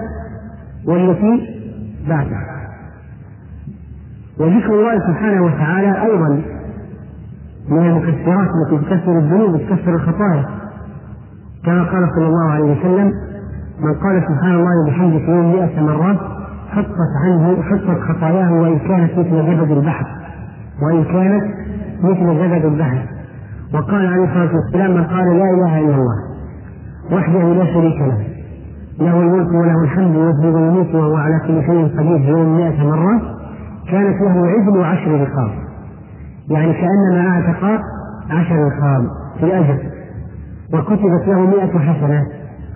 والتي 0.86 1.60
بعده. 2.08 2.36
وذكر 4.40 4.74
الله 4.74 4.98
سبحانه 4.98 5.44
وتعالى 5.44 6.02
أيضا 6.02 6.42
من 7.68 7.86
المكسرات 7.86 8.48
التي 8.48 8.84
تكسر 8.84 9.18
الذنوب 9.18 9.54
وتكسر 9.54 9.94
الخطايا. 9.94 10.46
كما 11.64 11.82
قال 11.82 12.10
صلى 12.14 12.26
الله 12.26 12.50
عليه 12.50 12.64
وسلم 12.64 13.12
من 13.80 13.94
قال 13.94 14.22
سبحان 14.22 14.54
الله 14.54 14.82
وبحمده 14.84 15.18
في 15.18 15.30
يوم 15.30 15.52
مئة 15.52 15.80
مرة 15.82 16.38
حطت 16.68 16.96
عنه 17.24 17.62
حطت 17.62 18.00
خطاياه 18.00 18.52
وإن 18.52 18.78
كانت 18.78 19.18
مثل 19.18 19.30
زبد 19.30 19.70
البحر 19.70 20.06
وإن 20.82 21.04
كانت 21.04 21.44
مثل 22.02 22.26
زبد 22.26 22.64
البحر. 22.64 23.17
وقال 23.74 24.06
عليه 24.06 24.24
الصلاة 24.24 24.56
والسلام 24.56 24.90
من 24.90 25.04
قال 25.04 25.38
لا 25.38 25.44
إله 25.44 25.78
إلا 25.78 25.94
الله 25.94 26.18
وحده 27.12 27.52
لا 27.54 27.64
شريك 27.74 28.00
له. 28.00 28.18
له 29.00 29.20
الملك 29.20 29.48
وله 29.48 29.84
الحمد 29.84 30.16
ويسجد 30.16 30.54
ويميت 30.54 30.94
وهو 30.94 31.16
على 31.16 31.40
كل 31.46 31.62
شيء 31.66 31.98
قدير 31.98 32.28
يوم 32.28 32.56
مئة 32.56 32.86
مرة. 32.86 33.20
كانت 33.90 34.22
له 34.22 34.46
عدل 34.46 34.84
عشر 34.84 35.10
رقاب. 35.10 35.50
يعني 36.50 36.72
كأنما 36.72 37.30
أعتق 37.30 37.64
عشر 38.30 38.54
رقاب 38.54 39.06
في 39.38 39.44
الأجر. 39.44 39.78
وكتبت 40.74 41.28
له 41.28 41.46
مئة 41.46 41.78
حسنة 41.78 42.26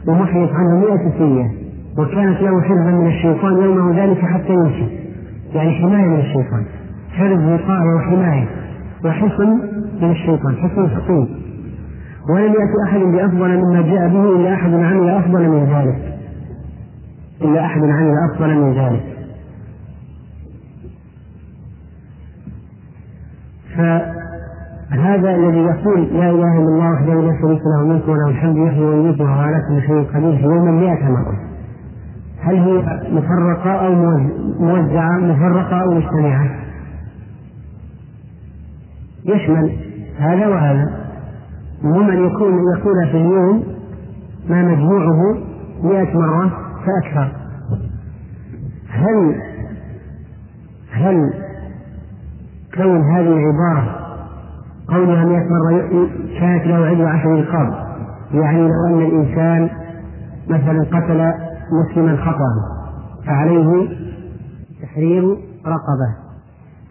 ومحيت 0.09 0.51
عنه 0.53 0.79
مئة 0.79 1.19
سيئة. 1.19 1.51
وكانت 1.99 2.41
له 2.41 2.61
حفظا 2.61 2.91
من 2.91 3.07
الشيطان 3.07 3.53
يومه 3.53 4.05
ذلك 4.05 4.19
حتى 4.19 4.53
يمشي. 4.53 4.87
يعني 5.55 5.71
حماية 5.71 6.07
من 6.07 6.21
الشيطان. 6.21 6.65
حفظ 7.13 7.43
وقاية 7.43 7.95
وحماية. 7.97 8.49
وحصن 9.05 9.61
من 10.03 10.11
الشيطان 10.11 10.57
حصن 10.57 10.89
حصين 10.89 11.29
ولم 12.31 12.53
يأتي 12.53 12.79
أحد 12.87 13.01
بأفضل 13.01 13.59
مما 13.59 13.83
جاء 13.83 14.09
به 14.09 14.37
إلا 14.37 14.55
أحد 14.55 14.73
عمل 14.73 15.09
أفضل 15.09 15.49
من 15.49 15.65
ذلك. 15.65 16.19
إلا 17.43 17.65
أحد 17.65 17.83
عمل 17.83 18.15
أفضل 18.31 18.55
من 18.55 18.73
ذلك. 18.73 19.05
فهذا 23.77 25.35
الذي 25.35 25.59
يقول 25.59 26.03
لا 26.03 26.31
إله 26.31 26.59
إلا 26.59 26.69
الله 26.69 26.93
وحده 26.93 27.15
لا 27.15 27.39
شريك 27.43 27.63
له 27.63 27.83
الملك 27.83 28.09
وله 28.09 28.29
الحمد 28.29 28.57
يحيي 28.57 28.85
ويميت 28.85 29.21
وهو 29.21 29.41
على 29.41 29.57
كل 29.69 29.81
شيء 29.87 30.05
قدير 30.15 30.37
في 30.37 30.43
يوم 30.43 30.81
مئة 30.81 31.11
مرة. 31.11 31.37
هل 32.41 32.57
هي 32.57 33.01
مفرقة 33.13 33.71
أو 33.71 33.95
موزعة 34.61 35.19
مفرقة 35.19 35.83
أو 35.83 35.95
مجتمعة؟ 35.95 36.51
يشمل 39.25 39.79
هذا 40.19 40.47
وهذا. 40.47 41.03
ومن 41.85 42.27
يكون 42.27 42.53
يقول 42.77 43.07
في 43.11 43.17
اليوم 43.17 43.65
ما 44.49 44.63
مجموعه 44.63 45.37
مئة 45.83 46.19
مرة 46.19 46.51
فأكثر. 46.87 47.33
هل 48.89 49.35
هل 50.93 51.33
كون 52.75 53.01
هذه 53.01 53.33
العبارة 53.33 53.99
قولها 54.89 55.25
مئة 55.25 55.49
مرة 55.49 56.09
كانت 56.41 56.67
له 56.67 56.87
عدة 56.87 57.09
عشر 57.09 57.29
رقاب 57.29 57.73
يعني 58.35 58.61
لو 58.61 58.87
أن 58.89 59.03
الإنسان 59.03 59.71
مثلا 60.49 60.85
قتل 60.85 61.33
مسلما 61.73 62.17
خطأ 62.17 62.53
فعليه 63.27 63.89
تحرير 64.83 65.23
رقبة. 65.67 66.17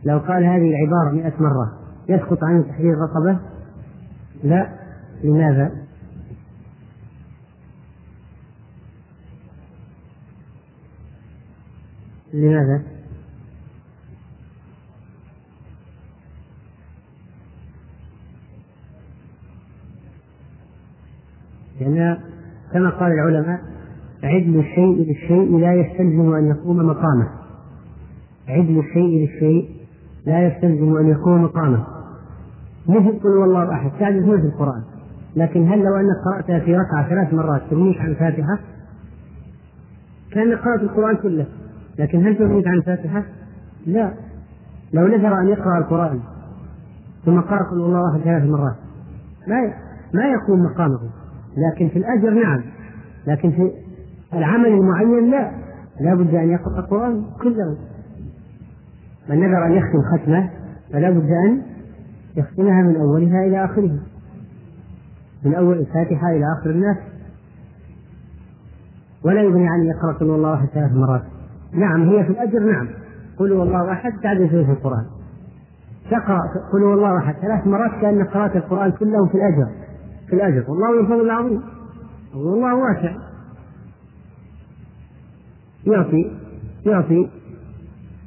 لو 0.06 0.18
قال 0.18 0.44
هذه 0.44 0.72
العبارة 0.72 1.12
مئة 1.14 1.34
مرة 1.40 1.81
يسقط 2.10 2.44
عنه 2.44 2.62
تحرير 2.62 2.98
رقبة؟ 2.98 3.40
لا. 4.44 4.70
لماذا؟ 5.24 5.72
لماذا؟ 12.34 12.82
لأن 21.80 22.18
كما 22.74 22.90
قال 22.90 23.12
العلماء 23.12 23.62
عدل 24.24 24.60
الشيء 24.60 25.08
للشيء 25.08 25.58
لا 25.60 25.74
يستلزم 25.74 26.34
أن 26.34 26.48
يقوم 26.48 26.78
مقامه. 26.78 27.30
عدل 28.48 28.80
الشيء 28.80 29.28
للشيء 29.28 29.81
لا 30.26 30.48
يستلزم 30.48 30.98
أن 30.98 31.08
يقوم 31.08 31.44
مقامه 31.44 31.84
مثل 32.88 33.20
قل 33.20 33.38
والله 33.38 33.74
أحد 33.74 33.92
تعدل 34.00 34.42
في 34.42 34.48
القرآن. 34.48 34.82
لكن 35.36 35.68
هل 35.68 35.80
لو 35.80 35.96
أنك 35.96 36.16
قرأتها 36.26 36.60
في 36.60 36.76
ركعة 36.76 37.10
ثلاث 37.10 37.34
مرات 37.34 37.62
تغنيك 37.70 38.02
عن 38.02 38.08
الفاتحة؟ 38.08 38.60
كأنك 40.32 40.58
قرأت 40.58 40.82
القرآن 40.82 41.16
كله. 41.16 41.46
لكن 42.00 42.26
هل 42.28 42.38
تغنيك 42.38 42.68
عن 42.68 42.74
الفاتحة؟ 42.74 43.24
لا. 43.86 44.14
لو 44.94 45.08
نذر 45.08 45.40
أن 45.40 45.48
يقرأ 45.48 45.78
القرآن 45.78 46.20
ثم 47.26 47.40
قرأ 47.40 47.64
قل 47.72 47.78
الله 47.78 48.12
أحد 48.12 48.20
ثلاث 48.20 48.44
مرات 48.44 48.76
ما 49.48 49.74
ما 50.14 50.26
يكون 50.26 50.64
مقامه. 50.64 51.00
لكن 51.58 51.90
في 51.90 52.00
الأجر 52.00 52.30
نعم. 52.30 52.62
لكن 53.28 53.52
في 53.52 53.72
العمل 54.34 54.68
المعين 54.68 55.32
لا. 55.32 55.52
لا 56.02 56.16
بد 56.16 56.36
أن 56.36 56.50
يقرأ 56.50 56.80
القرآن 56.80 57.24
كله. 57.42 57.78
من 59.32 59.40
نذر 59.40 59.66
أن 59.66 59.72
يختم 59.72 60.02
ختمة 60.02 60.50
فلا 60.94 61.10
بد 61.10 61.30
أن 61.32 61.62
يختمها 62.36 62.82
من 62.82 62.96
أولها 62.96 63.46
إلى 63.46 63.66
آخرها. 63.66 64.00
من 65.46 65.56
أول 65.56 65.78
الفاتحة 65.78 66.30
إلى 66.30 66.46
آخر 66.60 66.70
الناس. 66.70 66.98
ولا 69.26 69.42
يغني 69.42 69.68
عن 69.68 69.84
يقرأ 69.84 70.14
قل 70.14 70.26
الله 70.26 70.54
أحد 70.54 70.68
ثلاث 70.68 70.92
مرات. 70.92 71.22
نعم 71.74 72.10
هي 72.10 72.24
في 72.24 72.30
الأجر 72.30 72.60
نعم. 72.60 72.88
قل 73.38 73.52
الله 73.52 73.92
أحد 73.92 74.12
تعدل 74.24 74.50
في 74.50 74.72
القرآن. 74.72 75.06
تقرأ 76.12 76.42
قل 76.74 76.84
الله 76.84 77.18
أحد 77.18 77.34
ثلاث 77.34 77.68
مرات 77.68 78.02
كأنك 78.02 78.28
قرأت 78.28 78.56
القرآن 78.56 78.92
كله 78.92 79.28
في 79.28 79.36
الأجر. 79.36 79.68
في 80.28 80.36
الأجر. 80.36 80.72
والله 80.72 80.90
ذو 80.92 81.00
الفضل 81.00 81.22
العظيم 81.22 81.62
والله 82.36 82.76
واسع. 82.76 83.16
يعطي 85.86 86.32
يعطي 86.86 87.30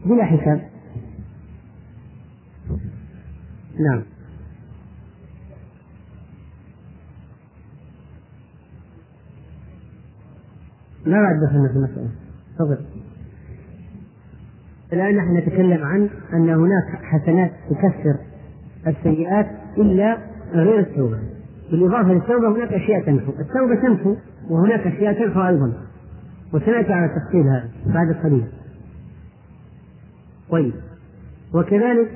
بلا 0.07 0.25
حساب. 0.25 0.74
نعم. 3.79 4.03
بعد 11.07 11.41
دخلنا 11.41 11.69
في 11.69 11.77
المسألة. 11.77 12.09
تفضل. 12.59 12.79
الآن 14.93 15.17
نحن 15.17 15.37
نتكلم 15.37 15.85
عن 15.85 16.09
أن 16.33 16.49
هناك 16.49 17.05
حسنات 17.05 17.53
تكفر 17.71 18.17
السيئات 18.87 19.47
إلا 19.79 20.19
غير 20.53 20.79
التوبة. 20.79 21.19
بالإضافة 21.71 22.13
للتوبة 22.13 22.49
هناك 22.49 22.73
أشياء 22.73 23.07
تمحو 23.07 23.33
التوبة 23.33 23.75
تمحو 23.83 24.17
وهناك 24.51 24.81
أشياء 24.81 25.13
ترفع 25.13 25.49
أيضا. 25.49 25.73
وسنأتي 26.53 26.93
على 26.93 27.09
تفصيل 27.09 27.49
هذا 27.49 27.69
بعد 27.87 28.13
قليل. 28.25 28.45
طيب. 30.51 30.75
وكذلك 31.55 32.09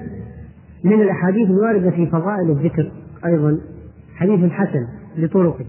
من 0.85 1.03
الأحاديث 1.03 1.51
الواردة 1.51 1.91
في 1.91 2.07
فضائل 2.07 2.51
الذكر 2.51 2.93
أيضا 3.27 3.59
حديث 4.17 4.53
حسن 4.53 4.87
لطرقه 5.17 5.65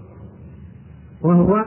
وهو 1.24 1.66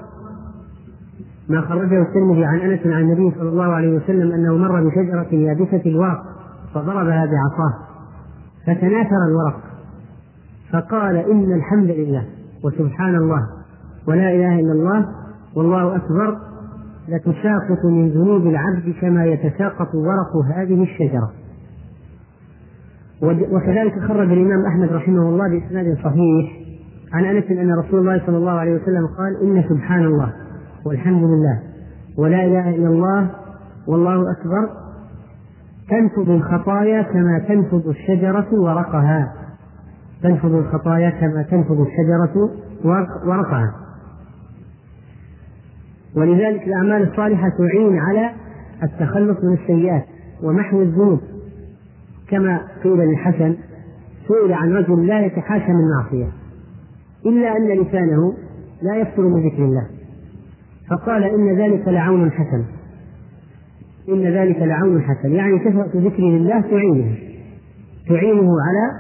ما 1.49 1.61
خرجه 1.61 2.03
الترمذي 2.03 2.45
عن 2.45 2.59
أنس 2.59 2.87
عن 2.87 3.03
النبي 3.03 3.35
صلى 3.39 3.49
الله 3.49 3.65
عليه 3.65 3.97
وسلم 3.97 4.33
أنه 4.33 4.57
مر 4.57 4.89
بشجرة 4.89 5.35
يابسه 5.35 5.83
الورق 5.87 6.23
فضربها 6.75 7.27
بعصاه 7.27 7.75
فتناثر 8.67 9.17
الورق 9.29 9.61
فقال 10.73 11.17
إن 11.17 11.53
الحمد 11.53 11.91
لله 11.91 12.27
وسبحان 12.65 13.15
الله 13.15 13.47
ولا 14.09 14.33
إله 14.35 14.61
إلا 14.61 14.73
الله 14.73 15.09
والله 15.57 15.97
أكبر 15.97 16.39
لتساقط 17.09 17.85
من 17.85 18.09
ذنوب 18.09 18.47
العبد 18.47 18.95
كما 19.01 19.27
يتساقط 19.27 19.95
ورق 19.95 20.57
هذه 20.57 20.83
الشجرة. 20.83 21.31
وكذلك 23.23 23.99
خرج 23.99 24.33
الإمام 24.33 24.67
أحمد 24.67 24.93
رحمه 24.93 25.29
الله 25.29 25.49
بإسناد 25.49 25.97
صحيح. 25.97 26.63
عن 27.13 27.25
أنس 27.25 27.45
إن 27.51 27.73
رسول 27.73 28.01
الله 28.01 28.23
صلى 28.27 28.37
الله 28.37 28.53
عليه 28.53 28.75
وسلم 28.75 29.07
قال 29.19 29.43
إن 29.43 29.65
سبحان 29.69 30.05
الله 30.05 30.33
والحمد 30.87 31.23
لله 31.23 31.59
ولا 32.19 32.45
إله 32.45 32.71
إلا 32.71 32.89
الله 32.89 33.31
والله 33.89 34.31
أكبر 34.33 34.69
تنفذ 35.91 36.31
الخطايا 36.31 37.03
كما 37.03 37.39
تنفذ 37.49 37.89
الشجرة 37.89 38.49
ورقها. 38.53 39.33
تنفذ 40.23 40.55
الخطايا 40.55 41.11
كما 41.11 41.43
تنفذ 41.43 41.81
الشجرة 41.81 42.51
ورقها. 43.27 43.75
ولذلك 46.17 46.67
الأعمال 46.67 47.09
الصالحة 47.11 47.49
تعين 47.49 47.99
على 47.99 48.31
التخلص 48.83 49.45
من 49.45 49.53
السيئات 49.53 50.05
ومحو 50.43 50.83
الذنوب. 50.83 51.21
كما 52.33 52.61
قيل 52.85 52.99
للحسن 52.99 53.55
سئل 54.29 54.53
عن 54.53 54.73
رجل 54.73 55.07
لا 55.07 55.27
يتحاشى 55.27 55.73
من 55.73 55.89
معصية 55.97 56.33
إلا 57.27 57.57
أن 57.57 57.69
لسانه 57.69 58.35
لا 58.83 58.97
يفتر 58.97 59.23
من 59.23 59.47
ذكر 59.47 59.65
الله. 59.65 59.87
فقال 60.91 61.25
إن 61.25 61.59
ذلك 61.59 61.89
لعون 61.89 62.31
حسن. 62.31 62.65
إن 64.09 64.23
ذلك 64.23 64.57
لعون 64.57 65.03
حسن. 65.03 65.33
يعني 65.33 65.59
كثرة 65.59 65.91
ذكر 65.95 66.23
لله 66.23 66.61
تعينه. 66.61 67.17
تعينه 68.09 68.51
على 68.67 68.91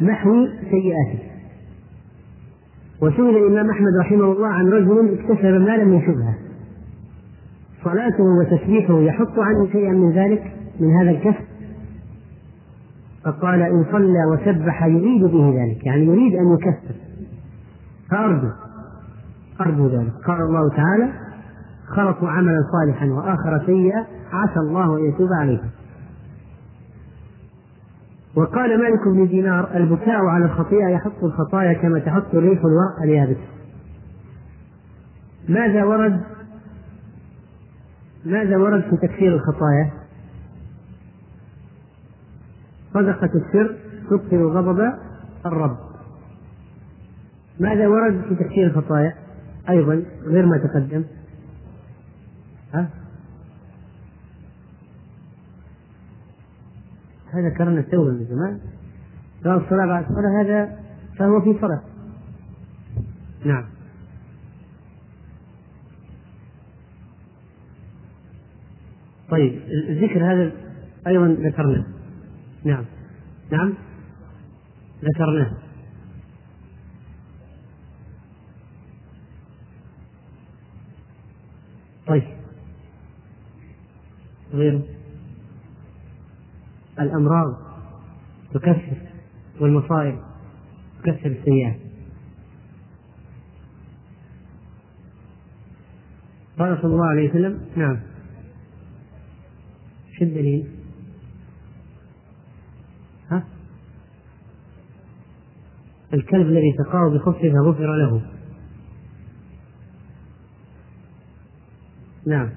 محو 0.00 0.46
سيئاته. 0.70 1.18
وسئل 3.02 3.36
الإمام 3.36 3.70
أحمد 3.70 3.96
رحمه 4.00 4.32
الله 4.32 4.48
عن 4.48 4.66
رجل 4.66 5.18
اكتسب 5.18 5.44
مالا 5.44 5.84
من 5.84 6.00
شبهة. 6.00 6.34
صلاته 7.84 8.24
وتسبيحه 8.24 9.00
يحط 9.00 9.38
عنه 9.38 9.72
شيئا 9.72 9.92
من 9.92 10.12
ذلك 10.12 10.52
من 10.80 10.96
هذا 10.96 11.10
الكسب؟ 11.10 11.49
فقال 13.24 13.62
إن 13.62 13.84
صلى 13.92 14.24
وسبح 14.32 14.84
يريد 14.84 15.24
به 15.24 15.62
ذلك 15.62 15.86
يعني 15.86 16.04
يريد 16.04 16.34
أن 16.34 16.54
يكفر. 16.54 16.94
فأرجو 18.10 18.48
أرجو 19.60 19.86
ذلك. 19.86 20.12
قال 20.26 20.40
الله 20.40 20.68
تعالى 20.68 21.12
خلطوا 21.88 22.28
عملا 22.28 22.58
صالحا 22.72 23.06
وآخر 23.06 23.66
سيئا 23.66 24.06
عسى 24.32 24.60
الله 24.60 24.96
أن 24.96 25.04
يتوب 25.04 25.28
عليهم. 25.32 25.70
وقال 28.36 28.78
مالك 28.78 29.08
بن 29.08 29.26
دينار 29.26 29.76
البكاء 29.76 30.24
على 30.24 30.44
الخطيئة 30.44 30.88
يحط 30.88 31.24
الخطايا 31.24 31.72
كما 31.72 31.98
تحط 31.98 32.34
الريح 32.34 32.60
الورق 32.60 33.02
اليابس. 33.04 33.40
ماذا 35.48 35.84
ورد؟ 35.84 36.20
ماذا 38.24 38.56
ورد 38.56 38.82
في 38.82 38.96
تكفير 38.96 39.34
الخطايا؟ 39.34 39.99
صدقة 42.94 43.30
السر 43.34 43.76
تبطل 44.10 44.42
غضب 44.42 44.92
الرب. 45.46 45.78
ماذا 47.60 47.88
ورد 47.88 48.22
في 48.28 48.34
تكفير 48.34 48.66
الخطايا؟ 48.66 49.14
أيضا 49.68 50.02
غير 50.24 50.46
ما 50.46 50.58
تقدم. 50.58 51.04
ها؟ 52.74 52.88
هذا 57.32 57.48
كرنا 57.48 57.80
التوبة 57.80 58.10
من 58.10 58.24
زمان. 58.24 58.60
قال 59.44 59.64
الصلاة 59.64 59.86
بعد 59.86 60.04
الصلاة 60.04 60.42
هذا 60.42 60.78
فهو 61.18 61.40
في 61.40 61.60
صلاة. 61.60 61.82
نعم. 63.44 63.64
طيب 69.30 69.62
الذكر 69.88 70.32
هذا 70.32 70.52
أيضا 71.06 71.26
ذكرناه. 71.28 71.99
نعم. 72.64 72.84
نعم. 73.52 73.74
ذكرناه. 75.04 75.52
طيب. 82.06 82.22
غيره 84.52 84.82
الأمراض 87.00 87.56
تكفر 88.54 88.96
والمصائب 89.60 90.18
تكفر 91.04 91.26
السيئات. 91.26 91.90
قال 96.58 96.78
صلى 96.82 96.94
الله 96.94 97.06
عليه 97.06 97.30
وسلم 97.30 97.60
نعم. 97.76 98.00
شو 100.18 100.24
الدليل؟ 100.24 100.66
ها؟ 103.30 103.44
الكلب 106.14 106.46
الذي 106.46 106.74
سقاه 106.78 107.08
بخفه 107.08 107.52
فغفر 107.52 107.96
له. 107.96 108.22
نعم. 112.26 112.50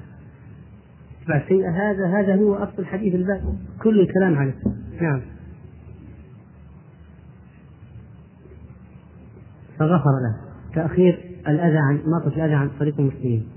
هذا 1.63 2.19
هذا 2.19 2.35
هو 2.35 2.55
أصل 2.55 2.85
حديث 2.85 3.15
الباب. 3.15 3.57
كل 3.81 3.99
الكلام 3.99 4.35
عليه. 4.35 4.55
نعم. 5.01 5.21
فغفر 9.79 10.19
له. 10.23 10.37
تأخير 10.75 11.39
الأذى 11.47 11.77
عن 11.77 11.99
إماطة 12.05 12.27
الأذى 12.27 12.53
عن 12.53 12.69
طريق 12.79 12.99
المسلمين. 12.99 13.47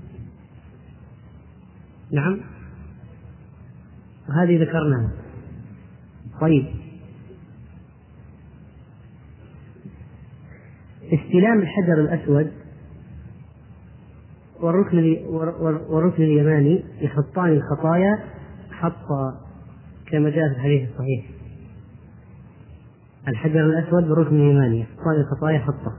نعم. 2.11 2.39
وهذه 4.29 4.61
ذكرناها. 4.61 5.11
طيب. 6.41 6.86
استلام 11.13 11.59
الحجر 11.59 11.93
الأسود 11.93 12.51
والركن 14.59 15.17
والركن 15.89 16.23
اليماني 16.23 16.83
يحطان 17.01 17.49
الخطايا 17.49 18.19
حط 18.71 19.07
كما 20.11 20.29
جاء 20.29 20.49
في 20.49 20.55
الحديث 20.55 20.89
الصحيح. 20.89 21.25
الحجر 23.27 23.65
الأسود 23.65 24.09
والركن 24.09 24.35
اليماني 24.35 24.79
يحطان 24.79 25.15
الخطايا 25.21 25.59
حطه. 25.59 25.93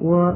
و 0.00 0.32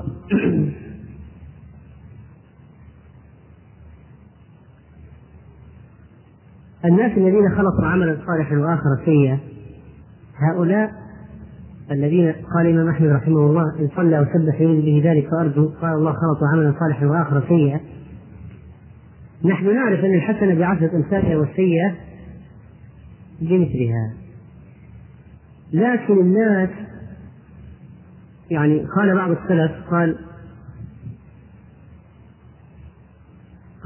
الناس 6.84 7.12
الذين 7.18 7.50
خلطوا 7.50 7.86
عملا 7.86 8.16
صالحا 8.26 8.56
وآخر 8.56 9.04
سيئا 9.04 9.38
هؤلاء 10.36 10.90
الذين 11.90 12.32
قال 12.32 12.66
الإمام 12.66 12.88
أحمد 12.88 13.08
رحمه 13.08 13.46
الله 13.46 13.62
إن 13.78 13.88
صلى 13.96 14.18
وسبح 14.18 14.60
يريد 14.60 14.84
به 14.84 15.10
ذلك 15.10 15.30
فارجو 15.30 15.68
قال 15.68 15.92
الله 15.92 16.12
خلطوا 16.12 16.48
عملا 16.52 16.74
صالحا 16.80 17.06
وآخر 17.06 17.48
سيئا. 17.48 17.80
نحن 19.44 19.74
نعرف 19.74 20.04
أن 20.04 20.14
الحسنه 20.14 20.54
بعشرة 20.54 20.96
أمثالها 20.96 21.36
والسيئة 21.36 21.94
بمثلها. 23.40 24.14
لكن 25.72 26.18
الناس 26.20 26.70
يعني 28.50 28.86
قال 28.96 29.14
بعض 29.14 29.30
السلف 29.30 29.72
قال 29.90 30.18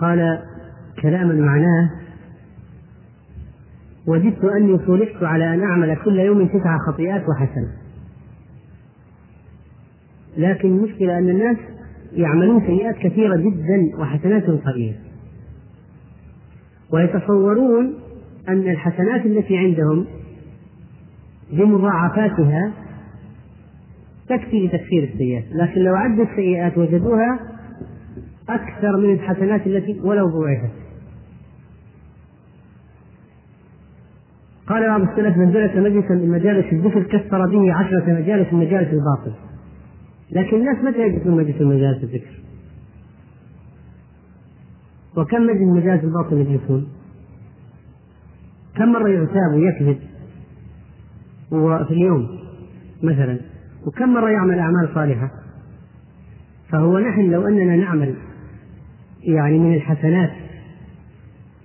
قال 0.00 0.42
كلاما 1.02 1.34
معناه 1.34 1.90
وجدت 4.08 4.44
أني 4.44 4.78
صلحت 4.86 5.22
على 5.22 5.54
أن 5.54 5.62
أعمل 5.62 5.96
كل 6.04 6.18
يوم 6.18 6.46
تسع 6.46 6.78
خطيئات 6.86 7.22
وحسنة. 7.28 7.72
لكن 10.36 10.68
المشكلة 10.68 11.18
أن 11.18 11.28
الناس 11.28 11.56
يعملون 12.12 12.66
سيئات 12.66 12.96
كثيرة 12.96 13.36
جدا 13.36 14.00
وحسنات 14.00 14.44
قليلة 14.44 14.96
ويتصورون 16.92 17.94
أن 18.48 18.70
الحسنات 18.70 19.26
التي 19.26 19.56
عندهم 19.56 20.06
بمضاعفاتها 21.52 22.72
تكفي 24.28 24.66
لتكفير 24.66 25.10
السيئات. 25.12 25.44
لكن 25.52 25.80
لو 25.80 25.94
عدوا 25.94 26.24
السيئات 26.24 26.78
وجدوها 26.78 27.40
أكثر 28.48 28.96
من 28.96 29.14
الحسنات 29.14 29.66
التي 29.66 30.00
ولو 30.00 30.26
ضعفت 30.26 30.77
قال 34.68 34.86
بعض 34.86 35.00
السلف 35.00 35.36
من 35.36 35.52
جلس 35.52 35.76
مجلسا 35.76 36.14
من 36.14 36.30
مجالس 36.30 36.72
الذكر 36.72 37.02
كثر 37.02 37.46
به 37.46 37.74
عشرة 37.74 38.12
مجالس 38.12 38.52
من 38.52 38.58
مجالس 38.58 38.88
الباطل 38.92 39.32
لكن 40.30 40.56
الناس 40.56 40.84
متى 40.84 40.98
يجلسون 40.98 41.36
مجلس 41.36 41.60
من 41.60 41.66
مجالس 41.66 42.04
الذكر؟ 42.04 42.40
وكم 45.16 45.42
مجلس 45.42 45.60
من 45.60 45.76
مجالس 45.76 46.04
الباطل 46.04 46.36
يجلسون؟ 46.36 46.88
كم 48.76 48.92
مرة 48.92 49.08
يغتاب 49.08 49.54
ويكذب 49.54 49.98
وفي 51.50 51.90
اليوم 51.90 52.28
مثلا 53.02 53.38
وكم 53.86 54.08
مرة 54.08 54.30
يعمل 54.30 54.58
أعمال 54.58 54.88
صالحة 54.94 55.30
فهو 56.68 56.98
نحن 56.98 57.30
لو 57.30 57.48
أننا 57.48 57.76
نعمل 57.76 58.14
يعني 59.22 59.58
من 59.58 59.74
الحسنات 59.74 60.30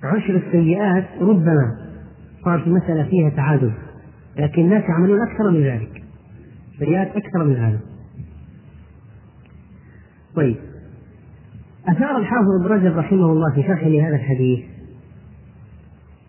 عشر 0.04 0.36
السيئات 0.36 1.06
ربما 1.22 1.82
صارت 2.46 2.68
المسألة 2.68 3.04
فيها 3.04 3.30
تعادل 3.30 3.74
لكن 4.38 4.62
الناس 4.62 4.84
يعملون 4.84 5.22
أكثر 5.22 5.52
من 5.52 5.64
ذلك 5.64 6.04
سيئات 6.80 7.16
أكثر 7.16 7.44
من 7.44 7.56
هذا 7.56 7.80
طيب 10.36 10.56
أثار 11.88 12.18
الحافظ 12.18 12.48
ابن 12.62 12.74
رجب 12.74 12.98
رحمه 12.98 13.26
الله 13.26 13.54
في 13.56 13.64
شرحه 13.64 13.88
لهذا 13.88 14.16
الحديث 14.16 14.60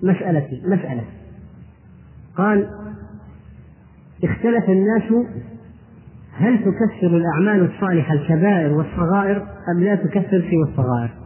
مسألة 0.03 0.61
مسألة 0.65 1.05
قال 2.37 2.69
اختلف 4.25 4.71
الناس 4.71 5.27
هل 6.37 6.59
تكفر 6.59 7.17
الأعمال 7.17 7.71
الصالحة 7.71 8.15
الكبائر 8.15 8.73
والصغائر 8.73 9.47
أم 9.69 9.85
لا 9.85 9.95
تكفر 9.95 10.45
سوى 10.51 10.63
الصغائر؟ 10.71 11.24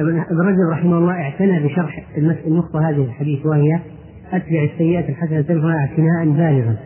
ابن 0.00 0.40
رجب 0.40 0.70
رحمه 0.72 0.98
الله 0.98 1.12
اعتنى 1.12 1.60
بشرح 1.60 2.06
النقطة 2.46 2.90
هذه 2.90 3.04
الحديث 3.04 3.46
وهي 3.46 3.80
أتبع 4.32 4.64
السيئات 4.72 5.08
الحسنة 5.08 5.40
تمحها 5.40 5.78
اعتناء 5.78 6.24
بالغا. 6.24 6.76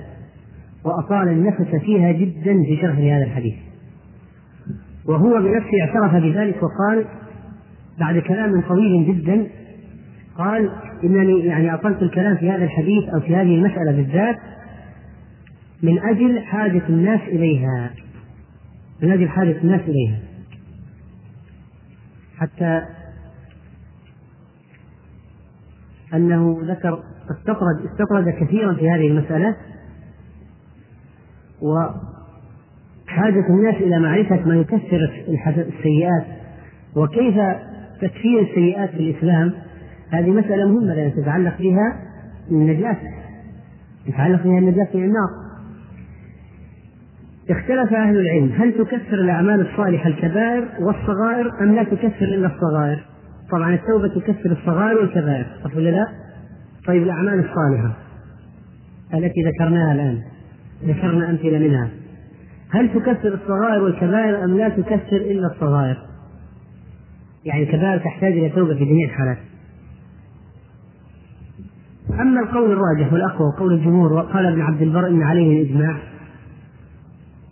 وأطال 0.84 1.28
النفس 1.28 1.74
فيها 1.84 2.12
جدا 2.12 2.62
في 2.62 2.78
شرح 2.80 2.98
هذا 2.98 3.24
الحديث. 3.24 3.54
وهو 5.06 5.42
بنفسه 5.42 5.80
اعترف 5.82 6.22
بذلك 6.22 6.56
وقال 6.62 7.04
بعد 8.00 8.18
كلام 8.18 8.60
طويل 8.60 9.06
جدا 9.06 9.46
قال 10.38 10.70
إنني 11.04 11.46
يعني 11.46 11.74
أطلت 11.74 12.02
الكلام 12.02 12.36
في 12.36 12.50
هذا 12.50 12.64
الحديث 12.64 13.08
أو 13.14 13.20
في 13.20 13.36
هذه 13.36 13.54
المسألة 13.54 13.92
بالذات 13.92 14.38
من 15.82 15.98
أجل 15.98 16.40
حاجة 16.40 16.82
الناس 16.88 17.20
إليها. 17.20 17.90
من 19.02 19.10
أجل 19.10 19.28
حاجة 19.28 19.56
الناس 19.62 19.80
إليها. 19.80 20.18
حتى 22.38 22.82
أنه 26.14 26.58
ذكر 26.62 27.02
استطرد 27.30 27.90
استطرد 27.92 28.28
كثيرا 28.28 28.74
في 28.74 28.90
هذه 28.90 29.08
المسألة 29.08 29.56
وحاجة 31.62 33.46
الناس 33.50 33.74
إلى 33.74 34.00
معرفة 34.00 34.44
ما 34.46 34.56
يكثر 34.56 35.26
السيئات 35.48 36.24
وكيف 36.96 37.34
تكفير 38.00 38.40
السيئات 38.40 38.90
في 38.90 39.10
الإسلام 39.10 39.52
هذه 40.10 40.30
مسألة 40.30 40.68
مهمة 40.68 40.94
لأن 40.94 41.12
تتعلق 41.14 41.58
بها 41.58 41.96
النجاة 42.50 42.96
يتعلق 44.06 44.42
بها 44.42 44.58
النجاة 44.58 44.88
من 44.94 45.04
النار 45.04 45.48
اختلف 47.50 47.92
أهل 47.92 48.20
العلم 48.20 48.52
هل 48.52 48.72
تكفر 48.72 49.14
الأعمال 49.14 49.60
الصالحة 49.70 50.08
الكبائر 50.08 50.68
والصغائر 50.80 51.62
أم 51.62 51.74
لا 51.74 51.82
تكفر 51.82 52.24
إلا 52.24 52.46
الصغائر؟ 52.46 53.04
طبعا 53.50 53.74
التوبة 53.74 54.08
تكفر 54.08 54.52
الصغائر 54.52 54.98
والكبائر 54.98 55.46
صح 55.64 55.76
ولا 55.76 55.90
لا؟ 55.90 56.08
طيب 56.86 57.02
الأعمال 57.02 57.38
الصالحة 57.38 57.96
التي 59.14 59.42
ذكرناها 59.42 59.92
الآن 59.92 60.22
ذكرنا 60.84 61.30
أمثلة 61.30 61.58
منها 61.58 61.90
هل 62.70 62.88
تكفر 62.88 63.34
الصغائر 63.34 63.82
والكبائر 63.82 64.44
أم 64.44 64.56
لا 64.56 64.68
تكفر 64.68 65.16
إلا 65.16 65.46
الصغائر؟ 65.46 65.96
يعني 67.44 67.62
الكبائر 67.62 67.98
تحتاج 67.98 68.32
إلى 68.32 68.48
توبة 68.48 68.74
في 68.74 68.84
جميع 68.84 69.08
الحالات 69.08 69.38
أما 72.20 72.40
القول 72.40 72.72
الراجح 72.72 73.12
والأقوى 73.12 73.52
قول 73.58 73.72
الجمهور 73.72 74.12
وقال 74.12 74.46
ابن 74.46 74.60
عبد 74.60 74.82
البر 74.82 75.06
إن 75.06 75.22
عليه 75.22 75.62
الإجماع 75.62 75.96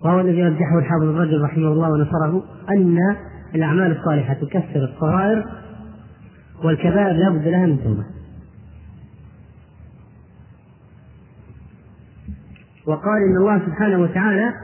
وهو 0.04 0.20
الذي 0.20 0.42
رجحه 0.42 0.78
الحافظ 0.78 1.02
الرجل 1.02 1.42
رحمه 1.42 1.68
الله 1.68 1.90
ونصره 1.90 2.42
أن 2.76 2.98
الأعمال 3.54 3.96
الصالحة 3.98 4.34
تكفر 4.34 4.84
الصغائر 4.94 5.44
والكبائر 6.64 7.12
لا 7.12 7.30
بد 7.30 7.48
لها 7.48 7.66
من 7.66 7.78
توبة. 7.84 8.04
وقال 12.86 13.22
إن 13.30 13.36
الله 13.36 13.58
سبحانه 13.66 13.98
وتعالى 13.98 14.54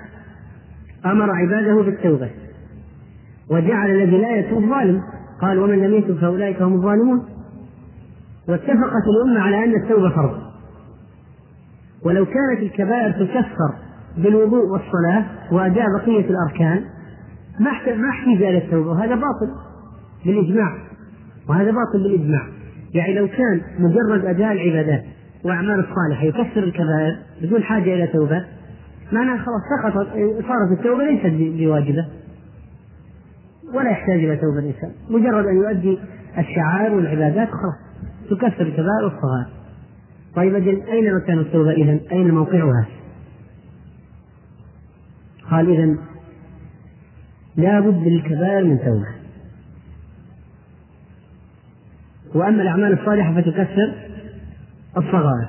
أمر 1.07 1.31
عباده 1.31 1.83
بالتوبة 1.83 2.31
وجعل 3.51 3.91
الذي 3.91 4.19
لا 4.19 4.37
يتوب 4.37 4.63
ظالم. 4.69 5.03
قال 5.41 5.59
ومن 5.59 5.79
لم 5.79 5.95
يتوب 5.95 6.17
فأولئك 6.19 6.63
هم 6.63 6.75
الظالمون. 6.75 7.25
واتفقت 8.49 9.05
الأمة 9.15 9.41
على 9.41 9.65
أن 9.65 9.83
التوبة 9.83 10.11
فرض. 10.11 10.43
ولو 12.05 12.25
كانت 12.25 12.63
الكبائر 12.63 13.13
تكفر 13.13 13.75
بالوضوء 14.17 14.65
والصلاة 14.67 15.25
وأداء 15.53 15.87
بقية 15.99 16.31
الأركان 16.31 16.85
ما 17.61 17.71
ما 17.97 18.11
احتاج 18.11 18.43
إلى 18.43 18.59
التوبة 18.59 18.91
وهذا 18.91 19.15
باطل 19.15 19.55
بالإجماع. 20.25 20.92
وهذا 21.49 21.71
باطل 21.71 22.03
بالإجماع. 22.03 22.49
يعني 22.95 23.15
لو 23.15 23.29
كان 23.29 23.61
مجرد 23.79 24.25
أداء 24.25 24.53
العبادات 24.53 25.05
وأعمال 25.45 25.81
الصالحة 25.81 26.25
يكفر 26.25 26.63
الكبائر 26.63 27.17
بدون 27.43 27.63
حاجة 27.63 27.95
إلى 27.95 28.07
توبة 28.07 28.45
معناه 29.13 29.37
خلاص 29.37 29.63
سقطت 29.79 30.09
صارت 30.49 30.79
التوبة 30.79 31.05
ليست 31.05 31.59
بواجبة. 31.59 32.07
ولا 33.75 33.91
يحتاج 33.91 34.25
إلى 34.25 34.37
توبة 34.37 34.59
الإنسان. 34.59 34.91
مجرد 35.11 35.47
أن 35.47 35.57
يؤدي 35.57 35.99
الشعائر 36.39 36.95
والعبادات 36.95 37.49
خلاص 37.49 37.75
تكفر 38.31 38.63
الكبائر 38.63 39.05
والصغائر. 39.05 39.47
طيب 40.37 40.55
أجل 40.55 40.83
أين 40.83 41.15
مكان 41.15 41.39
التوبة 41.39 41.71
إذا؟ 41.71 42.01
أين 42.13 42.35
موقعها؟ 42.35 42.87
قال 45.51 45.71
إذا 45.71 45.97
لا 47.57 47.81
بد 47.81 48.07
للكبائر 48.07 48.65
من 48.65 48.79
توبة. 48.79 49.22
وأما 52.35 52.63
الأعمال 52.63 52.93
الصالحة 53.01 53.35
فتكفر 53.35 53.95
الصغائر. 54.97 55.49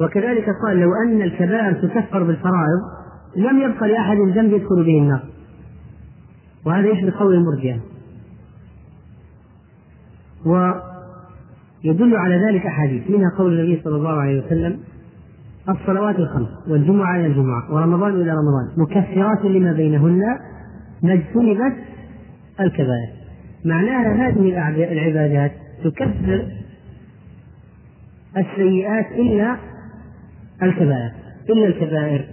وكذلك 0.00 0.46
قال 0.66 0.76
لو 0.76 0.90
أن 1.06 1.22
الكبائر 1.22 1.72
تكفر 1.72 2.22
بالفرائض 2.22 2.80
لم 3.36 3.58
يبقى 3.58 3.88
لأحد 3.88 4.16
ذنب 4.16 4.52
يدخل 4.52 4.84
به 4.84 4.98
النار. 4.98 5.22
وهذا 6.66 6.88
يشبه 6.88 7.18
قول 7.18 7.34
المرجئة. 7.34 7.80
ويدل 10.46 12.16
على 12.16 12.36
ذلك 12.46 12.66
أحاديث 12.66 13.10
منها 13.10 13.30
قول 13.38 13.60
النبي 13.60 13.82
صلى 13.84 13.96
الله 13.96 14.20
عليه 14.20 14.46
وسلم 14.46 14.80
الصلوات 15.68 16.18
الخمس 16.18 16.48
والجمعة 16.68 17.16
إلى 17.16 17.26
الجمعة 17.26 17.74
ورمضان 17.74 18.14
إلى 18.14 18.30
رمضان 18.30 18.68
مكفرات 18.76 19.44
لما 19.44 19.72
بينهن 19.72 20.22
ما 21.02 21.12
اجتنبت 21.12 21.76
الكبائر. 22.60 23.17
معناها 23.64 24.28
هذه 24.28 24.72
العبادات 24.92 25.52
تكفر 25.84 26.46
السيئات 28.36 29.06
إلا 29.12 29.56
الكبائر 30.62 31.10
إلا 31.50 31.66
الكبائر. 31.66 32.24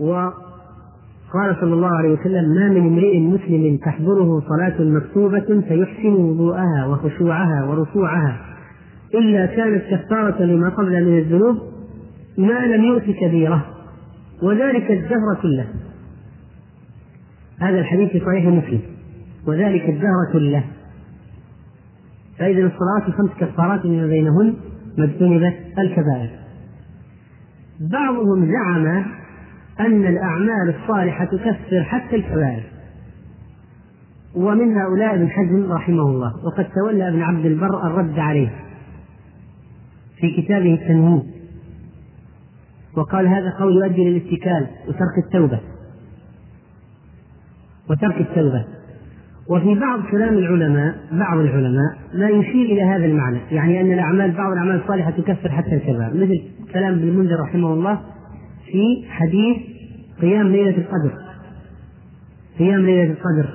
وقال 0.00 1.56
صلى 1.60 1.74
الله 1.74 1.96
عليه 1.96 2.08
وسلم 2.08 2.54
ما 2.54 2.68
من 2.68 2.86
امرئ 2.86 3.18
مسلم 3.18 3.76
تحضره 3.76 4.40
صلاة 4.40 4.82
مكتوبة 4.82 5.60
فيحسن 5.68 6.12
وضوءها 6.12 6.86
وخشوعها 6.86 7.64
وركوعها 7.64 8.40
إلا 9.14 9.46
كانت 9.46 9.82
كفارة 9.90 10.42
لما 10.42 10.68
قبل 10.68 11.04
من 11.04 11.18
الذنوب 11.18 11.56
ما 12.38 12.66
لم 12.66 12.84
يؤت 12.84 13.04
كبيرة 13.04 13.66
وذلك 14.42 14.90
الدهر 14.90 15.38
كله. 15.42 15.66
هذا 17.60 17.78
الحديث 17.78 18.10
في 18.10 18.20
صحيح 18.20 18.44
مسلم 18.44 18.80
وذلك 19.46 19.88
الدهر 19.88 20.32
كله 20.32 20.64
فإذا 22.38 22.66
الصلاة 22.66 23.16
خمس 23.16 23.30
كفارات 23.40 23.86
ما 23.86 24.06
بينهن 24.06 24.54
ما 24.98 25.04
اجتنبت 25.04 25.56
الكبائر. 25.78 26.30
بعضهم 27.80 28.52
زعم 28.52 28.86
أن 29.80 30.06
الأعمال 30.06 30.74
الصالحة 30.74 31.24
تكفر 31.24 31.84
حتى 31.84 32.16
الكبائر. 32.16 32.62
ومن 34.34 34.76
هؤلاء 34.76 35.14
ابن 35.14 35.28
حزم 35.28 35.72
رحمه 35.72 36.02
الله 36.02 36.32
وقد 36.46 36.66
تولى 36.74 37.08
ابن 37.08 37.22
عبد 37.22 37.46
البر 37.46 37.86
الرد 37.86 38.18
عليه 38.18 38.48
في 40.20 40.42
كتابه 40.42 40.74
التنوين 40.74 41.22
وقال 42.96 43.26
هذا 43.26 43.50
قول 43.58 43.76
يؤدي 43.76 44.10
للاتكال 44.10 44.66
وترك 44.88 45.24
التوبة. 45.26 45.60
وترك 47.90 48.20
التوبة. 48.20 48.64
وفي 49.50 49.74
بعض 49.80 50.00
كلام 50.10 50.38
العلماء 50.38 50.94
بعض 51.12 51.38
العلماء 51.38 51.96
ما 52.14 52.28
يشير 52.28 52.64
إلى 52.66 52.82
هذا 52.82 53.04
المعنى. 53.04 53.38
يعني 53.50 53.80
أن 53.80 53.92
الأعمال 53.92 54.30
بعض 54.30 54.52
الأعمال 54.52 54.80
الصالحة 54.82 55.10
تكفر 55.10 55.48
حتى 55.48 55.74
الكبائر 55.74 56.14
مثل 56.14 56.42
كلام 56.72 56.94
ابن 56.94 57.08
المنذر 57.08 57.40
رحمه 57.40 57.72
الله 57.72 58.00
في 58.66 59.04
حديث 59.08 59.56
قيام 60.20 60.48
ليلة 60.48 60.76
القدر. 60.76 61.12
قيام 62.58 62.80
ليلة 62.80 63.12
القدر. 63.12 63.48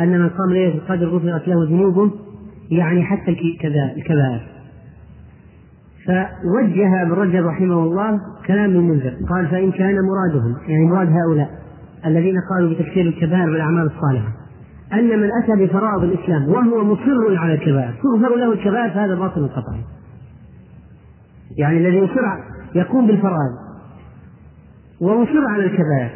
أن 0.00 0.20
من 0.20 0.28
قام 0.28 0.52
ليلة 0.52 0.74
القدر 0.74 1.06
غفرت 1.08 1.48
له 1.48 1.68
ذنوبه 1.68 2.10
يعني 2.70 3.04
حتى 3.04 3.30
الكبائر. 3.30 4.40
فوجه 6.06 7.02
ابن 7.02 7.12
رجب 7.12 7.46
رحمه 7.46 7.82
الله 7.82 8.20
كلام 8.46 8.70
المنذر. 8.70 9.14
قال 9.30 9.46
فإن 9.48 9.72
كان 9.72 9.94
مرادهم 9.94 10.56
يعني 10.68 10.86
مراد 10.86 11.08
هؤلاء. 11.08 11.67
الذين 12.06 12.36
قالوا 12.50 12.74
بتكفير 12.74 13.06
الكبائر 13.06 13.44
بالأعمال 13.50 13.86
الصالحة 13.86 14.28
أن 14.92 15.20
من 15.20 15.30
أتى 15.42 15.64
بفرائض 15.64 16.02
الإسلام 16.02 16.48
وهو 16.48 16.84
مصر 16.84 17.36
على 17.36 17.54
الكبائر 17.54 17.94
تغفر 18.02 18.36
له 18.36 18.52
الكبائر 18.52 18.90
فهذا 18.90 19.14
باطل 19.14 19.48
قطعا. 19.48 19.80
يعني 21.58 21.78
الذي 21.78 21.96
يصر 21.96 22.22
يقوم 22.74 23.06
بالفرائض 23.06 23.54
ومصر 25.00 25.46
على 25.48 25.64
الكبائر 25.64 26.10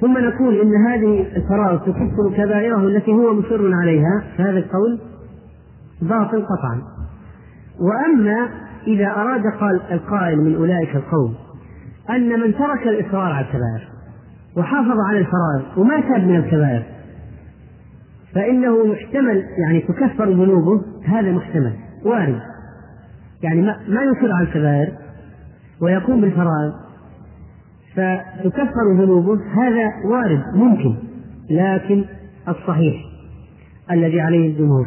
ثم 0.00 0.18
نقول 0.18 0.60
إن 0.60 0.86
هذه 0.86 1.26
الفرائض 1.36 1.80
تكفر 1.80 2.36
كبائره 2.36 2.78
التي 2.86 3.12
هو 3.12 3.34
مصر 3.34 3.74
عليها 3.74 4.22
فهذا 4.38 4.58
القول 4.58 4.98
باطل 6.02 6.42
قطعا. 6.42 6.82
وأما 7.80 8.48
إذا 8.86 9.06
أراد 9.06 9.42
قال 9.60 9.80
القائل 9.92 10.38
من 10.38 10.54
أولئك 10.54 10.96
القوم 10.96 11.34
أن 12.10 12.40
من 12.40 12.54
ترك 12.54 12.86
الإصرار 12.86 13.32
على 13.32 13.46
الكبائر 13.46 13.95
وحافظ 14.56 15.00
على 15.08 15.18
الفرائض 15.18 15.78
وما 15.78 16.00
تاب 16.00 16.26
من 16.26 16.36
الكبائر. 16.36 16.82
فإنه 18.34 18.86
يحتمل 18.86 19.42
يعني 19.58 19.80
تكفر 19.80 20.30
ذنوبه 20.30 20.82
هذا 21.04 21.32
محتمل 21.32 21.72
وارد. 22.04 22.40
يعني 23.42 23.62
ما, 23.62 23.76
ما 23.88 24.02
يصر 24.02 24.32
على 24.32 24.46
الكبائر 24.46 24.92
ويقوم 25.80 26.20
بالفرائض 26.20 26.72
فتكفر 27.94 28.92
ذنوبه 28.98 29.40
هذا 29.54 29.92
وارد 30.10 30.42
ممكن. 30.54 30.96
لكن 31.50 32.04
الصحيح 32.48 32.94
الذي 33.90 34.20
عليه 34.20 34.50
الجمهور 34.50 34.86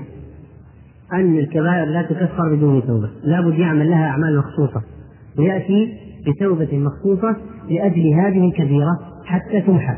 أن 1.13 1.37
الكبائر 1.37 1.85
لا 1.85 2.01
تكفر 2.01 2.55
بدون 2.55 2.87
توبة. 2.87 3.09
لابد 3.23 3.59
يعمل 3.59 3.89
لها 3.89 4.07
أعمال 4.09 4.37
مخصوصة 4.37 4.81
ويأتي 5.39 5.97
بتوبة 6.27 6.77
مخصوصة 6.77 7.35
لأجل 7.69 8.13
هذه 8.13 8.45
الكبيرة. 8.45 9.08
حتى 9.29 9.61
تمحى. 9.61 9.95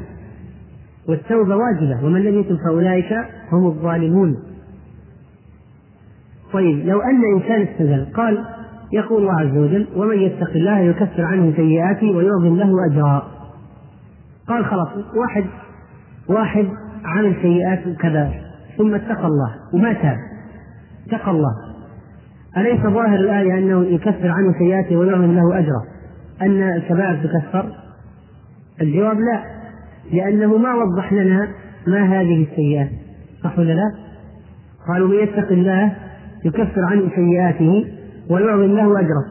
والتوبة 1.09 1.55
واجبة 1.55 2.05
ومن 2.05 2.21
لم 2.21 2.39
يتب 2.39 2.57
فأولئك 2.65 3.13
هم 3.51 3.67
الظالمون. 3.67 4.37
طيب 6.53 6.87
لو 6.87 7.01
أن 7.01 7.21
إنسان 7.35 7.61
استدل 7.61 8.05
قال 8.13 8.45
يقول 8.93 9.21
الله 9.21 9.39
عز 9.39 9.57
وجل 9.57 9.87
ومن 9.95 10.19
يتق 10.19 10.49
الله 10.49 10.79
يكفر 10.79 11.21
عنه 11.21 11.53
سيئاته 11.55 12.11
ويعظم 12.11 12.57
له 12.57 12.85
أجرا. 12.91 13.27
قال 14.47 14.65
خلاص 14.65 14.89
واحد 15.15 15.45
واحد 16.29 16.65
عمل 17.05 17.35
سيئات 17.41 17.97
كذا 17.99 18.33
ثم 18.77 18.95
اتقى 18.95 19.25
الله 19.27 19.55
وما 19.73 19.93
تاب 19.93 20.17
اتقى 21.07 21.31
الله. 21.31 21.55
أليس 22.57 22.81
ظاهر 22.81 23.15
الآية 23.15 23.57
أنه 23.57 23.85
يكفر 23.85 24.27
عنه 24.27 24.53
سيئاته 24.59 24.95
ويعظم 24.95 25.35
له 25.35 25.59
أجرا؟ 25.59 25.83
أن 26.41 26.61
الكبائر 26.61 27.23
تكفر؟ 27.23 27.80
الجواب 28.81 29.19
لا 29.19 29.43
لأنه 30.11 30.57
ما 30.57 30.73
وضح 30.75 31.13
لنا 31.13 31.47
ما 31.87 32.21
هذه 32.21 32.47
السيئات 32.51 32.89
صح 33.43 33.59
ولا 33.59 33.73
لا؟ 33.73 33.91
قالوا 34.87 35.07
من 35.07 35.15
يتق 35.15 35.51
الله 35.51 35.95
يكفر 36.45 36.81
عنه 36.85 37.09
سيئاته 37.15 37.85
ويعظم 38.29 38.75
له 38.75 38.99
أجره. 38.99 39.25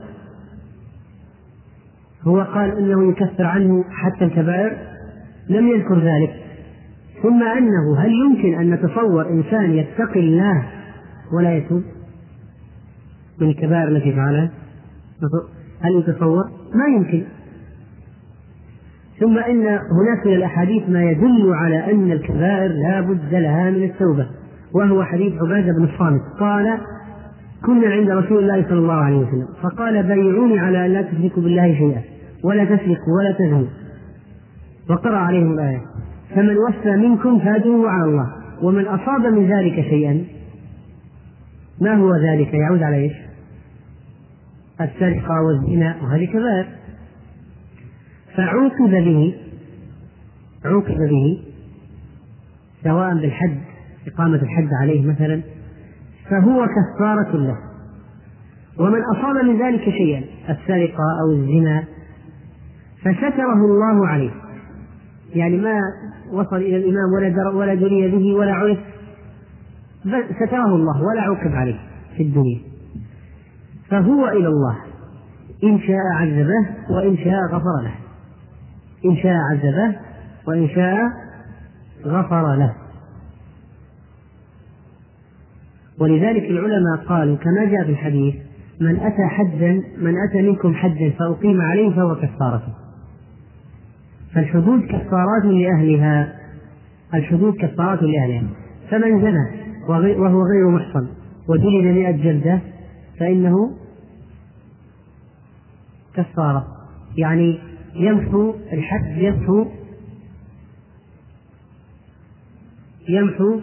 هو 2.22 2.40
قال 2.40 2.78
إنه 2.78 3.11
يكفر 3.11 3.44
عنه 3.44 3.84
حتى 3.90 4.24
الكبائر 4.24 4.76
لم 5.48 5.68
يذكر 5.68 5.98
ذلك. 5.98 6.34
ثم 7.22 7.42
أنه 7.42 7.98
هل 7.98 8.11
يمكن 8.12 8.61
أن 8.61 8.70
نتصور 8.70 9.28
إنسان 9.30 9.74
يتقي 9.74 10.20
الله 10.20 10.66
ولا 11.32 11.57
يتوب؟ 11.57 11.82
من 13.40 13.48
الكبائر 13.48 13.88
التي 13.88 14.12
فعلها؟ 14.12 14.51
هل 15.80 15.94
يتصور؟ 15.98 16.44
ما 16.74 16.96
يمكن. 16.96 17.24
ثم 19.20 19.38
إن 19.38 19.66
هناك 19.66 20.26
من 20.26 20.32
الأحاديث 20.32 20.88
ما 20.88 21.02
يدل 21.02 21.52
على 21.54 21.92
أن 21.92 22.12
الكبائر 22.12 22.68
لا 22.68 23.00
بد 23.00 23.34
لها 23.34 23.70
من 23.70 23.82
التوبة 23.82 24.26
وهو 24.74 25.04
حديث 25.04 25.32
عبادة 25.42 25.72
بن 25.72 25.84
الصامت. 25.84 26.20
قال 26.40 26.78
كنا 27.66 27.88
عند 27.88 28.10
رسول 28.10 28.38
الله 28.38 28.62
صلى 28.68 28.78
الله 28.78 28.94
عليه 28.94 29.16
وسلم 29.16 29.48
فقال 29.62 30.02
بايعوني 30.02 30.58
على 30.58 30.86
أن 30.86 30.92
لا 30.92 31.02
تشركوا 31.02 31.42
بالله 31.42 31.74
شيئا 31.74 32.00
ولا 32.44 32.64
تسرقوا 32.64 33.18
ولا 33.18 33.32
تزنوا. 33.38 33.66
وقرأ 34.90 35.16
عليهم 35.16 35.52
الآية 35.52 35.80
فمن 36.34 36.56
وفى 36.58 36.96
منكم 36.96 37.38
فأجره 37.38 37.88
على 37.88 38.04
الله 38.04 38.32
ومن 38.62 38.86
أصاب 38.86 39.26
من 39.26 39.46
ذلك 39.46 39.74
شيئا 39.74 40.24
ما 41.80 41.94
هو 41.94 42.16
ذلك؟ 42.16 42.54
يعود 42.54 42.82
على 42.82 42.96
إيش؟ 42.96 43.12
السرقة 44.80 45.34
والزنا 45.42 45.96
وهذه 46.02 46.24
كبائر. 46.24 46.80
فعوقب 48.37 48.91
به 48.91 49.35
عوقب 50.64 50.97
به 50.97 51.43
سواء 52.85 53.14
بالحد 53.14 53.59
إقامة 54.07 54.43
الحد 54.43 54.68
عليه 54.83 55.07
مثلا 55.07 55.41
فهو 56.31 56.66
كفارة 56.66 57.37
له. 57.37 57.57
ومن 58.78 59.01
أصاب 59.16 59.45
من 59.45 59.62
ذلك 59.62 59.85
شيئا 59.85 60.24
السرقة 60.49 61.20
أو 61.22 61.33
الزنا 61.33 61.85
فستره 63.01 63.64
الله 63.64 64.07
عليه. 64.07 64.31
يعني 65.35 65.57
ما 65.57 65.81
وصل 66.33 66.57
إلى 66.57 66.76
الإمام 66.76 67.12
ولا 67.16 67.49
ولا 67.49 67.74
دري 67.74 68.11
به 68.11 68.35
ولا 68.35 68.53
عرف 68.53 68.78
بل 70.05 70.24
ستره 70.35 70.74
الله 70.76 71.03
ولا 71.03 71.22
عوقب 71.22 71.53
عليه 71.53 71.78
في 72.16 72.22
الدنيا. 72.22 72.59
فهو 73.89 74.28
إلى 74.28 74.47
الله 74.47 74.76
إن 75.64 75.78
شاء 75.81 76.05
عذبه 76.14 76.66
وإن 76.91 77.16
شاء 77.16 77.47
غفر 77.53 77.83
له. 77.83 77.95
إن 79.05 79.16
شاء 79.16 79.36
عذبه 79.51 79.96
وإن 80.46 80.68
شاء 80.68 80.98
غفر 82.05 82.55
له. 82.57 82.74
ولذلك 85.98 86.42
العلماء 86.42 86.96
قالوا 87.09 87.36
كما 87.36 87.64
جاء 87.64 87.84
في 87.84 87.90
الحديث 87.90 88.34
من 88.80 88.96
أتى 89.01 89.26
حجا 89.28 89.82
من 89.98 90.14
أتى 90.28 90.42
منكم 90.42 90.74
حجا 90.74 91.11
فأقيم 91.18 91.61
عليه 91.61 91.90
فهو 91.90 92.14
كفارته 92.14 92.74
فالحدود 94.34 94.82
كفارات 94.82 95.44
لأهلها 95.44 96.36
الحدود 97.14 97.55
كفارات 97.55 98.03
لأهلها. 98.03 98.48
فمن 98.90 99.20
زنى 99.20 99.51
وهو 99.88 100.42
غير 100.42 100.70
محصن 100.70 101.07
وجلد 101.48 101.84
مئة 101.96 102.11
جلدة 102.11 102.61
فإنه 103.20 103.70
كفارة. 106.14 106.66
يعني 107.16 107.69
يمحو 107.95 108.55
الحد 108.72 109.18
يمحو 109.18 109.66
يمحو 113.09 113.61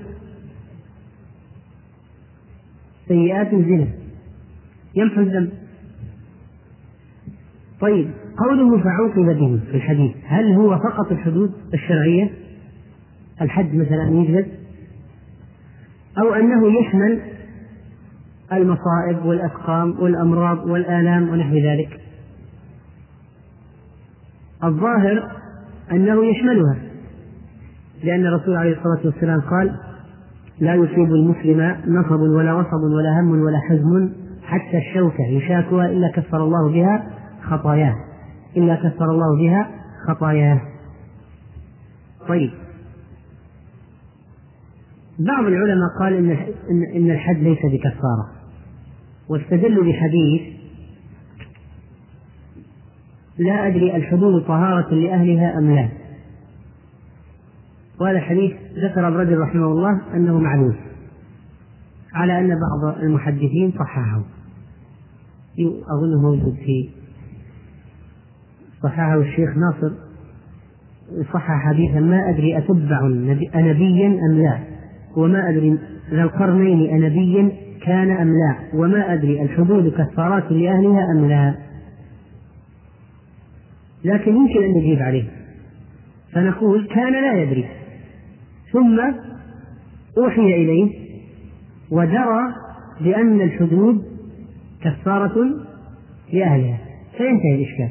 سيئات 3.08 3.54
الزنا. 3.54 3.88
يمحو 4.96 5.22
الذنب. 5.22 5.50
طيب 7.82 8.12
قوله 8.38 8.84
فعوقب 8.84 9.26
به 9.26 9.60
في 9.72 9.78
الحديث 9.78 10.12
هل 10.26 10.54
هو 10.54 10.78
فقط 10.78 11.12
الحدود 11.12 11.52
الشرعية؟ 11.74 12.30
الحد 13.42 13.76
مثلا 13.76 14.10
يجلد؟ 14.10 14.48
أو 16.18 16.34
أنه 16.34 16.80
يشمل 16.80 17.22
المصائب 18.54 19.26
والأسقام 19.26 20.00
والأمراض 20.00 20.66
والآلام 20.66 21.30
ونحو 21.30 21.54
ذلك؟ 21.54 22.07
الظاهر 24.64 25.32
أنه 25.92 26.26
يشملها 26.26 26.78
لأن 28.04 28.26
الرسول 28.26 28.56
عليه 28.56 28.78
الصلاة 28.78 29.06
والسلام 29.06 29.42
قال 29.42 29.76
لا 30.60 30.76
يصيب 30.76 31.14
المسلم 31.14 31.76
نصب 31.88 32.20
ولا 32.20 32.54
وصب 32.54 32.84
ولا 32.98 33.20
هم 33.20 33.32
ولا 33.32 33.60
حزن 33.70 34.14
حتى 34.44 34.78
الشوكة 34.78 35.24
يشاكها 35.24 35.86
إلا 35.86 36.12
كفر 36.12 36.44
الله 36.44 36.72
بها 36.72 37.08
خطاياه 37.44 37.96
إلا 38.58 38.76
كفر 38.76 39.06
الله 39.06 39.38
بها 39.38 39.70
خطاياه. 40.08 40.62
طيب. 42.28 42.52
بعض 45.20 45.46
العلماء 45.46 45.90
قال 46.00 46.14
إن 46.14 46.38
إن 46.96 47.12
الحد 47.12 47.38
ليس 47.38 47.60
بكفارة 47.66 48.30
واستدلوا 49.30 49.84
بحديث 49.84 50.57
لا 53.40 53.68
أدري 53.68 53.96
الحدود 53.96 54.44
طهارة 54.44 54.94
لأهلها 54.94 55.58
أم 55.58 55.76
لا. 55.76 55.90
وهذا 58.02 58.18
الحديث 58.18 58.52
ذكر 58.84 59.08
ابن 59.08 59.18
رجب 59.18 59.40
رحمه 59.40 59.66
الله 59.66 60.02
أنه 60.14 60.40
معلوم 60.40 60.76
على 62.14 62.40
أن 62.40 62.48
بعض 62.48 62.98
المحدثين 63.04 63.72
صححه. 63.72 64.22
أظنه 65.98 66.22
موجود 66.22 66.56
في 66.66 66.90
صححه 68.84 69.16
الشيخ 69.16 69.50
ناصر. 69.58 69.96
صحح 71.34 71.68
حديثا 71.70 72.00
ما 72.00 72.30
أدري 72.30 72.58
أتبع 72.58 73.06
أنبيا 73.56 74.08
أم 74.08 74.38
لا. 74.38 74.60
وما 75.18 75.50
أدري 75.50 75.78
ذا 76.12 76.24
القرنين 76.24 77.04
أنبيا 77.04 77.52
كان 77.86 78.12
أم 78.12 78.28
لا. 78.28 78.56
وما 78.74 79.14
أدري 79.14 79.42
الحدود 79.42 79.94
كفارات 79.94 80.52
لأهلها 80.52 81.12
أم 81.12 81.26
لا. 81.26 81.67
لكن 84.08 84.36
يمكن 84.36 84.64
أن 84.64 84.72
نجيب 84.72 85.00
عليه. 85.00 85.24
فنقول 86.34 86.88
كان 86.88 87.14
لا 87.14 87.42
يدري. 87.42 87.66
ثم 88.72 89.00
أوحي 90.18 90.42
إليه 90.42 90.92
ودرى 91.92 92.54
بأن 93.02 93.42
الحدود 93.42 94.04
كفارة 94.82 95.36
لأهلها. 96.34 96.78
فينتهي 97.18 97.56
الإشكال. 97.56 97.90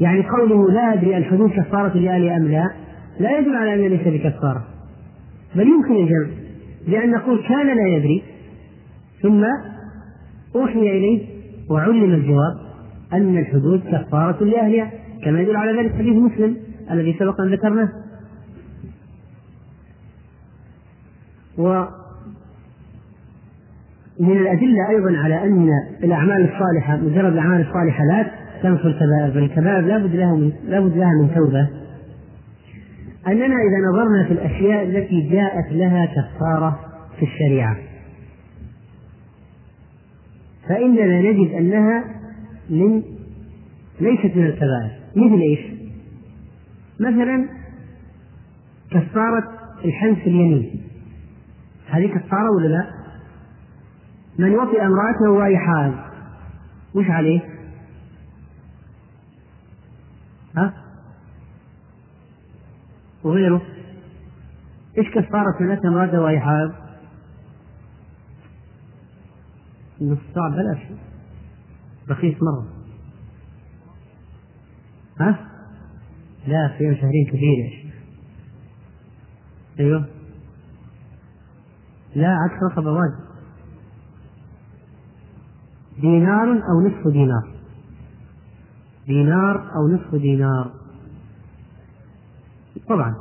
يعني 0.00 0.22
قوله 0.22 0.70
لا 0.72 0.92
أدري 0.92 1.16
الحدود 1.16 1.50
كفارة 1.50 1.98
لأهلها 1.98 2.36
أم 2.36 2.48
لا 2.48 2.70
لا 3.20 3.38
يدل 3.38 3.56
على 3.56 3.74
أنها 3.74 3.88
ليس 3.88 4.08
بكفارة. 4.08 4.64
بل 5.56 5.66
يمكن 5.68 5.94
الجمع. 5.94 6.26
بأن 6.88 7.10
نقول 7.10 7.42
كان 7.48 7.66
لا 7.66 7.96
يدري. 7.96 8.22
ثم 9.22 9.44
أوحي 10.56 10.78
إليه 10.78 11.26
وعلم 11.70 12.14
الجواب 12.14 12.56
أن 13.12 13.38
الحدود 13.38 13.82
كفارة 13.92 14.44
لأهلها. 14.44 15.01
كما 15.22 15.40
يدل 15.40 15.56
على 15.56 15.82
ذلك 15.82 15.94
حديث 15.94 16.16
مسلم 16.16 16.56
الذي 16.90 17.16
سبق 17.18 17.40
أن 17.40 17.52
ذكرناه. 17.52 17.88
و 21.58 21.84
من 24.20 24.36
الأدلة 24.36 24.88
أيضا 24.88 25.18
على 25.18 25.42
أن 25.42 25.68
الأعمال 26.04 26.52
الصالحة 26.52 26.96
مجرد 26.96 27.32
الأعمال 27.32 27.60
الصالحة 27.60 28.04
لا 28.04 28.30
تنفي 28.62 28.84
الكبائر 28.84 29.30
بل 29.34 29.42
الكبائر 29.42 29.80
لابد 29.80 30.14
لها 30.14 30.34
من 30.34 30.52
لابد 30.68 30.96
لها 30.96 31.10
من 31.22 31.34
توبة. 31.34 31.68
أننا 33.26 33.56
إذا 33.56 33.78
نظرنا 33.92 34.24
في 34.24 34.32
الأشياء 34.32 34.84
التي 34.84 35.28
جاءت 35.28 35.72
لها 35.72 36.06
كفارة 36.06 36.80
في 37.18 37.24
الشريعة. 37.24 37.76
فإننا 40.68 41.20
نجد 41.20 41.54
أنها 41.54 42.04
من 42.70 43.02
ليست 44.00 44.36
من 44.36 44.46
الكبائر. 44.46 45.01
مثل 45.16 45.40
إيش؟ 45.40 45.60
مثلا 47.00 47.48
كفارة 48.90 49.52
الحنس 49.84 50.18
اليمين 50.18 50.82
هذه 51.86 52.06
كفارة 52.06 52.50
ولا 52.56 52.68
لا؟ 52.68 52.90
من 54.38 54.54
وطئ 54.54 54.82
امرأته 54.82 55.30
وهي 55.30 55.58
حائض 55.58 55.94
وش 56.94 57.06
عليه؟ 57.10 57.40
ها؟ 60.56 60.74
وغيره 63.24 63.62
إيش 64.98 65.08
كفارة 65.14 65.56
من 65.60 65.70
أتى 65.70 65.88
امرأته 65.88 66.20
وهي 66.20 66.40
حائض؟ 66.40 66.72
نص 70.00 70.18
ساعة 70.34 70.50
بلاش 70.50 70.78
رخيص 72.08 72.34
مرة 72.42 72.81
ها؟ 75.22 75.38
لا 76.46 76.68
في 76.78 76.96
شهرين 77.00 77.26
كثير 77.26 77.92
أيوه. 79.80 80.04
لا 82.14 82.28
عكس 82.28 82.62
رقبة 82.62 82.92
واجب 82.92 83.32
دينار 86.00 86.52
أو 86.52 86.80
نصف 86.80 87.08
دينار؟ 87.08 87.48
دينار 89.06 89.70
أو 89.76 89.88
نصف 89.88 90.14
دينار. 90.14 90.72
طبعا. 92.88 93.14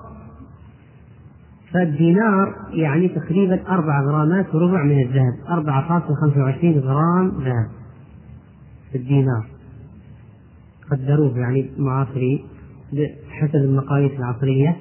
فالدينار 1.74 2.56
يعني 2.74 3.08
تقريبا 3.08 3.68
أربع 3.68 4.02
غرامات 4.02 4.56
وربع 4.56 4.84
من 4.84 5.02
الذهب. 5.02 5.34
أربعة 5.50 5.90
فاصل 5.90 6.16
خمسة 6.16 6.42
وعشرين 6.42 6.80
غرام 6.80 7.28
ذهب 7.28 7.70
في 8.92 8.98
الدينار. 8.98 9.51
قدروه 10.92 11.40
يعني 11.40 11.70
معاصرين 11.78 12.40
حسب 13.30 13.56
المقاييس 13.56 14.12
العصرية. 14.12 14.78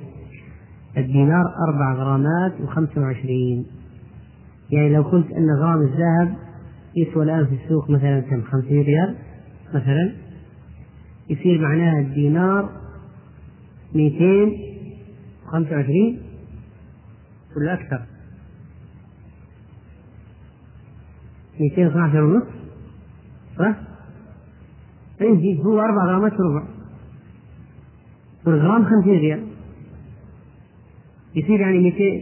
الدينار 0.96 1.44
أربع 1.68 1.94
غرامات 1.94 2.60
وخمسة 2.60 3.00
وعشرين. 3.00 3.66
يعني 4.70 4.94
لو 4.94 5.02
قلت 5.02 5.32
أن 5.32 5.50
غرام 5.50 5.82
الذهب 5.82 6.36
يسوى 6.96 7.24
الآن 7.24 7.46
في 7.46 7.64
السوق 7.64 7.90
مثلا 7.90 8.20
كم؟ 8.20 8.42
خمسين 8.42 8.82
ريال 8.82 9.14
مثلا. 9.68 10.12
يصير 11.30 11.60
معناها 11.60 12.00
الدينار 12.00 12.70
ميتين 13.94 14.58
خمسة 15.46 15.76
وعشرين 15.76 16.22
ولا 17.56 17.74
أكثر؟ 17.74 18.02
ميتين 21.60 21.86
اثنا 21.86 22.02
عشر 22.02 22.24
ونص 22.24 22.44
صح؟ 23.58 23.89
عندي 25.20 25.62
هو 25.64 25.80
أربع 25.80 26.04
غرامات 26.04 26.32
وربع 26.32 26.64
والغرام 28.46 28.84
خمسين 28.84 29.18
ريال. 29.20 29.46
يصير 31.34 31.60
يعني 31.60 31.78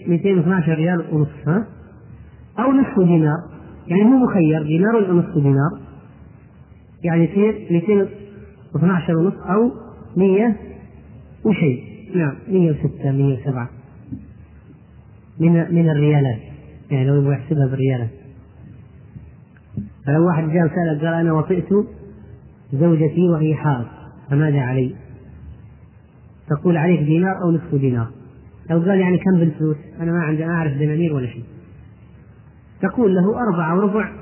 ميتين 0.07 0.38
واثنا 0.38 0.57
عشر 0.57 0.74
ريال 0.74 1.05
ونص 1.12 1.28
ها؟ 1.46 1.66
أو 2.59 2.72
نصف 2.72 2.99
دينار. 2.99 3.38
يعني 3.86 4.05
مو 4.05 4.24
مخير 4.24 4.62
دينار 4.62 4.96
ولا 4.96 5.12
نصف 5.12 5.34
دينار. 5.34 5.80
يعني 7.05 7.24
يصير 7.24 7.66
212 7.70 9.16
ونص 9.16 9.34
أو 9.34 9.72
100 10.16 10.57
وشيء. 11.44 11.84
نعم 12.14 12.34
106 12.49 13.12
107 13.12 13.70
من 15.40 15.74
من 15.74 15.90
الريالات. 15.90 16.40
يعني 16.90 17.07
لو 17.07 17.14
يبغى 17.14 17.32
يحسبها 17.34 17.66
بالريالات. 17.66 18.11
فلو 20.07 20.26
واحد 20.26 20.49
جاء 20.49 20.64
وسألك 20.64 21.05
قال 21.05 21.14
أنا 21.14 21.32
وطئت 21.32 21.68
زوجتي 22.72 23.28
وهي 23.28 23.54
حائض 23.54 23.86
فماذا 24.30 24.60
علي؟ 24.60 24.94
تقول 26.48 26.76
عليك 26.76 27.00
دينار 27.00 27.42
أو 27.42 27.50
نصف 27.50 27.74
دينار. 27.74 28.08
لو 28.70 28.78
قال 28.78 29.00
يعني 29.00 29.18
كم 29.18 29.38
بالفلوس؟ 29.38 29.76
أنا 30.00 30.12
ما 30.12 30.18
عندي 30.18 30.44
أعرف 30.44 30.72
دنانير 30.72 31.14
ولا 31.14 31.26
شيء. 31.26 31.44
تقول 32.82 33.14
له 33.14 33.38
أربعة 33.48 33.76
وربع 33.76 34.12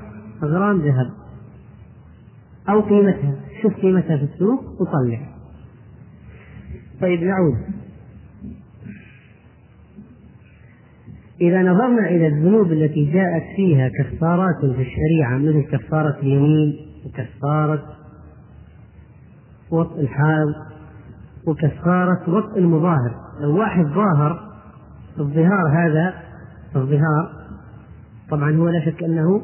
غرام 0.42 0.80
ذهب. 0.80 1.10
أو 2.68 2.80
قيمتها 2.80 3.34
شوف 3.62 3.74
قيمتها 3.74 4.16
في 4.16 4.22
السوق 4.22 4.80
وطلع. 4.80 5.20
طيب 7.00 7.22
نعود. 7.22 7.56
إذا 11.40 11.62
نظرنا 11.62 12.08
إلى 12.08 12.26
الذنوب 12.26 12.72
التي 12.72 13.12
جاءت 13.12 13.42
فيها 13.56 13.88
كفارات 13.88 14.60
في 14.60 14.82
الشريعة 14.82 15.38
مثل 15.38 15.62
كفارة 15.62 16.18
اليمين 16.22 16.76
وكفارة 17.06 17.95
وطء 19.70 20.00
الحال 20.00 20.54
وكفارة 21.46 22.30
وطء 22.30 22.58
المظاهر. 22.58 23.14
لو 23.40 23.58
واحد 23.58 23.84
ظاهر 23.84 24.52
الظهار 25.18 25.68
هذا 25.68 26.14
الظهار 26.76 27.46
طبعا 28.30 28.56
هو 28.56 28.68
لا 28.68 28.84
شك 28.84 29.02
أنه 29.02 29.42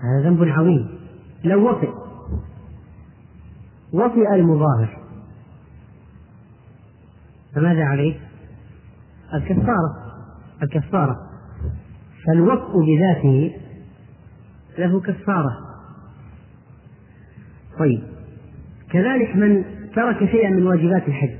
هذا 0.00 0.28
ذنب 0.28 0.42
عظيم. 0.42 0.88
لو 1.44 1.70
وطئ 1.70 1.90
وطئ 3.92 4.34
المظاهر 4.34 4.98
فماذا 7.54 7.84
عليه؟ 7.84 8.20
الكفارة 9.34 10.08
الكفارة 10.62 11.16
فالوطء 12.26 12.72
بذاته 12.80 13.56
له 14.78 15.00
كفارة 15.00 15.58
طيب. 17.78 18.17
كذلك 18.90 19.36
من 19.36 19.64
ترك 19.94 20.18
شيئا 20.30 20.50
من 20.50 20.66
واجبات 20.66 21.08
الحج 21.08 21.36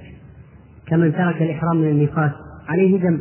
كمن 0.86 1.12
ترك 1.12 1.42
الإحرام 1.42 1.76
من 1.76 1.88
الميقات 1.88 2.32
عليه 2.68 3.00
دم 3.00 3.20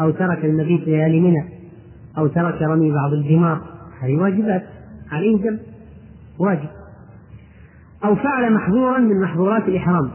أو 0.00 0.10
ترك 0.10 0.44
المبيت 0.44 0.80
ليالي 0.80 1.20
منى 1.20 1.44
أو 2.18 2.26
ترك 2.26 2.62
رمي 2.62 2.92
بعض 2.92 3.12
الجمار 3.12 3.60
هذه 4.00 4.16
واجبات 4.16 4.62
عليه 5.12 5.36
دم 5.36 5.58
واجب. 6.38 6.68
أو 8.04 8.14
فعل 8.14 8.52
محظورا 8.52 8.98
من 8.98 9.20
محظورات 9.20 9.68
الإحرام 9.68 10.10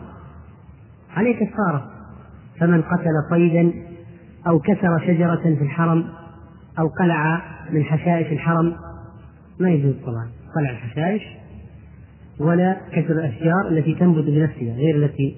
عليه 1.15 1.35
كفارة. 1.35 1.87
فمن 2.59 2.81
قتل 2.81 3.13
صيدا 3.29 3.73
أو 4.47 4.59
كسر 4.59 4.99
شجرة 5.07 5.55
في 5.55 5.61
الحرم 5.61 6.05
أو 6.79 6.87
قلع 6.87 7.41
من 7.71 7.83
حشائش 7.83 8.31
الحرم 8.31 8.75
ما 9.59 9.69
يجوز 9.69 9.95
طبعا 10.05 10.29
قلع 10.55 10.69
الحشائش 10.69 11.21
ولا 12.39 12.77
كسر 12.91 13.11
الأشجار 13.11 13.67
التي 13.71 13.95
تنبت 13.95 14.23
بنفسها 14.23 14.73
غير 14.73 14.95
التي 14.95 15.37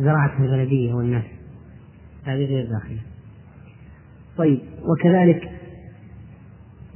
زرعتها 0.00 0.44
البلدية 0.44 0.94
والناس. 0.94 1.24
هذه 2.24 2.44
غير 2.44 2.66
داخلة. 2.70 2.98
طيب 4.36 4.58
وكذلك 4.82 5.50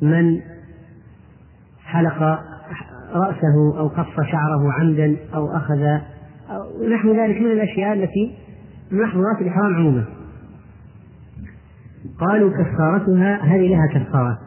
من 0.02 0.40
حلق 1.84 2.22
رأسه 3.12 3.78
أو 3.78 3.88
قص 3.88 4.26
شعره 4.30 4.72
عمدا 4.72 5.16
أو 5.34 5.56
أخذ 5.56 5.82
أو 6.50 6.88
نحو 6.88 7.12
ذلك 7.12 7.40
من 7.40 7.50
الأشياء 7.50 7.92
التي 7.92 8.34
من 8.90 9.02
محظورات 9.02 9.40
الإحرام 9.40 9.74
عموما. 9.74 10.04
قالوا 12.20 12.50
كفارتها 12.50 13.44
هذه 13.44 13.68
لها 13.68 13.86
كفارات 13.86 14.38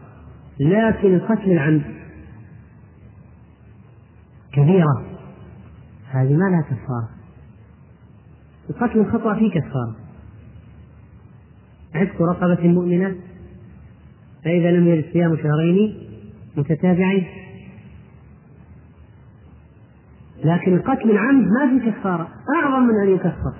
لكن 0.59 1.19
قتل 1.19 1.51
العمد 1.51 1.81
كبيرة. 4.53 5.05
هذه 6.11 6.33
ما 6.33 6.43
لها 6.49 6.61
كفارة. 6.61 7.09
القتل 8.69 8.99
الخطأ 8.99 9.33
فيه 9.33 9.51
كفارة. 9.51 9.95
عتق 11.95 12.21
رقبة 12.21 12.67
مؤمنة 12.67 13.15
فإذا 14.43 14.71
لم 14.71 14.87
يرد 14.87 15.05
صيام 15.13 15.37
شهرين 15.37 15.97
متتابعين. 16.57 17.25
لكن 20.43 20.79
قتل 20.79 21.11
العمد 21.11 21.47
ما 21.47 21.79
في 21.79 21.91
كفارة. 21.91 22.27
أعظم 22.55 22.83
من 22.83 23.01
أن 23.07 23.15
يكفر. 23.15 23.53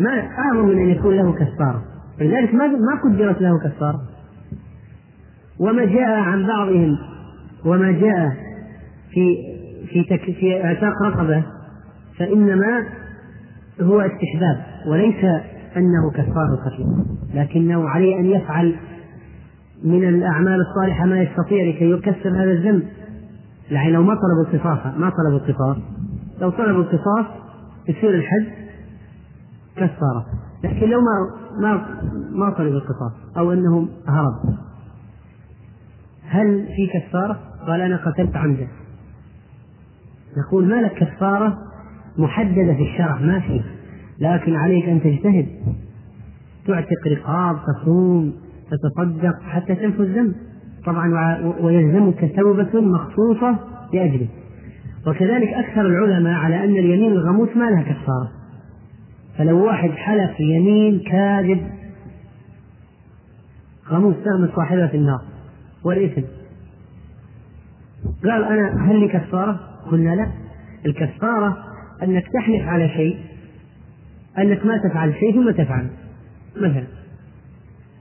ما 0.00 0.10
أعظم 0.38 0.68
من 0.68 0.78
أن 0.78 0.88
يكون 0.88 1.16
له 1.16 1.32
كفارة. 1.32 1.84
لذلك 2.20 2.54
ما 2.54 2.66
ما 2.66 3.00
قدرت 3.04 3.40
له 3.40 3.58
كفارة. 3.58 4.02
وما 5.58 5.84
جاء 5.84 6.10
عن 6.10 6.46
بعضهم 6.46 6.98
وما 7.64 7.92
جاء 7.92 8.36
في 9.10 9.51
في 9.92 10.04
تك 10.04 10.24
في 10.24 10.64
اعتاق 10.64 11.02
رقبة 11.02 11.44
فإنما 12.18 12.86
هو 13.80 14.00
استحباب 14.00 14.64
وليس 14.86 15.24
أنه 15.76 16.10
كفار 16.10 16.46
القتل 16.54 17.04
لكنه 17.34 17.88
عليه 17.88 18.20
أن 18.20 18.26
يفعل 18.26 18.76
من 19.84 20.08
الأعمال 20.08 20.60
الصالحة 20.60 21.06
ما 21.06 21.22
يستطيع 21.22 21.68
لكي 21.68 21.90
يكسر 21.90 22.28
هذا 22.28 22.52
الذنب. 22.52 22.82
يعني 23.70 23.92
لو 23.92 24.02
ما 24.02 24.14
طلبوا 24.14 24.54
القصاص 24.54 24.94
ما 24.96 25.10
طلبوا 25.10 25.38
القصاص 25.38 25.76
لو 26.40 26.50
طلبوا 26.50 26.82
القصاص 26.82 27.26
يصير 27.88 28.14
الحد 28.14 28.46
كفارة. 29.76 30.26
لكن 30.64 30.88
لو 30.88 31.00
ما 31.00 31.30
ما 31.60 31.86
ما 32.30 32.50
طلب 32.50 32.72
القصاص 32.74 33.12
أو 33.36 33.52
انه 33.52 33.88
هرب 34.08 34.54
هل 36.28 36.66
في 36.76 36.98
كفارة؟ 36.98 37.38
قال 37.66 37.80
أنا 37.80 37.96
قتلت 37.96 38.36
عمدا. 38.36 38.68
نقول 40.36 40.68
ما 40.68 40.74
لك 40.74 40.94
كفارة 40.94 41.58
محددة 42.18 42.74
في 42.74 42.82
الشرع؟ 42.82 43.18
ما 43.18 43.40
في. 43.40 43.60
لكن 44.18 44.56
عليك 44.56 44.88
أن 44.88 45.02
تجتهد. 45.02 45.46
تعتق 46.66 47.06
رقاب 47.06 47.56
تصوم 47.66 48.32
تتصدق 48.70 49.42
حتى 49.42 49.74
تنفذ 49.74 50.00
الذنب. 50.00 50.34
طبعا 50.86 51.38
ويلزمك 51.60 52.32
توبة 52.36 52.80
مخصوصة 52.80 53.58
لأجله. 53.94 54.28
وكذلك 55.06 55.48
أكثر 55.48 55.80
العلماء 55.80 56.34
على 56.34 56.64
أن 56.64 56.70
اليمين 56.70 57.12
الغموس 57.12 57.48
ما 57.56 57.64
لها 57.64 57.82
كفارة. 57.82 58.30
فلو 59.38 59.66
واحد 59.66 59.90
حلف 59.90 60.40
يمين 60.40 61.00
كاذب 61.00 61.66
غموس 63.88 64.14
تغمس 64.24 64.50
صاحبها 64.56 64.86
في 64.86 64.96
النار. 64.96 65.20
والإثم. 65.84 66.22
قال 68.24 68.44
أنا 68.44 68.90
هل 68.90 69.00
لي 69.00 69.08
كفارة؟ 69.08 69.71
قلنا 69.90 70.14
لا. 70.14 70.26
الكفارة 70.86 71.56
أنك 72.02 72.24
تحلف 72.34 72.68
على 72.68 72.88
شيء 72.88 73.18
أنك 74.38 74.66
ما 74.66 74.78
تفعل 74.88 75.14
شيء 75.14 75.34
ثم 75.34 75.50
تفعل. 75.50 75.90
مثلا 76.56 76.86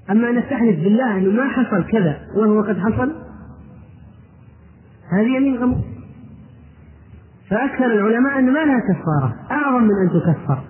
أما 0.09 0.29
أنك 0.29 0.43
تحلف 0.43 0.79
بالله 0.79 1.17
أنه 1.17 1.31
ما 1.31 1.49
حصل 1.49 1.83
كذا 1.83 2.19
وهو 2.35 2.61
قد 2.61 2.77
حصل 2.79 3.11
هذه 5.11 5.35
يمين 5.35 5.57
غموس 5.57 5.83
فأكثر 7.49 7.85
العلماء 7.85 8.39
أن 8.39 8.45
ما 8.45 8.59
لها 8.65 8.79
كفارة 8.79 9.35
أعظم 9.51 9.83
من 9.83 9.91
أن 9.91 10.09
تكفر. 10.09 10.63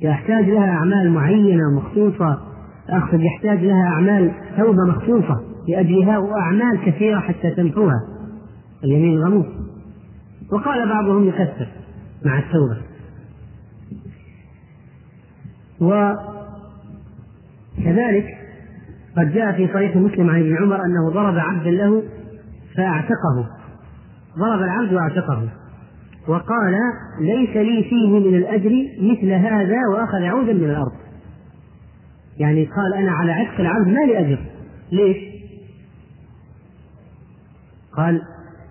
يحتاج 0.00 0.44
لها 0.44 0.70
أعمال 0.70 1.10
معينة 1.10 1.62
مخصوصة. 1.76 2.38
أقصد 2.88 3.20
يحتاج 3.20 3.64
لها 3.64 3.88
أعمال 3.88 4.32
توبة 4.56 4.84
مخصوصة 4.88 5.40
لأجلها 5.68 6.18
وأعمال 6.18 6.84
كثيرة 6.86 7.20
حتى 7.20 7.50
تمحوها. 7.50 8.00
اليمين 8.84 9.18
الغموس 9.18 9.46
وقال 10.52 10.88
بعضهم 10.88 11.28
يكثر 11.28 11.68
مع 12.24 12.38
التوبة. 12.38 12.82
وكذلك 17.80 18.38
قد 19.16 19.32
جاء 19.32 19.52
في 19.52 19.68
صحيح 19.74 19.96
مسلم 19.96 20.30
عن 20.30 20.40
ابن 20.40 20.56
عمر 20.56 20.84
أنه 20.84 21.10
ضرب 21.10 21.38
عبدا 21.38 21.70
له 21.70 22.02
فأعتقه. 22.76 23.48
ضرب 24.38 24.62
العبد 24.62 24.92
وأعتقه. 24.92 25.48
وقال 26.28 26.74
ليس 27.20 27.56
لي 27.56 27.84
فيه 27.90 28.08
من 28.08 28.34
الأجر 28.34 28.86
مثل 29.00 29.32
هذا 29.32 29.78
وأخذ 29.92 30.22
عودا 30.22 30.52
من 30.52 30.70
الأرض. 30.70 30.92
يعني 32.38 32.64
قال 32.64 32.94
أنا 32.94 33.12
على 33.12 33.32
عتق 33.32 33.60
العبد 33.60 33.86
ما 33.86 34.00
لي 34.00 34.18
أجر. 34.18 34.38
ليش؟ 34.92 35.16
قال 37.96 38.22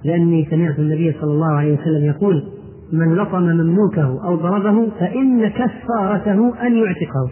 لأني 0.03 0.47
سمعت 0.49 0.79
النبي 0.79 1.13
صلى 1.13 1.31
الله 1.31 1.53
عليه 1.57 1.73
وسلم 1.73 2.05
يقول 2.05 2.43
من 2.91 3.15
لطم 3.15 3.41
مملوكه 3.41 4.25
أو 4.25 4.35
ضربه 4.35 4.89
فإن 4.89 5.47
كفارته 5.47 6.67
أن 6.67 6.75
يعتقه. 6.75 7.31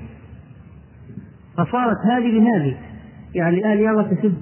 فصارت 1.58 1.98
هذه 2.06 2.40
بهذه 2.40 2.78
يعني 3.36 3.58
الآن 3.58 3.78
يلا 3.78 4.04
تسب. 4.04 4.34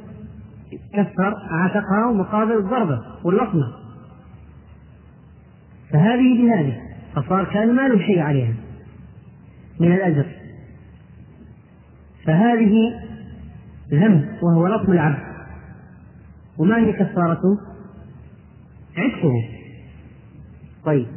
كفر 0.94 1.36
عتقه 1.50 2.14
مقابل 2.14 2.58
الضربة 2.58 3.02
واللطمة 3.24 3.68
فهذه 5.92 6.42
بهذه 6.42 6.82
فصار 7.16 7.44
كأن 7.44 7.76
ما 7.76 7.88
له 7.88 7.98
شيء 7.98 8.20
عليها 8.20 8.54
من 9.80 9.92
الأجر. 9.92 10.26
فهذه 12.26 13.00
ذنب 13.92 14.26
وهو 14.42 14.68
لطم 14.68 14.92
العبد. 14.92 15.24
وما 16.58 16.78
هي 16.78 16.94
كفارته؟ 16.94 17.73
عتقه 18.98 19.50
طيب. 20.86 21.08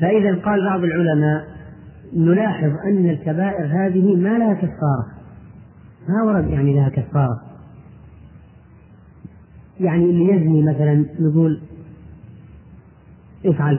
فإذا 0.00 0.42
قال 0.44 0.64
بعض 0.64 0.84
العلماء 0.84 1.44
نلاحظ 2.16 2.70
أن 2.86 3.10
الكبائر 3.10 3.66
هذه 3.66 4.16
ما 4.16 4.38
لها 4.38 4.54
كفارة. 4.54 5.06
ما 6.08 6.22
ورد 6.22 6.50
يعني 6.50 6.74
لها 6.74 6.88
كفارة. 6.88 7.42
يعني 9.80 10.04
اللي 10.04 10.24
يزني 10.24 10.62
مثلا 10.62 11.06
نقول 11.20 11.60
افعل 13.46 13.78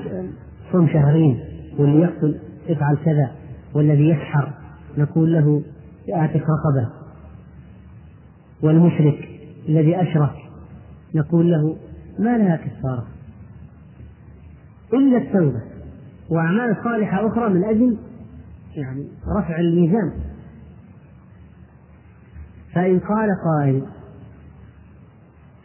صم 0.74 0.88
شهرين 0.88 1.40
واللي 1.78 2.02
يقتل 2.02 2.40
افعل 2.70 2.98
كذا 3.06 3.32
والذي 3.74 4.10
يسحر 4.10 4.54
نقول 4.98 5.34
له 5.34 5.64
اعتق 6.16 6.42
رقبة. 6.42 6.90
والمشرك 8.62 9.30
الذي 9.70 10.02
أشرك 10.02 10.36
نقول 11.16 11.52
له 11.52 11.78
ما 12.20 12.38
لها 12.38 12.56
كفارة. 12.58 13.08
إلا 14.94 15.18
التوبة 15.18 15.62
وأعمال 16.30 16.78
صالحة 16.84 17.28
أخرى 17.28 17.50
من 17.50 17.64
أجل 17.64 17.98
يعني 18.76 19.08
رفع 19.38 19.60
الميزان. 19.60 20.12
فإن 22.74 23.00
قال 23.00 23.30
قائل 23.46 23.86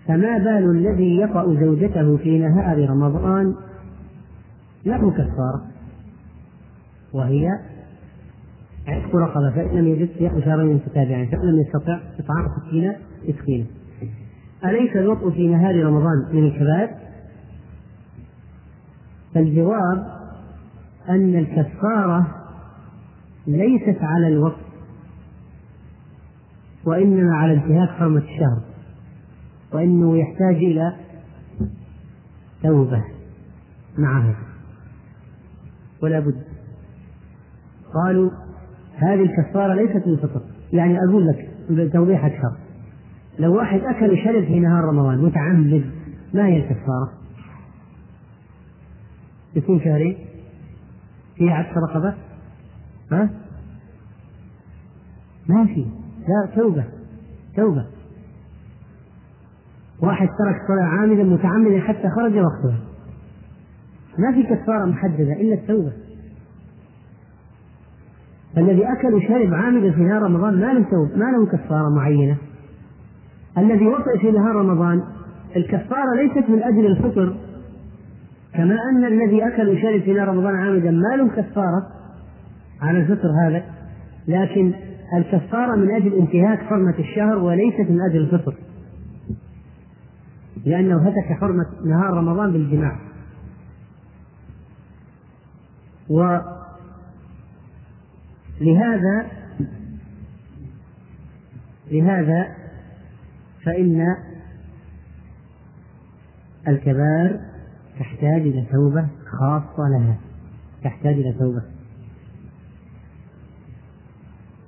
فما 0.07 0.39
بال 0.39 0.71
الذي 0.71 1.21
يطأ 1.21 1.55
زوجته 1.61 2.17
في 2.17 2.39
نهار 2.39 2.91
رمضان 2.91 3.55
له 4.85 5.11
كفارة؟ 5.11 5.65
وهي 7.13 7.49
عتق 8.87 9.17
رقبة 9.17 9.51
فإن 9.51 9.79
لم 9.79 9.87
يجد 9.87 10.09
صيام 10.19 10.41
شهرين 10.41 10.75
متتابعين 10.75 11.31
فإن 11.31 11.41
لم 11.41 11.61
يستطع 11.61 12.01
إطعام 12.19 12.49
ستين 12.59 12.93
مسكينا. 13.29 13.67
أليس 14.65 14.97
الوطء 14.97 15.31
في 15.31 15.49
نهار 15.49 15.85
رمضان 15.85 16.27
من 16.33 16.47
الكبائر؟ 16.47 16.91
فالجواب 19.35 20.21
أن 21.09 21.35
الكفارة 21.39 22.27
ليست 23.47 23.99
على 24.03 24.29
الوطء 24.29 24.61
وإنما 26.85 27.37
على 27.37 27.53
انتهاك 27.53 27.89
حرمة 27.89 28.19
الشهر 28.21 28.63
وإنه 29.73 30.19
يحتاج 30.19 30.57
إلى 30.57 30.97
توبة 32.63 33.05
معها. 33.99 34.35
ولا 36.03 36.21
بد. 36.21 36.43
قالوا 37.95 38.31
هذه 38.97 39.23
الكفارة 39.23 39.75
ليست 39.75 40.07
من 40.07 40.13
الفطر. 40.13 40.41
يعني 40.73 40.99
أقول 41.09 41.27
لك 41.27 41.51
بتوضيح 41.71 42.25
أكثر 42.25 42.70
لو 43.39 43.57
واحد 43.57 43.81
أكل 43.81 44.13
وشرب 44.13 44.45
في 44.45 44.61
نهار 44.61 44.85
رمضان 44.85 45.19
متعمد 45.19 45.91
ما 46.35 46.47
هي 46.47 46.57
الكفارة؟ 46.57 47.13
يكون 49.57 49.81
شهرين 49.81 50.17
فيها 51.37 51.55
عتق 51.55 51.79
رقبة؟ 51.79 52.15
ها؟ 53.13 53.31
ما 55.49 55.67
في. 55.67 55.87
لا 56.29 56.55
توبة 56.57 56.85
توبة. 57.57 57.87
واحد 60.03 60.29
ترك 60.29 60.57
صلاة 60.69 60.85
عامدا 60.85 61.23
متعمدا 61.23 61.81
حتى 61.81 62.11
خرج 62.17 62.33
وقتها. 62.33 62.81
ما 64.19 64.33
في 64.33 64.43
كفارة 64.43 64.85
محددة 64.85 65.33
إلا 65.33 65.55
التوبة. 65.55 65.93
فالذي 68.57 68.85
أكل 68.85 69.15
وشرب 69.15 69.55
عامدا 69.55 69.93
في 69.93 70.01
نهار 70.01 70.23
رمضان 70.23 70.61
ما 70.61 70.73
له 70.73 70.87
ما 71.17 71.25
له 71.25 71.47
كفارة 71.47 71.89
معينة. 71.97 72.37
الذي 73.61 73.87
وطئ 73.87 74.19
في 74.21 74.31
نهار 74.31 74.57
رمضان 74.57 75.03
الكفارة 75.57 76.15
ليست 76.17 76.51
من 76.51 76.63
أجل 76.63 76.87
الفطر 76.87 77.37
كما 78.55 78.77
أن 78.91 79.05
الذي 79.05 79.47
أكل 79.47 79.69
وشرب 79.69 80.01
في 80.01 80.13
نهار 80.13 80.29
رمضان 80.29 80.55
عامدا 80.55 80.91
ما 80.91 81.17
له 81.17 81.29
كفارة 81.29 81.87
على 82.83 82.99
الفطر 82.99 83.29
هذا 83.47 83.65
لكن 84.29 84.73
الكفارة 85.17 85.77
من 85.77 85.91
أجل 85.91 86.15
انتهاك 86.15 86.59
حرمة 86.59 86.99
الشهر 86.99 87.39
وليست 87.39 87.91
من 87.91 88.01
أجل 88.11 88.17
الفطر 88.17 88.55
لأنه 90.67 91.09
هتك 91.09 91.41
حرمة 91.41 91.67
نهار 91.85 92.15
رمضان 92.15 92.53
بالجماع. 92.53 92.99
ولهذا 98.61 99.27
لهذا 101.91 102.60
فإن 103.65 104.17
الكبائر 106.69 107.41
تحتاج 108.01 108.41
إلى 108.41 108.67
توبة 108.73 109.07
خاصة 109.41 109.89
لها. 109.89 110.17
تحتاج 110.85 111.15
إلى 111.15 111.33
توبة. 111.33 111.63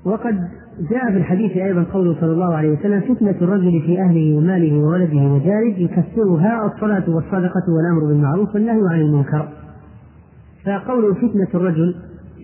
وقد 0.04 0.48
جاء 0.90 1.10
في 1.10 1.16
الحديث 1.16 1.56
أيضا 1.56 1.82
قوله 1.82 2.20
صلى 2.20 2.32
الله 2.32 2.54
عليه 2.54 2.68
وسلم 2.68 3.00
فتنة 3.00 3.30
الرجل 3.30 3.82
في 3.86 4.02
أهله 4.02 4.36
وماله 4.36 4.78
وولده 4.78 5.16
وجاره 5.16 5.78
يكفرها 5.78 6.72
الصلاة 6.74 7.10
والصدقة 7.10 7.64
والأمر 7.68 8.06
بالمعروف 8.06 8.54
والنهي 8.54 8.80
عن 8.90 9.00
المنكر. 9.00 9.48
فقوله 10.64 11.14
فتنة 11.14 11.48
الرجل 11.54 11.94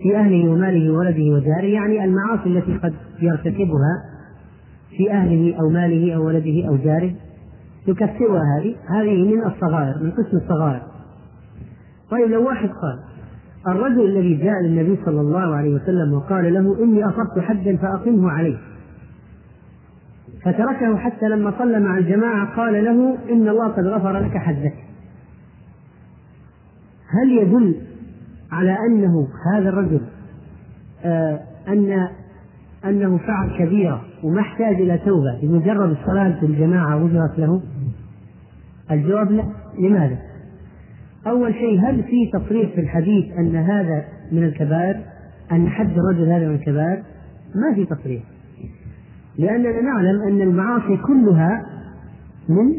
في 0.03 0.17
أهله 0.17 0.49
وماله 0.49 0.91
وولده 0.93 1.23
وجاره 1.35 1.65
يعني 1.65 2.03
المعاصي 2.03 2.49
التي 2.49 2.77
قد 2.77 2.93
يرتكبها 3.21 4.18
في 4.97 5.11
أهله 5.11 5.55
أو 5.59 5.69
ماله 5.69 6.15
أو 6.15 6.25
ولده 6.25 6.67
أو 6.67 6.77
جاره 6.77 7.11
يكفرها 7.87 8.41
هذه. 8.57 8.75
هذه 8.89 9.35
من 9.35 9.45
الصغائر 9.45 10.03
من 10.03 10.11
قسم 10.11 10.37
الصغائر. 10.37 10.81
طيب 12.11 12.29
لو 12.31 12.47
واحد 12.47 12.69
قال 12.69 12.99
الرجل 13.67 14.05
الذي 14.05 14.35
جاء 14.35 14.61
للنبي 14.63 14.99
صلى 15.05 15.21
الله 15.21 15.55
عليه 15.55 15.73
وسلم 15.73 16.13
وقال 16.13 16.53
له 16.53 16.83
إني 16.83 17.05
أصبت 17.05 17.39
حدا 17.39 17.77
فأقمه 17.77 18.31
عليه. 18.31 18.57
فتركه 20.43 20.97
حتى 20.97 21.25
لما 21.29 21.53
صلى 21.59 21.79
مع 21.79 21.97
الجماعة 21.97 22.55
قال 22.55 22.85
له 22.85 23.17
إن 23.31 23.47
الله 23.47 23.67
قد 23.67 23.85
غفر 23.85 24.19
لك 24.19 24.37
حدك 24.37 24.73
هل 27.09 27.31
يدل 27.31 27.75
على 28.51 28.77
أنه 28.87 29.27
هذا 29.53 29.69
الرجل 29.69 30.01
آه 31.03 31.39
أن 31.67 32.07
أنه 32.85 33.17
فعل 33.17 33.57
كبيرة 33.57 34.01
وما 34.23 34.41
احتاج 34.41 34.75
إلى 34.75 34.97
توبة 34.97 35.39
بمجرد 35.41 35.89
الصلاة 35.89 36.39
في 36.39 36.45
الجماعة 36.45 37.03
وجرت 37.03 37.39
له؟ 37.39 37.61
الجواب 38.91 39.31
لا، 39.31 39.43
لماذا؟ 39.79 40.17
أول 41.27 41.53
شيء 41.53 41.79
هل 41.79 42.03
في 42.03 42.31
تصريح 42.33 42.69
في 42.75 42.81
الحديث 42.81 43.37
أن 43.37 43.55
هذا 43.55 44.03
من 44.31 44.43
الكبائر؟ 44.43 44.99
أن 45.51 45.67
حد 45.69 45.89
الرجل 45.97 46.31
هذا 46.31 46.47
من 46.47 46.55
الكبائر؟ 46.55 47.03
ما 47.55 47.75
في 47.75 47.85
تصريح. 47.85 48.23
لأننا 49.37 49.81
نعلم 49.81 50.21
أن 50.21 50.41
المعاصي 50.41 50.97
كلها 50.97 51.65
من 52.49 52.73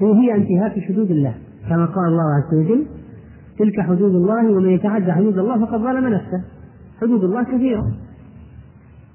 هي 0.00 0.34
انتهاك 0.34 0.80
حدود 0.80 1.10
الله 1.10 1.34
كما 1.68 1.86
قال 1.86 2.08
الله 2.08 2.22
عز 2.34 2.54
وجل 2.54 2.86
تلك 3.58 3.80
حدود 3.80 4.14
الله 4.14 4.50
ومن 4.50 4.70
يتعدى 4.70 5.12
حدود 5.12 5.38
الله 5.38 5.66
فقد 5.66 5.80
ظلم 5.80 6.08
نفسه 6.08 6.44
حدود 7.00 7.24
الله 7.24 7.42
كثيرة 7.42 7.92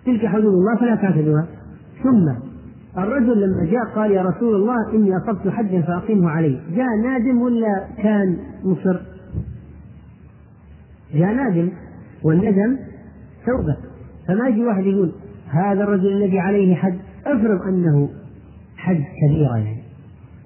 تلك 0.06 0.26
حدود 0.26 0.54
الله 0.54 0.76
فلا 0.76 0.96
تعتدوها 0.96 1.48
ثم 2.04 2.50
الرجل 2.98 3.42
لما 3.42 3.66
جاء 3.72 3.86
قال 3.96 4.12
يا 4.12 4.22
رسول 4.22 4.56
الله 4.56 4.94
إني 4.94 5.18
أصبت 5.18 5.48
حجا 5.48 5.82
فأقيمه 5.82 6.30
علي. 6.30 6.62
جاء 6.76 6.88
نادم 7.04 7.42
ولا 7.42 7.88
كان 7.98 8.38
مصر؟ 8.64 9.00
جاء 11.14 11.34
نادم 11.34 11.70
والندم 12.24 12.78
توبة. 13.46 13.78
فما 14.28 14.48
يجي 14.48 14.66
واحد 14.66 14.86
يقول 14.86 15.12
هذا 15.48 15.84
الرجل 15.84 16.08
الذي 16.08 16.40
عليه 16.40 16.76
حد 16.76 17.00
افرض 17.26 17.62
أنه 17.62 18.10
حد 18.78 19.04
كبيرة 19.22 19.58
يعني. 19.58 19.84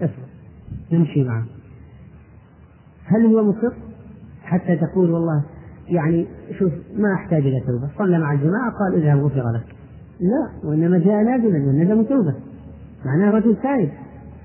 افرض. 0.01 0.27
نمشي 0.91 1.23
معه. 1.23 1.43
هل 3.05 3.25
هو 3.25 3.43
مصر؟ 3.43 3.73
حتى 4.43 4.75
تقول 4.75 5.09
والله 5.09 5.43
يعني 5.87 6.27
شوف 6.59 6.73
ما 6.95 7.13
أحتاج 7.13 7.41
إلى 7.41 7.59
توبة. 7.59 7.89
صلى 7.97 8.19
مع 8.19 8.33
الجماعة 8.33 8.71
قال 8.79 9.03
اذهب 9.03 9.23
غفر 9.25 9.51
لك. 9.51 9.75
لا 10.19 10.69
وإنما 10.69 10.97
جاء 10.97 11.23
نادما 11.23 11.67
والندم 11.67 12.03
توبة. 12.03 12.35
معناه 13.05 13.31
رجل 13.31 13.55
تائب 13.55 13.91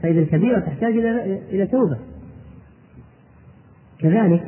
فاذا 0.03 0.21
الكبيرة 0.21 0.61
تحتاج 0.61 0.93
إلى 0.93 1.41
إلى 1.51 1.67
توبة. 1.67 1.99
كذلك 3.99 4.45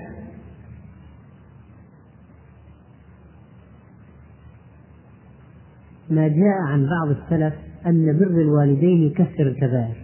ما 6.11 6.29
جاء 6.29 6.63
عن 6.67 6.87
بعض 6.87 7.17
السلف 7.17 7.55
أن 7.87 8.19
بر 8.19 8.41
الوالدين 8.41 9.03
يكفر 9.03 9.43
الكبائر. 9.43 9.97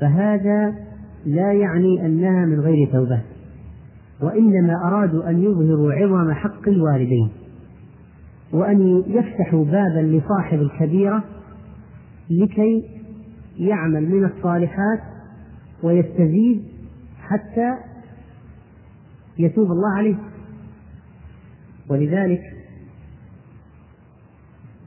فهذا 0.00 0.74
لا 1.26 1.52
يعني 1.52 2.06
أنها 2.06 2.46
من 2.46 2.60
غير 2.60 2.88
توبة. 2.92 3.33
وإنما 4.24 4.74
أرادوا 4.84 5.30
أن 5.30 5.42
يظهروا 5.42 5.92
عظم 5.92 6.32
حق 6.32 6.68
الوالدين 6.68 7.28
وأن 8.52 9.02
يفتحوا 9.06 9.64
بابا 9.64 10.00
لصاحب 10.00 10.60
الكبيرة 10.60 11.24
لكي 12.30 12.84
يعمل 13.58 14.08
من 14.08 14.24
الصالحات 14.24 15.00
ويستزيد 15.82 16.62
حتى 17.20 17.74
يتوب 19.38 19.70
الله 19.70 19.96
عليه 19.96 20.16
ولذلك 21.88 22.40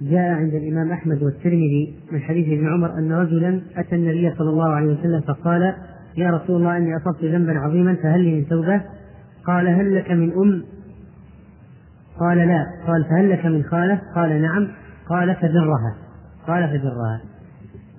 جاء 0.02 0.30
عند 0.32 0.54
الإمام 0.54 0.92
أحمد 0.92 1.24
والترمذي 1.24 1.96
من 2.12 2.20
حديث 2.20 2.48
ابن 2.48 2.68
عمر 2.68 2.98
أن 2.98 3.12
رجلا 3.12 3.62
أتى 3.76 3.96
النبي 3.96 4.36
صلى 4.38 4.50
الله 4.50 4.70
عليه 4.70 4.88
وسلم 4.88 5.22
فقال 5.22 5.74
يا 6.18 6.32
رسول 6.32 6.56
الله 6.56 6.78
إني 6.78 6.98
أصبت 6.98 7.24
ذنبا 7.24 7.60
عظيما 7.60 7.96
فهل 7.96 8.22
لي 8.22 8.36
من 8.36 8.48
توبة؟ 8.48 8.82
قال 9.48 9.68
هل 9.68 9.96
لك 9.96 10.12
من 10.12 10.32
أم؟ 10.32 10.64
قال 12.20 12.38
لا. 12.38 12.66
قال 12.88 13.06
فهل 13.10 13.30
لك 13.30 13.46
من 13.46 13.64
خالة؟ 13.64 14.02
قال 14.16 14.42
نعم. 14.42 14.68
قال 15.10 15.36
فبرها 15.36 15.96
قال 16.48 16.68
فبرها 16.68 17.22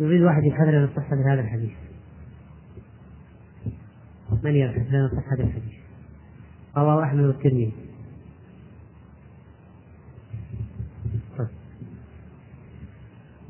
يريد 0.01 0.23
واحد 0.23 0.45
يبحث 0.45 0.69
لنا 0.69 0.89
صحة 0.97 1.17
هذا 1.33 1.41
الحديث. 1.41 1.73
من 4.45 4.51
يبحث 4.51 4.87
لنا 4.91 5.09
صحة 5.09 5.35
الحديث. 5.35 5.75
رواه 6.77 7.05
أحمد 7.05 7.25
والترمذي. 7.25 7.73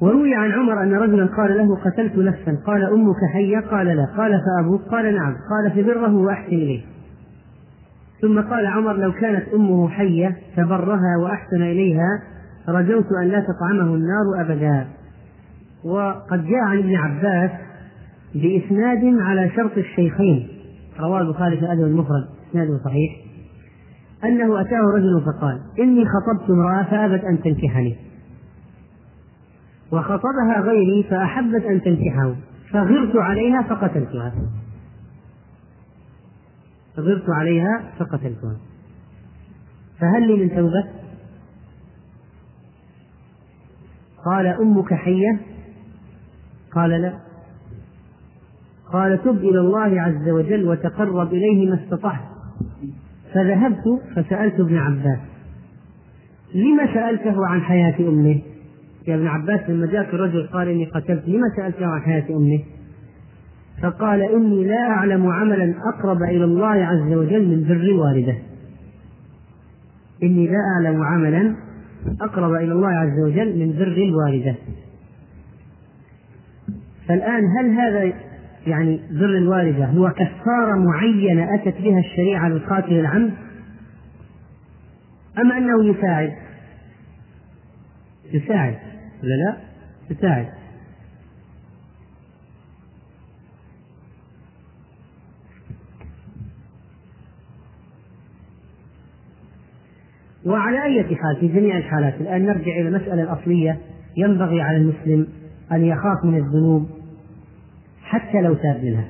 وروي 0.01 0.35
عن 0.35 0.53
عمر 0.53 0.83
أن 0.83 0.95
رجلا 0.95 1.27
قال 1.37 1.59
له 1.59 1.77
قتلت 1.77 2.16
نفسا. 2.16 2.62
قال 2.66 2.85
أمك 2.85 3.16
حية 3.33 3.61
قال 3.61 3.87
لا. 3.87 4.05
قال 4.16 4.41
فأبوك؟ 4.45 4.83
قال 4.83 5.15
نعم. 5.15 5.37
قال 5.51 5.70
فبره 5.70 6.15
وأحسن 6.15 6.53
إليه. 6.53 6.98
ثم 8.23 8.40
قال 8.40 8.66
عمر 8.66 8.97
لو 8.97 9.12
كانت 9.12 9.49
أمه 9.55 9.89
حية 9.89 10.36
فبرها 10.57 11.16
وأحسن 11.23 11.62
إليها 11.62 12.23
رجوت 12.69 13.07
أن 13.23 13.28
لا 13.28 13.40
تطعمه 13.40 13.95
النار 13.95 14.40
أبدا. 14.40 14.86
وقد 15.85 16.45
جاء 16.45 16.61
عن 16.61 16.78
ابن 16.78 16.95
عباس 16.95 17.51
بإسناد 18.35 19.20
على 19.20 19.51
شرط 19.57 19.78
الشيخين 19.78 20.49
رواه 21.01 21.20
البخاري 21.20 21.57
في 21.57 21.62
الأدب 21.62 21.85
المفرد 21.85 22.28
إسناده 22.51 22.81
صحيح 22.85 23.16
أنه 24.24 24.61
أتاه 24.61 24.81
رجل 24.97 25.23
فقال 25.27 25.61
إني 25.81 26.05
خطبت 26.05 26.51
امرأة 26.51 26.82
فأبت 26.82 27.24
أن 27.24 27.43
تنكحني. 27.43 27.97
وخطبها 29.93 30.61
غيري 30.61 31.07
فأحبت 31.11 31.65
أن 31.65 31.82
تنكحه 31.82 32.35
فغرت 32.73 33.16
عليها 33.16 33.62
فقتلتها. 33.62 34.32
فغرت 36.99 37.31
عليها 37.31 37.93
فقتلتها 37.99 38.57
فهل 40.01 40.27
لي 40.27 40.45
من 40.45 40.57
توبة؟ 40.57 40.85
قال 44.25 44.47
أمك 44.47 44.95
حية؟ 44.95 45.41
قال 46.73 46.91
لا. 46.91 47.19
قال 48.93 49.23
تب 49.25 49.39
إلى 49.39 49.61
الله 49.61 50.01
عز 50.01 50.29
وجل 50.29 50.69
وتقرب 50.69 51.35
إليه 51.35 51.70
ما 51.70 51.85
استطعت. 51.85 52.25
فذهبت 53.35 53.85
فسألت 54.16 54.61
ابن 54.61 54.79
عباس. 54.79 55.19
لم 56.55 56.95
سألته 56.95 57.47
عن 57.47 57.61
حياة 57.61 57.99
أمه؟ 58.01 58.41
يا 59.07 59.15
ابن 59.15 59.27
عباس 59.27 59.70
لما 59.70 59.87
جاءك 59.87 60.15
الرجل 60.15 60.47
قال 60.47 60.69
إني 60.69 60.85
قتلت 60.85 61.29
لما 61.29 61.49
سألته 61.57 61.87
عن 61.87 62.01
حياة 62.01 62.25
أمه؟ 62.31 62.61
فقال 63.82 64.22
إني 64.22 64.64
لا 64.64 64.90
أعلم 64.90 65.26
عملا 65.26 65.74
أقرب 65.94 66.22
إلى 66.22 66.44
الله 66.44 66.66
عز 66.66 67.12
وجل 67.12 67.48
من 67.48 67.68
بر 67.68 67.92
والده. 67.92 68.36
إني 70.22 70.46
لا 70.46 70.59
أعلم 70.76 71.02
عملا 71.02 71.56
أقرب 72.20 72.55
إلى 72.55 72.72
الله 72.72 72.88
عز 72.88 73.20
وجل 73.26 73.59
من 73.59 73.72
بر 73.78 74.02
الوالدة. 74.02 74.55
فالآن 77.09 77.44
هل 77.59 77.70
هذا 77.70 78.12
يعني 78.66 79.00
بر 79.10 79.36
الوالدة 79.38 79.86
هو 79.86 80.10
كفارة 80.10 80.76
معينة 80.76 81.55
أتت 81.55 81.80
بها 81.80 81.98
الشريعة 81.98 82.48
للقاتل 82.48 82.92
العمد؟ 82.92 83.32
أم 85.38 85.52
أنه 85.52 85.84
يساعد؟ 85.84 86.32
يساعد. 88.32 88.76
ولا 89.22 89.34
لا 89.44 89.56
يساعد. 90.10 90.57
وعلى 100.49 100.83
أي 100.83 101.16
حال 101.16 101.37
في 101.41 101.49
جميع 101.49 101.79
الحالات 101.79 102.15
الآن 102.20 102.47
نرجع 102.47 102.73
إلى 102.73 102.89
المسألة 102.89 103.23
الأصلية 103.23 103.79
ينبغي 104.16 104.62
على 104.62 104.77
المسلم 104.77 105.27
أن 105.73 105.85
يخاف 105.85 106.25
من 106.25 106.37
الذنوب 106.39 106.87
حتى 108.03 108.41
لو 108.41 108.55
تاب 108.55 108.85
منها. 108.85 109.09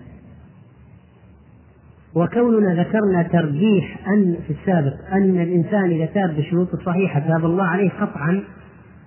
وكوننا 2.15 2.82
ذكرنا 2.82 3.23
ترجيح 3.23 4.09
أن 4.09 4.36
في 4.47 4.52
السابق 4.52 4.94
أن 5.12 5.40
الإنسان 5.40 5.90
إذا 5.90 6.06
تاب 6.06 6.36
بشروط 6.36 6.69
صحيحة 6.86 7.20
تاب 7.20 7.44
الله 7.44 7.65
عليه 7.65 7.90
قطعا 7.90 8.43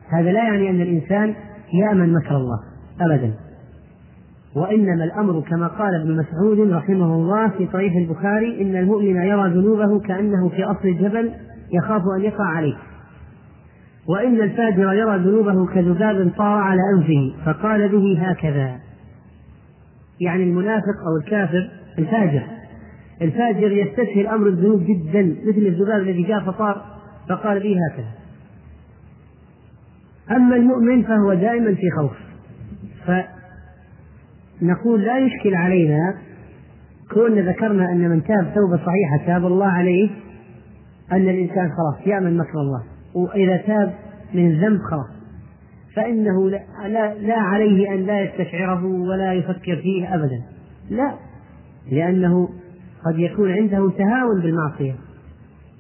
هذا 0.10 0.32
لا 0.32 0.44
يعني 0.44 0.70
أن 0.70 0.82
الإنسان 0.82 1.34
يأمن 1.74 2.14
مكر 2.14 2.38
الله 2.38 2.60
أبدا. 3.02 3.34
وإنما 4.56 5.04
الأمر 5.04 5.42
كما 5.42 5.68
قال 5.68 5.96
ابن 6.02 6.18
مسعود 6.18 6.72
رحمه 6.72 7.16
الله 7.16 7.50
في 7.50 7.68
صحيح 7.74 7.96
البخاري 7.96 8.62
إن 8.62 8.76
المؤمن 8.76 9.16
يرى 9.16 9.50
ذنوبه 9.50 10.00
كأنه 10.00 10.50
في 10.50 10.64
أصل 10.64 10.88
الجبل 10.88 11.32
يخاف 11.74 12.02
أن 12.18 12.22
يقع 12.22 12.46
عليه. 12.46 12.76
وإن 14.08 14.42
الفاجر 14.42 14.94
يرى 14.94 15.18
ذنوبه 15.18 15.66
كذباب 15.74 16.32
طار 16.38 16.58
على 16.58 16.82
أنفه 16.98 17.34
فقال 17.46 17.90
به 17.90 18.18
هكذا. 18.22 18.80
يعني 20.20 20.44
المنافق 20.44 20.98
أو 21.08 21.18
الكافر 21.24 21.70
الفاجر. 22.00 22.44
الفاجر 23.22 23.72
يستشهي 23.72 24.22
الأمر 24.22 24.48
الذنوب 24.48 24.84
جدا 24.84 25.36
مثل 25.48 25.58
الذباب 25.58 26.02
الذي 26.02 26.24
جاء 26.24 26.40
فطار 26.40 26.86
فقال 27.30 27.60
به 27.60 27.78
هكذا. 27.92 28.12
أما 30.32 30.56
المؤمن 30.56 31.04
فهو 31.04 31.34
دائما 31.34 31.76
في 31.76 31.92
خوف. 31.98 32.18
فنقول 34.62 35.02
لا 35.02 35.18
يشكل 35.18 35.56
علينا 35.56 36.16
كوننا 37.14 37.42
ذكرنا 37.42 37.92
أن 37.92 38.10
من 38.10 38.24
تاب 38.24 38.54
توبة 38.56 38.78
صحيحة 38.78 39.26
تاب 39.26 39.46
الله 39.46 39.68
عليه 39.68 40.10
أن 41.12 41.30
الإنسان 41.30 41.72
خلاص 41.72 42.08
يأمن 42.08 42.38
مكر 42.38 42.60
الله 42.60 42.84
وإذا 43.16 43.58
تاب 43.58 43.94
من 44.34 44.52
الذنب 44.52 44.80
خلاص. 44.92 45.08
فإنه 45.96 46.50
لا, 46.50 47.14
لا 47.14 47.36
عليه 47.36 47.94
أن 47.94 48.06
لا 48.06 48.22
يستشعره 48.22 48.86
ولا 48.86 49.34
يفكر 49.34 49.76
فيه 49.76 50.16
أبدا. 50.16 50.42
لا 50.90 51.14
لأنه 51.92 52.50
قد 53.06 53.20
يكون 53.20 53.52
عنده 53.52 53.92
تهاون 53.98 54.42
بالمعصية 54.42 54.96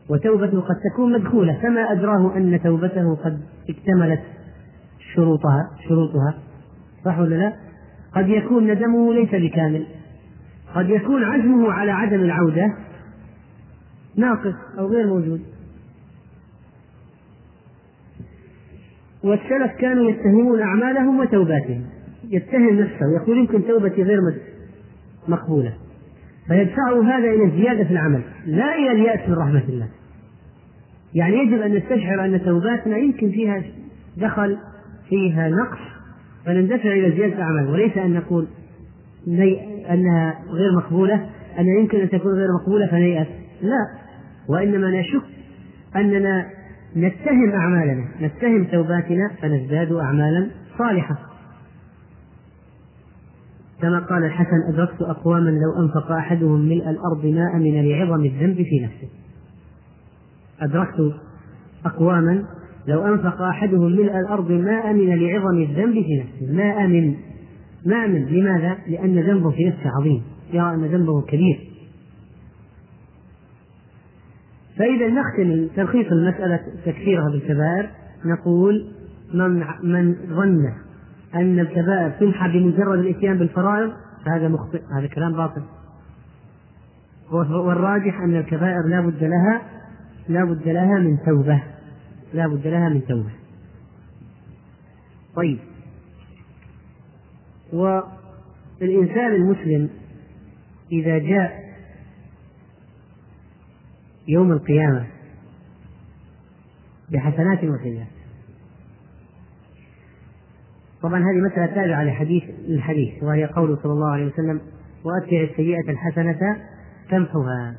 وتوبته 0.09 0.61
قد 0.61 0.75
تكون 0.93 1.13
مدخولة. 1.13 1.59
فما 1.63 1.91
أدراه 1.91 2.37
أن 2.37 2.59
توبته 2.63 3.15
قد 3.15 3.41
اكتملت 3.69 4.21
شروطها 5.15 5.69
شروطها؟ 5.87 6.33
صح 7.05 7.19
ولا 7.19 7.35
لا؟ 7.35 7.53
قد 8.15 8.29
يكون 8.29 8.71
ندمه 8.71 9.13
ليس 9.13 9.29
بكامل. 9.29 9.85
قد 10.75 10.89
يكون 10.89 11.23
عزمه 11.23 11.71
على 11.71 11.91
عدم 11.91 12.19
العودة 12.19 12.73
ناقص 14.15 14.55
أو 14.79 14.87
غير 14.87 15.07
موجود. 15.07 15.41
والسلف 19.23 19.71
كانوا 19.79 20.11
يتهمون 20.11 20.61
أعمالهم 20.61 21.19
وتوباتهم. 21.19 21.85
يتهم 22.29 22.79
نفسه 22.79 23.15
يقول 23.21 23.37
يمكن 23.37 23.67
توبتي 23.67 24.03
غير 24.03 24.19
مقبولة. 25.27 25.73
فيدفعه 26.47 27.03
هذا 27.03 27.27
إلى 27.27 27.43
الزيادة 27.43 27.83
في 27.83 27.91
العمل 27.91 28.21
لا 28.45 28.75
إلى 28.75 28.91
اليأس 28.91 29.29
من 29.29 29.35
رحمة 29.35 29.63
الله. 29.69 29.87
يعني 31.13 31.35
يجب 31.35 31.61
أن 31.61 31.75
نستشعر 31.75 32.25
أن 32.25 32.45
توباتنا 32.45 32.97
يمكن 32.97 33.31
فيها 33.31 33.63
دخل 34.17 34.57
فيها 35.09 35.49
نقص 35.49 35.79
فنندفع 36.45 36.91
إلى 36.91 37.11
زيادة 37.11 37.35
الأعمال. 37.35 37.69
وليس 37.69 37.97
أن 37.97 38.13
نقول 38.13 38.47
أنها 39.89 40.39
غير 40.49 40.71
مقبولة 40.77 41.29
أن 41.59 41.65
يمكن 41.79 41.99
أن 41.99 42.09
تكون 42.09 42.31
غير 42.33 42.47
مقبولة 42.61 42.87
فنيأس. 42.87 43.27
لا. 43.61 44.00
وإنما 44.49 44.99
نشك 44.99 45.23
أننا 45.95 46.45
نتهم 46.95 47.51
أعمالنا 47.53 48.05
نتهم 48.21 48.63
توباتنا 48.63 49.31
فنزداد 49.41 49.91
أعمالا 49.91 50.49
صالحة. 50.77 51.17
كما 53.81 53.99
قال 53.99 54.23
الحسن 54.23 54.73
أدركت 54.73 55.01
أقواما 55.01 55.49
لو 55.49 55.83
أنفق 55.83 56.11
أحدهم 56.11 56.61
ملء 56.61 56.89
الأرض 56.89 57.25
ما 57.25 57.55
أمن 57.55 57.89
لعظم 57.89 58.25
الذنب 58.25 58.55
في 58.55 58.79
نفسه. 58.83 59.09
أدركت 60.61 61.15
أقواما 61.85 62.43
لو 62.87 63.05
أنفق 63.05 63.41
أحدهم 63.41 63.91
ملء 63.91 64.19
الأرض 64.19 64.51
ما 64.51 64.91
أمن 64.91 65.07
لعظم 65.07 65.61
الذنب 65.61 65.93
في 65.93 66.19
نفسه. 66.19 66.53
ما 66.55 66.85
أمن 66.85 67.15
ما 67.85 68.05
أمن 68.05 68.25
لماذا؟ 68.25 68.77
لأن 68.87 69.19
ذنبه 69.19 69.51
في 69.51 69.65
نفسه 69.65 69.89
عظيم. 69.99 70.23
يرى 70.53 70.73
أن 70.73 70.85
ذنبه 70.85 71.21
كبير. 71.21 71.70
فإذا 74.81 75.07
نختم 75.07 75.67
تلخيص 75.75 76.11
المسألة 76.11 76.59
تكفيرها 76.85 77.29
بالكبائر 77.31 77.89
نقول 78.25 78.87
من 79.33 79.63
من 79.83 80.15
ظن 80.29 80.73
أن 81.35 81.59
الكبائر 81.59 82.09
تمحى 82.09 82.47
بمجرد 82.47 82.99
الإتيان 82.99 83.37
بالفرائض 83.37 83.93
فهذا 84.25 84.47
مخطئ 84.47 84.81
هذا 84.97 85.07
كلام 85.07 85.33
باطل. 85.33 85.61
والراجح 87.31 88.21
أن 88.21 88.35
الكبائر 88.35 88.87
لا 88.87 89.01
بد 89.01 89.23
لها 89.23 89.61
لا 90.29 90.43
بد 90.43 90.67
لها 90.67 90.99
من 90.99 91.17
توبة 91.25 91.63
لا 92.33 92.47
بد 92.47 92.67
لها 92.67 92.89
من 92.89 93.05
توبة. 93.05 93.31
طيب. 95.35 95.59
والإنسان 97.73 99.35
المسلم 99.35 99.89
إذا 100.91 101.17
جاء 101.17 101.70
يوم 104.31 104.51
القيامة 104.51 105.07
بحسنات 107.11 107.63
وسيئات. 107.63 108.07
طبعا 111.01 111.19
هذه 111.19 111.51
مسألة 111.51 111.65
تابعة 111.65 112.03
لحديث 112.03 112.43
الحديث 112.69 113.23
وهي 113.23 113.45
قوله 113.45 113.75
صلى 113.83 113.91
الله 113.91 114.11
عليه 114.11 114.25
وسلم 114.25 114.61
وأتبع 115.03 115.41
السيئة 115.51 115.91
الحسنة 115.91 116.57
تمحها. 117.09 117.75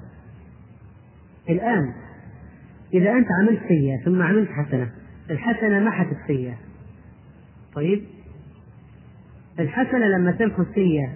الآن 1.48 1.92
إذا 2.94 3.12
أنت 3.12 3.28
عملت 3.40 3.60
سيئة 3.68 4.04
ثم 4.04 4.22
عملت 4.22 4.48
حسنة 4.50 4.90
الحسنة 5.30 5.80
محت 5.80 6.06
السيئة. 6.12 6.54
طيب؟ 7.74 8.04
الحسنة 9.58 10.06
لما 10.06 10.32
تمحو 10.32 10.62
السيئة 10.62 11.12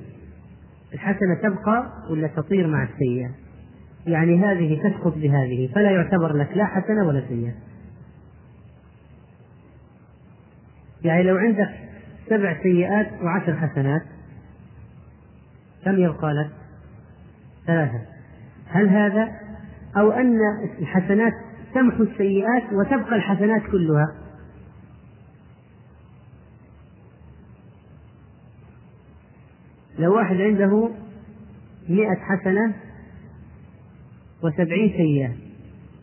الحسنة 0.95 1.35
تبقى 1.43 1.93
ولا 2.11 2.27
تطير 2.27 2.67
مع 2.67 2.83
السيئة؟ 2.83 3.46
يعني 4.07 4.45
هذه 4.45 4.81
تسقط 4.83 5.15
بهذه 5.15 5.71
فلا 5.75 5.91
يعتبر 5.91 6.33
لك 6.37 6.57
لا 6.57 6.65
حسنة 6.65 7.07
ولا 7.07 7.23
سيئة. 7.29 7.55
يعني 11.05 11.23
لو 11.23 11.37
عندك 11.37 11.71
سبع 12.29 12.63
سيئات 12.63 13.13
وعشر 13.23 13.57
حسنات 13.57 14.03
كم 15.85 15.99
يبقى 15.99 16.35
لك؟ 16.35 16.51
ثلاثة. 17.67 18.01
هل 18.69 18.89
هذا؟ 18.89 19.29
أو 19.97 20.11
أن 20.11 20.39
الحسنات 20.79 21.33
تمحو 21.75 22.03
السيئات 22.03 22.73
وتبقى 22.73 23.17
الحسنات 23.17 23.63
كلها؟ 23.73 24.15
لو 29.99 30.17
واحد 30.17 30.37
عنده 30.37 30.91
مئة 31.89 32.15
حسنة 32.15 32.75
وسبعين 34.47 34.93
سيئة 34.97 35.31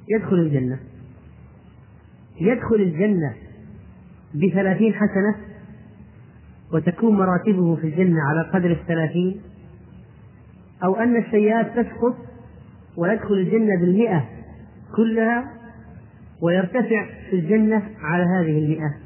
يدخل 0.10 0.36
الجنة. 0.36 0.80
يدخل 2.42 2.76
الجنة 2.76 3.34
بثلاثين 4.36 4.94
حسنة 4.94 5.36
وتكون 6.74 7.18
مراتبه 7.18 7.76
في 7.76 7.88
الجنة 7.88 8.22
على 8.22 8.50
قدر 8.54 8.72
الثلاثين. 8.72 9.42
أو 10.84 10.96
أن 10.96 11.18
السيئات 11.18 11.80
تسقط 11.80 12.16
ويدخل 12.98 13.34
الجنة 13.34 13.80
بالمئة 13.82 14.26
كلها 14.96 15.54
ويرتفع 16.42 17.06
في 17.30 17.36
الجنة 17.36 17.84
على 18.02 18.24
هذه 18.24 18.58
المئة. 18.58 19.03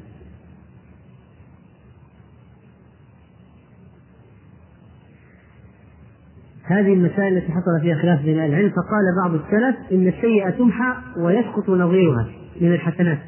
هذه 6.68 6.94
المسائل 6.94 7.36
التي 7.36 7.52
حصل 7.52 7.80
فيها 7.80 8.02
خلاف 8.02 8.22
بين 8.22 8.44
العلم 8.44 8.70
فقال 8.70 9.16
بعض 9.22 9.34
السلف 9.34 9.92
إن 9.92 10.08
السيئة 10.08 10.50
تمحى 10.50 10.94
ويسقط 11.16 11.68
نظيرها 11.70 12.28
من 12.60 12.72
الحسنات. 12.72 13.18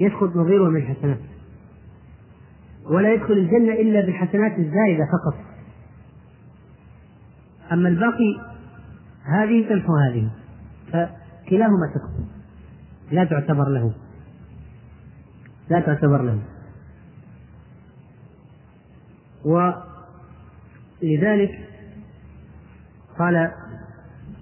يسقط 0.00 0.36
نظيرها 0.36 0.68
من 0.68 0.76
الحسنات. 0.76 1.18
ولا 2.90 3.14
يدخل 3.14 3.32
الجنة 3.32 3.72
إلا 3.72 4.00
بالحسنات 4.00 4.58
الزائدة 4.58 5.04
فقط. 5.12 5.34
أما 7.72 7.88
الباقي 7.88 8.40
هذه 9.24 9.68
تمحو 9.68 9.96
هذه. 9.96 10.30
فكلاهما 10.86 11.92
تسقط 11.94 12.26
لا 13.10 13.24
تعتبر 13.24 13.68
له. 13.68 13.92
لا 15.70 15.80
تعتبر 15.80 16.22
له. 16.22 16.38
ولذلك 21.02 21.71
قال 23.22 23.50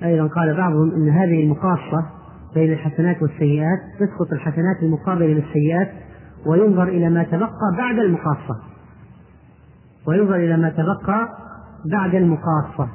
أيضا 0.02 0.26
قال 0.26 0.56
بعضهم 0.56 0.90
أن 0.90 1.08
هذه 1.08 1.42
المقاصة 1.42 2.06
بين 2.54 2.72
الحسنات 2.72 3.22
والسيئات 3.22 3.78
تسقط 3.98 4.32
الحسنات 4.32 4.82
المقابلة 4.82 5.26
للسيئات 5.26 5.90
وينظر 6.46 6.88
إلى 6.88 7.10
ما 7.10 7.22
تبقى 7.22 7.76
بعد 7.78 7.98
المقاصة. 7.98 8.60
وينظر 10.06 10.36
إلى 10.36 10.56
ما 10.56 10.70
تبقى 10.70 11.28
بعد 11.92 12.14
المقاصة. 12.14 12.88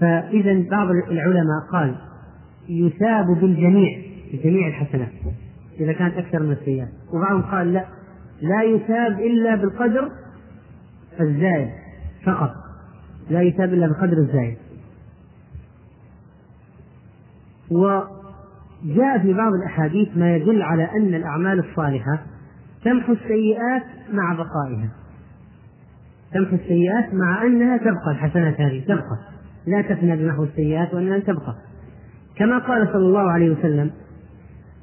فإذا 0.00 0.70
بعض 0.70 0.90
العلماء 0.90 1.60
قال 1.72 1.94
يثاب 2.68 3.26
بالجميع 3.40 3.98
بجميع 4.32 4.68
الحسنات 4.68 5.12
إذا 5.80 5.92
كانت 5.92 6.14
أكثر 6.14 6.42
من 6.42 6.52
السيئات. 6.52 6.88
وبعضهم 7.12 7.42
قال 7.42 7.72
لا 7.72 7.84
لا 8.42 8.62
يثاب 8.62 9.20
إلا 9.20 9.54
بالقدر 9.56 10.10
الزائد 11.20 11.70
فقط. 12.26 12.69
لا 13.30 13.42
يثاب 13.42 13.74
إلا 13.74 13.86
بالقدر 13.86 14.18
الزائد 14.18 14.56
وجاء 17.70 19.18
في 19.22 19.32
بعض 19.32 19.52
الأحاديث 19.52 20.16
ما 20.16 20.36
يدل 20.36 20.62
على 20.62 20.84
أن 20.84 21.14
الأعمال 21.14 21.58
الصالحة 21.58 22.18
تمحو 22.84 23.12
السيئات 23.12 23.82
مع 24.12 24.32
بقائها. 24.34 24.88
تمحو 26.32 26.54
السيئات 26.54 27.14
مع 27.14 27.42
أنها 27.42 27.76
تبقى 27.76 28.10
الحسنات 28.10 28.60
هذه 28.60 28.84
تبقى. 28.84 29.18
لا 29.66 29.82
تفنى 29.82 30.16
بمحو 30.16 30.44
السيئات 30.44 30.94
وأنها 30.94 31.18
تبقى. 31.18 31.54
كما 32.36 32.58
قال 32.58 32.88
صلى 32.92 33.06
الله 33.06 33.30
عليه 33.30 33.50
وسلم 33.50 33.90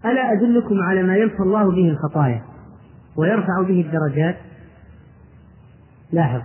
ألا 0.06 0.34
أدلكم 0.34 0.82
على 0.82 1.04
ما 1.04 1.18
يمحو 1.18 1.44
الله 1.44 1.72
به 1.72 1.90
الخطايا 1.90 2.42
ويرفع 3.16 3.62
به 3.62 3.82
الدرجات؟ 3.82 4.38
لاحظ. 6.12 6.42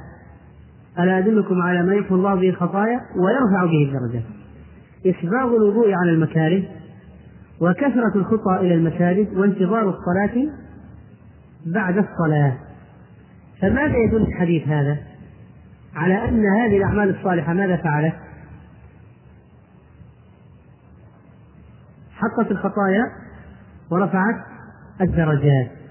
ألا 0.98 1.18
أدلكم 1.18 1.62
على 1.62 1.82
ما 1.82 1.94
يمحو 1.94 2.14
الله 2.14 2.34
به 2.34 2.48
الخطايا 2.48 3.00
ويرفع 3.16 3.64
به 3.64 3.84
الدرجات 3.88 4.24
إسباغ 5.06 5.56
الوضوء 5.56 5.92
على 5.92 6.10
المكاره 6.10 6.62
وكثرة 7.60 8.16
الخطى 8.16 8.56
إلى 8.60 8.74
المساجد 8.74 9.36
وانتظار 9.36 9.88
الصلاة 9.88 10.48
بعد 11.66 11.98
الصلاة 11.98 12.56
فماذا 13.60 13.96
يدل 13.96 14.22
الحديث 14.22 14.68
هذا؟ 14.68 14.98
على 15.94 16.28
أن 16.28 16.46
هذه 16.46 16.76
الأعمال 16.76 17.16
الصالحة 17.16 17.52
ماذا 17.52 17.76
فعلت؟ 17.76 18.14
حطت 22.12 22.50
الخطايا 22.50 23.04
ورفعت 23.90 24.44
الدرجات 25.00 25.81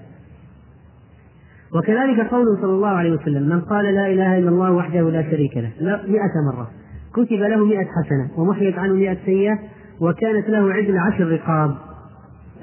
وكذلك 1.74 2.20
قوله 2.20 2.56
صلى 2.56 2.72
الله 2.72 2.88
عليه 2.88 3.12
وسلم 3.12 3.42
من 3.48 3.60
قال 3.60 3.94
لا 3.94 4.06
إله 4.06 4.38
إلا 4.38 4.48
الله 4.48 4.72
وحده 4.72 5.10
لا 5.10 5.22
شريك 5.22 5.56
له. 5.56 5.70
مئة 6.06 6.52
مرة. 6.52 6.70
كتب 7.12 7.32
له 7.32 7.64
مئة 7.64 7.84
حسنة 7.84 8.30
ومحيت 8.36 8.78
عنه 8.78 8.94
مئة 8.94 9.16
سيئة 9.24 9.58
وكانت 10.00 10.48
له 10.48 10.72
عدل 10.72 10.98
عشر 10.98 11.26
رقاب. 11.28 11.76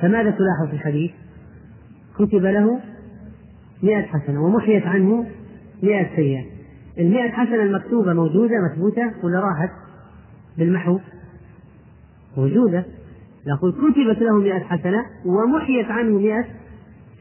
فماذا 0.01 0.31
تلاحظ 0.31 0.67
في 0.69 0.73
الحديث؟ 0.73 1.11
كتب 2.15 2.45
له 2.45 2.79
مئة 3.83 4.01
حسنة 4.01 4.45
ومحيت 4.45 4.87
عنه 4.87 5.25
مئة 5.83 6.15
سيئة. 6.15 6.43
المئة 6.99 7.29
حسنة 7.29 7.63
المكتوبة 7.63 8.13
موجودة 8.13 8.53
مثبوتة 8.71 9.11
ولا 9.23 9.39
راحت 9.39 9.69
بالمحو؟ 10.57 10.99
موجودة. 12.37 12.85
نقول 13.47 13.71
كتبت 13.71 14.21
له 14.21 14.37
مئة 14.37 14.59
حسنة 14.59 15.05
ومحيت 15.25 15.91
عنه 15.91 16.19
مئة 16.19 16.45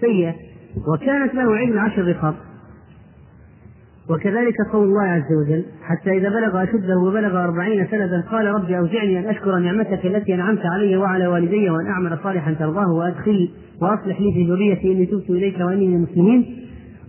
سيئة. 0.00 0.34
وكانت 0.76 1.34
له 1.34 1.56
علم 1.56 1.78
عشر 1.78 2.04
رقاب. 2.04 2.34
وكذلك 4.10 4.54
قول 4.72 4.84
الله 4.84 5.02
عز 5.02 5.32
وجل 5.32 5.64
حتى 5.82 6.10
إذا 6.10 6.28
بلغ 6.28 6.62
أشده 6.62 6.98
وبلغ 6.98 7.44
أربعين 7.44 7.86
سنة 7.90 8.24
قال 8.30 8.46
رب 8.46 8.70
أوزعني 8.70 9.18
أن 9.18 9.24
أشكر 9.24 9.58
نعمتك 9.58 10.06
التي 10.06 10.34
أنعمت 10.34 10.60
علي 10.66 10.96
وعلى 10.96 11.26
والدي 11.26 11.70
وأن 11.70 11.86
أعمل 11.86 12.18
صالحا 12.22 12.52
ترضاه 12.52 12.92
وأدخل 12.92 13.50
وأصلح 13.82 14.20
لي 14.20 14.32
في 14.32 14.50
ذريتي 14.50 14.92
إني 14.92 15.06
تبت 15.06 15.30
إليك 15.30 15.60
وإني 15.60 15.88
من 15.88 15.94
المسلمين. 15.94 16.66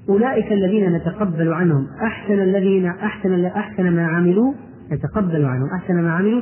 أولئك 0.10 0.52
الذين 0.52 0.94
نتقبل 0.94 1.54
عنهم. 1.54 1.88
أحسن 2.04 2.34
الذين 2.34 2.86
أحسن 2.86 3.46
أحسن 3.46 3.90
ما 3.92 4.08
عملوا 4.08 4.54
نتقبل 4.92 5.46
عنهم. 5.46 5.70
أحسن 5.76 5.94
ما 5.94 6.12
عملوا 6.12 6.42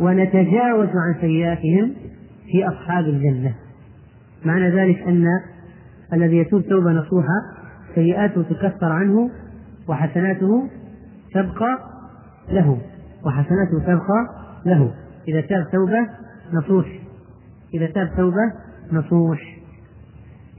ونتجاوز 0.00 0.88
عن 0.88 1.20
سيئاتهم 1.20 1.92
في 2.52 2.68
أصحاب 2.68 3.04
الجنة. 3.04 3.54
معنى 4.44 4.70
ذلك 4.70 5.02
أن 5.08 5.24
الذي 6.12 6.36
يتوب 6.36 6.62
توبة 6.62 6.92
نصوحة 6.92 7.42
سيئاته 7.94 8.42
تكفر 8.42 8.92
عنه 8.92 9.30
وحسناته 9.88 10.68
تبقى 11.34 11.78
له. 12.50 12.78
وحسناته 13.26 13.78
تبقى 13.86 14.26
له. 14.66 14.94
إذا 15.28 15.40
تاب 15.40 15.70
توبة 15.72 16.08
نصوح. 16.52 16.98
إذا 17.74 17.86
تاب 17.86 18.10
توبة 18.16 18.52
نصوح. 18.92 19.58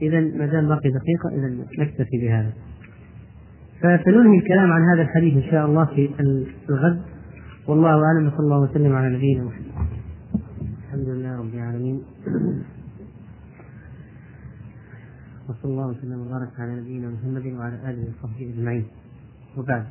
إذا 0.02 0.20
ما 0.20 0.46
دام 0.46 0.68
باقي 0.68 0.90
دقيقة 0.90 1.28
إذا 1.32 1.64
نكتفي 1.78 2.18
بهذا. 2.22 2.52
فسننهي 3.80 4.38
الكلام 4.38 4.72
عن 4.72 4.82
هذا 4.82 5.02
الحديث 5.02 5.44
إن 5.44 5.50
شاء 5.50 5.66
الله 5.66 5.84
في 5.84 6.10
الغد. 6.70 7.02
والله 7.68 8.04
أعلم 8.04 8.26
وصلى 8.26 8.40
الله 8.40 8.60
وسلم 8.60 8.92
على 8.96 9.16
نبينا 9.16 9.44
محمد. 9.44 9.64
الحمد 10.88 11.08
لله 11.08 11.38
رب 11.38 11.54
العالمين. 11.54 12.02
وصلى 15.50 15.70
الله 15.70 15.86
وسلم 15.86 16.26
وبارك 16.26 16.60
على 16.60 16.80
نبينا 16.80 17.08
محمد 17.10 17.46
وعلى 17.46 17.90
آله 17.90 18.08
وصحبه 18.08 18.52
أجمعين. 18.54 18.86
وبعد. 19.58 19.86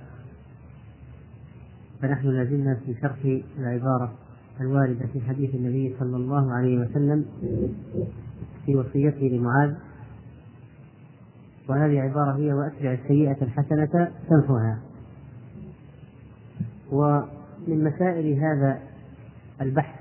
فنحن 2.02 2.28
لازلنا 2.28 2.76
في 2.86 2.96
شرح 3.02 3.42
العبارة 3.60 4.14
الواردة 4.62 5.06
في 5.14 5.22
حديث 5.22 5.56
النبي 5.56 5.96
صلى 6.00 6.18
الله 6.18 6.54
عليه 6.54 6.80
وسلم 6.80 7.26
في 8.66 8.76
وصيته 8.76 9.28
لمعاذ. 9.28 9.74
وهذه 11.70 12.00
عبارة 12.00 12.38
هي 12.38 12.54
وأتبع 12.54 12.94
السيئة 12.94 13.38
الحسنة 13.42 14.12
تمحها 14.30 14.80
ومن 16.92 17.84
مسائل 17.84 18.40
هذا 18.40 18.80
البحث 19.62 20.00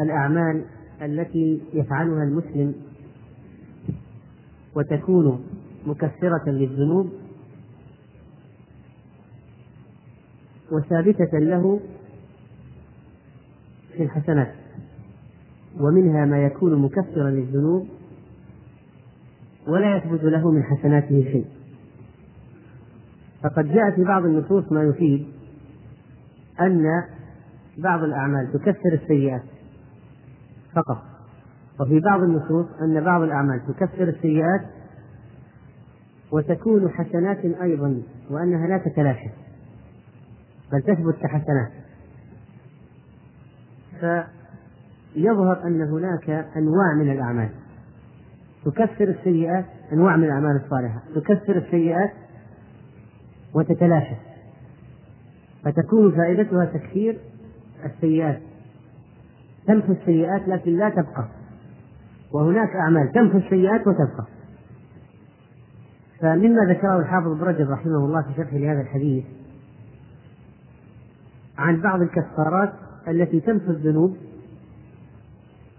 الأعمال 0.00 0.64
التي 1.02 1.62
يفعلها 1.74 2.22
المسلم 2.24 2.74
وتكون 4.76 5.44
مكفرة 5.86 6.50
للذنوب 6.50 7.12
وثابتة 10.72 11.38
له 11.38 11.80
في 13.96 14.02
الحسنات 14.02 14.54
ومنها 15.80 16.24
ما 16.24 16.42
يكون 16.42 16.82
مكفرا 16.82 17.30
للذنوب 17.30 17.88
ولا 19.66 19.96
يثبت 19.96 20.24
له 20.24 20.50
من 20.50 20.62
حسناته 20.62 21.22
شيء. 21.22 21.46
فقد 23.42 23.72
جاء 23.72 23.90
في 23.90 24.04
بعض 24.04 24.24
النصوص 24.24 24.72
ما 24.72 24.82
يفيد 24.82 25.26
أن 26.60 26.84
بعض 27.78 28.02
الأعمال 28.02 28.52
تكفر 28.52 28.92
السيئات 28.92 29.42
فقط. 30.74 31.17
وفي 31.80 32.00
بعض 32.00 32.22
النصوص 32.22 32.66
أن 32.82 33.04
بعض 33.04 33.22
الأعمال 33.22 33.60
تكفر 33.66 34.02
السيئات 34.02 34.60
وتكون 36.32 36.90
حسنات 36.90 37.44
أيضا 37.44 38.02
وأنها 38.30 38.66
لا 38.66 38.78
تتلاشى 38.78 39.28
بل 40.72 40.82
تثبت 40.82 41.14
كحسنات. 41.22 41.70
فيظهر 44.00 45.66
أن 45.66 45.82
هناك 45.82 46.30
أنواع 46.56 46.94
من 46.94 47.12
الأعمال 47.12 47.48
تكفر 48.64 49.04
السيئات 49.04 49.64
أنواع 49.92 50.16
من 50.16 50.24
الأعمال 50.24 50.60
الصالحة 50.64 51.02
تكفر 51.14 51.56
السيئات 51.56 52.12
وتتلاشى. 53.54 54.14
فتكون 55.64 56.16
فائدتها 56.16 56.64
تكفير 56.64 57.18
السيئات 57.84 58.40
تمحو 59.66 59.92
السيئات 59.92 60.48
لكن 60.48 60.76
لا 60.76 60.88
تبقى. 60.88 61.37
وهناك 62.32 62.76
أعمال 62.76 63.12
تمحو 63.12 63.38
السيئات 63.38 63.86
وتبقى. 63.86 64.24
فمما 66.20 66.72
ذكره 66.72 66.98
الحافظ 67.00 67.26
ابن 67.26 67.40
رجب 67.40 67.70
رحمه 67.70 67.96
الله 67.96 68.22
في 68.22 68.28
شرحه 68.36 68.56
لهذا 68.56 68.80
الحديث 68.80 69.24
عن 71.58 71.80
بعض 71.80 72.00
الكفارات 72.02 72.72
التي 73.08 73.40
تمحو 73.40 73.70
الذنوب 73.70 74.16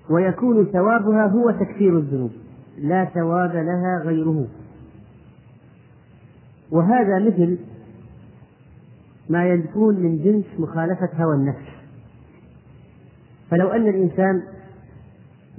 ويكون 0.09 0.65
ثوابها 0.65 1.27
هو 1.27 1.51
تكفير 1.51 1.97
الذنوب 1.97 2.31
لا 2.77 3.05
ثواب 3.05 3.51
لها 3.55 4.01
غيره. 4.05 4.47
وهذا 6.71 7.19
مثل 7.19 7.57
ما 9.29 9.45
يكون 9.45 9.95
من 9.95 10.23
جنس 10.23 10.59
مخالفة 10.59 11.09
هوى 11.23 11.35
النفس. 11.35 11.69
فلو 13.51 13.67
أن 13.67 13.87
الإنسان 13.87 14.43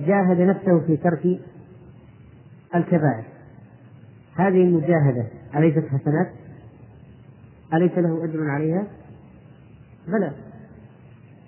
جاهد 0.06 0.40
نفسه 0.40 0.80
في 0.86 0.96
ترك 0.96 1.40
الكبائر 2.74 3.24
هذه 4.36 4.62
المجاهدة 4.62 5.26
أليست 5.56 5.84
حسنات؟ 5.88 6.30
أليس 7.74 7.98
له 7.98 8.24
أجر 8.24 8.50
عليها؟ 8.50 8.86
بلى 10.08 10.32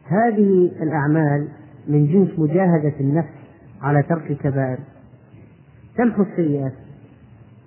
هذه 0.05 0.71
الأعمال 0.83 1.49
من 1.89 2.07
جنس 2.07 2.39
مجاهدة 2.39 3.01
النفس 3.01 3.29
على 3.83 4.03
ترك 4.03 4.31
الكبائر 4.31 4.79
تمحو 5.97 6.23
السيئات 6.23 6.73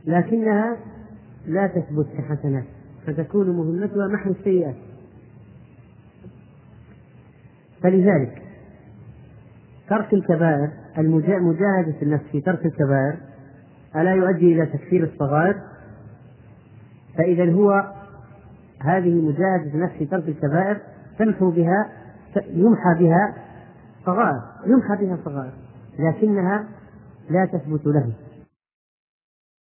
لكنها 0.05 0.77
لا 1.47 1.67
تثبت 1.67 2.07
كحسنات 2.17 2.63
فتكون 3.07 3.49
مهمتها 3.49 4.07
محو 4.07 4.31
السيئات 4.31 4.75
فلذلك 7.81 8.44
ترك 9.89 10.13
الكبائر 10.13 10.69
مجاهدة 11.39 11.95
النفس 12.01 12.23
في 12.31 12.41
ترك 12.41 12.65
الكبائر 12.65 13.17
ألا 13.95 14.11
يؤدي 14.11 14.53
إلى 14.53 14.65
تكفير 14.65 15.03
الصغائر؟ 15.03 15.55
فإذا 17.17 17.53
هو 17.53 17.93
هذه 18.81 19.21
مجاهدة 19.21 19.73
النفس 19.73 19.93
في 19.93 20.05
ترك 20.05 20.27
الكبائر 20.27 20.77
تمحو 21.19 21.51
بها 21.51 21.89
يمحى 22.47 22.93
بها 22.99 23.33
صغائر 24.05 24.41
يمحى 24.65 25.05
بها 25.05 25.17
صغائر 25.25 25.53
لكنها 25.99 26.65
لا 27.29 27.45
تثبت 27.45 27.85
له. 27.85 28.13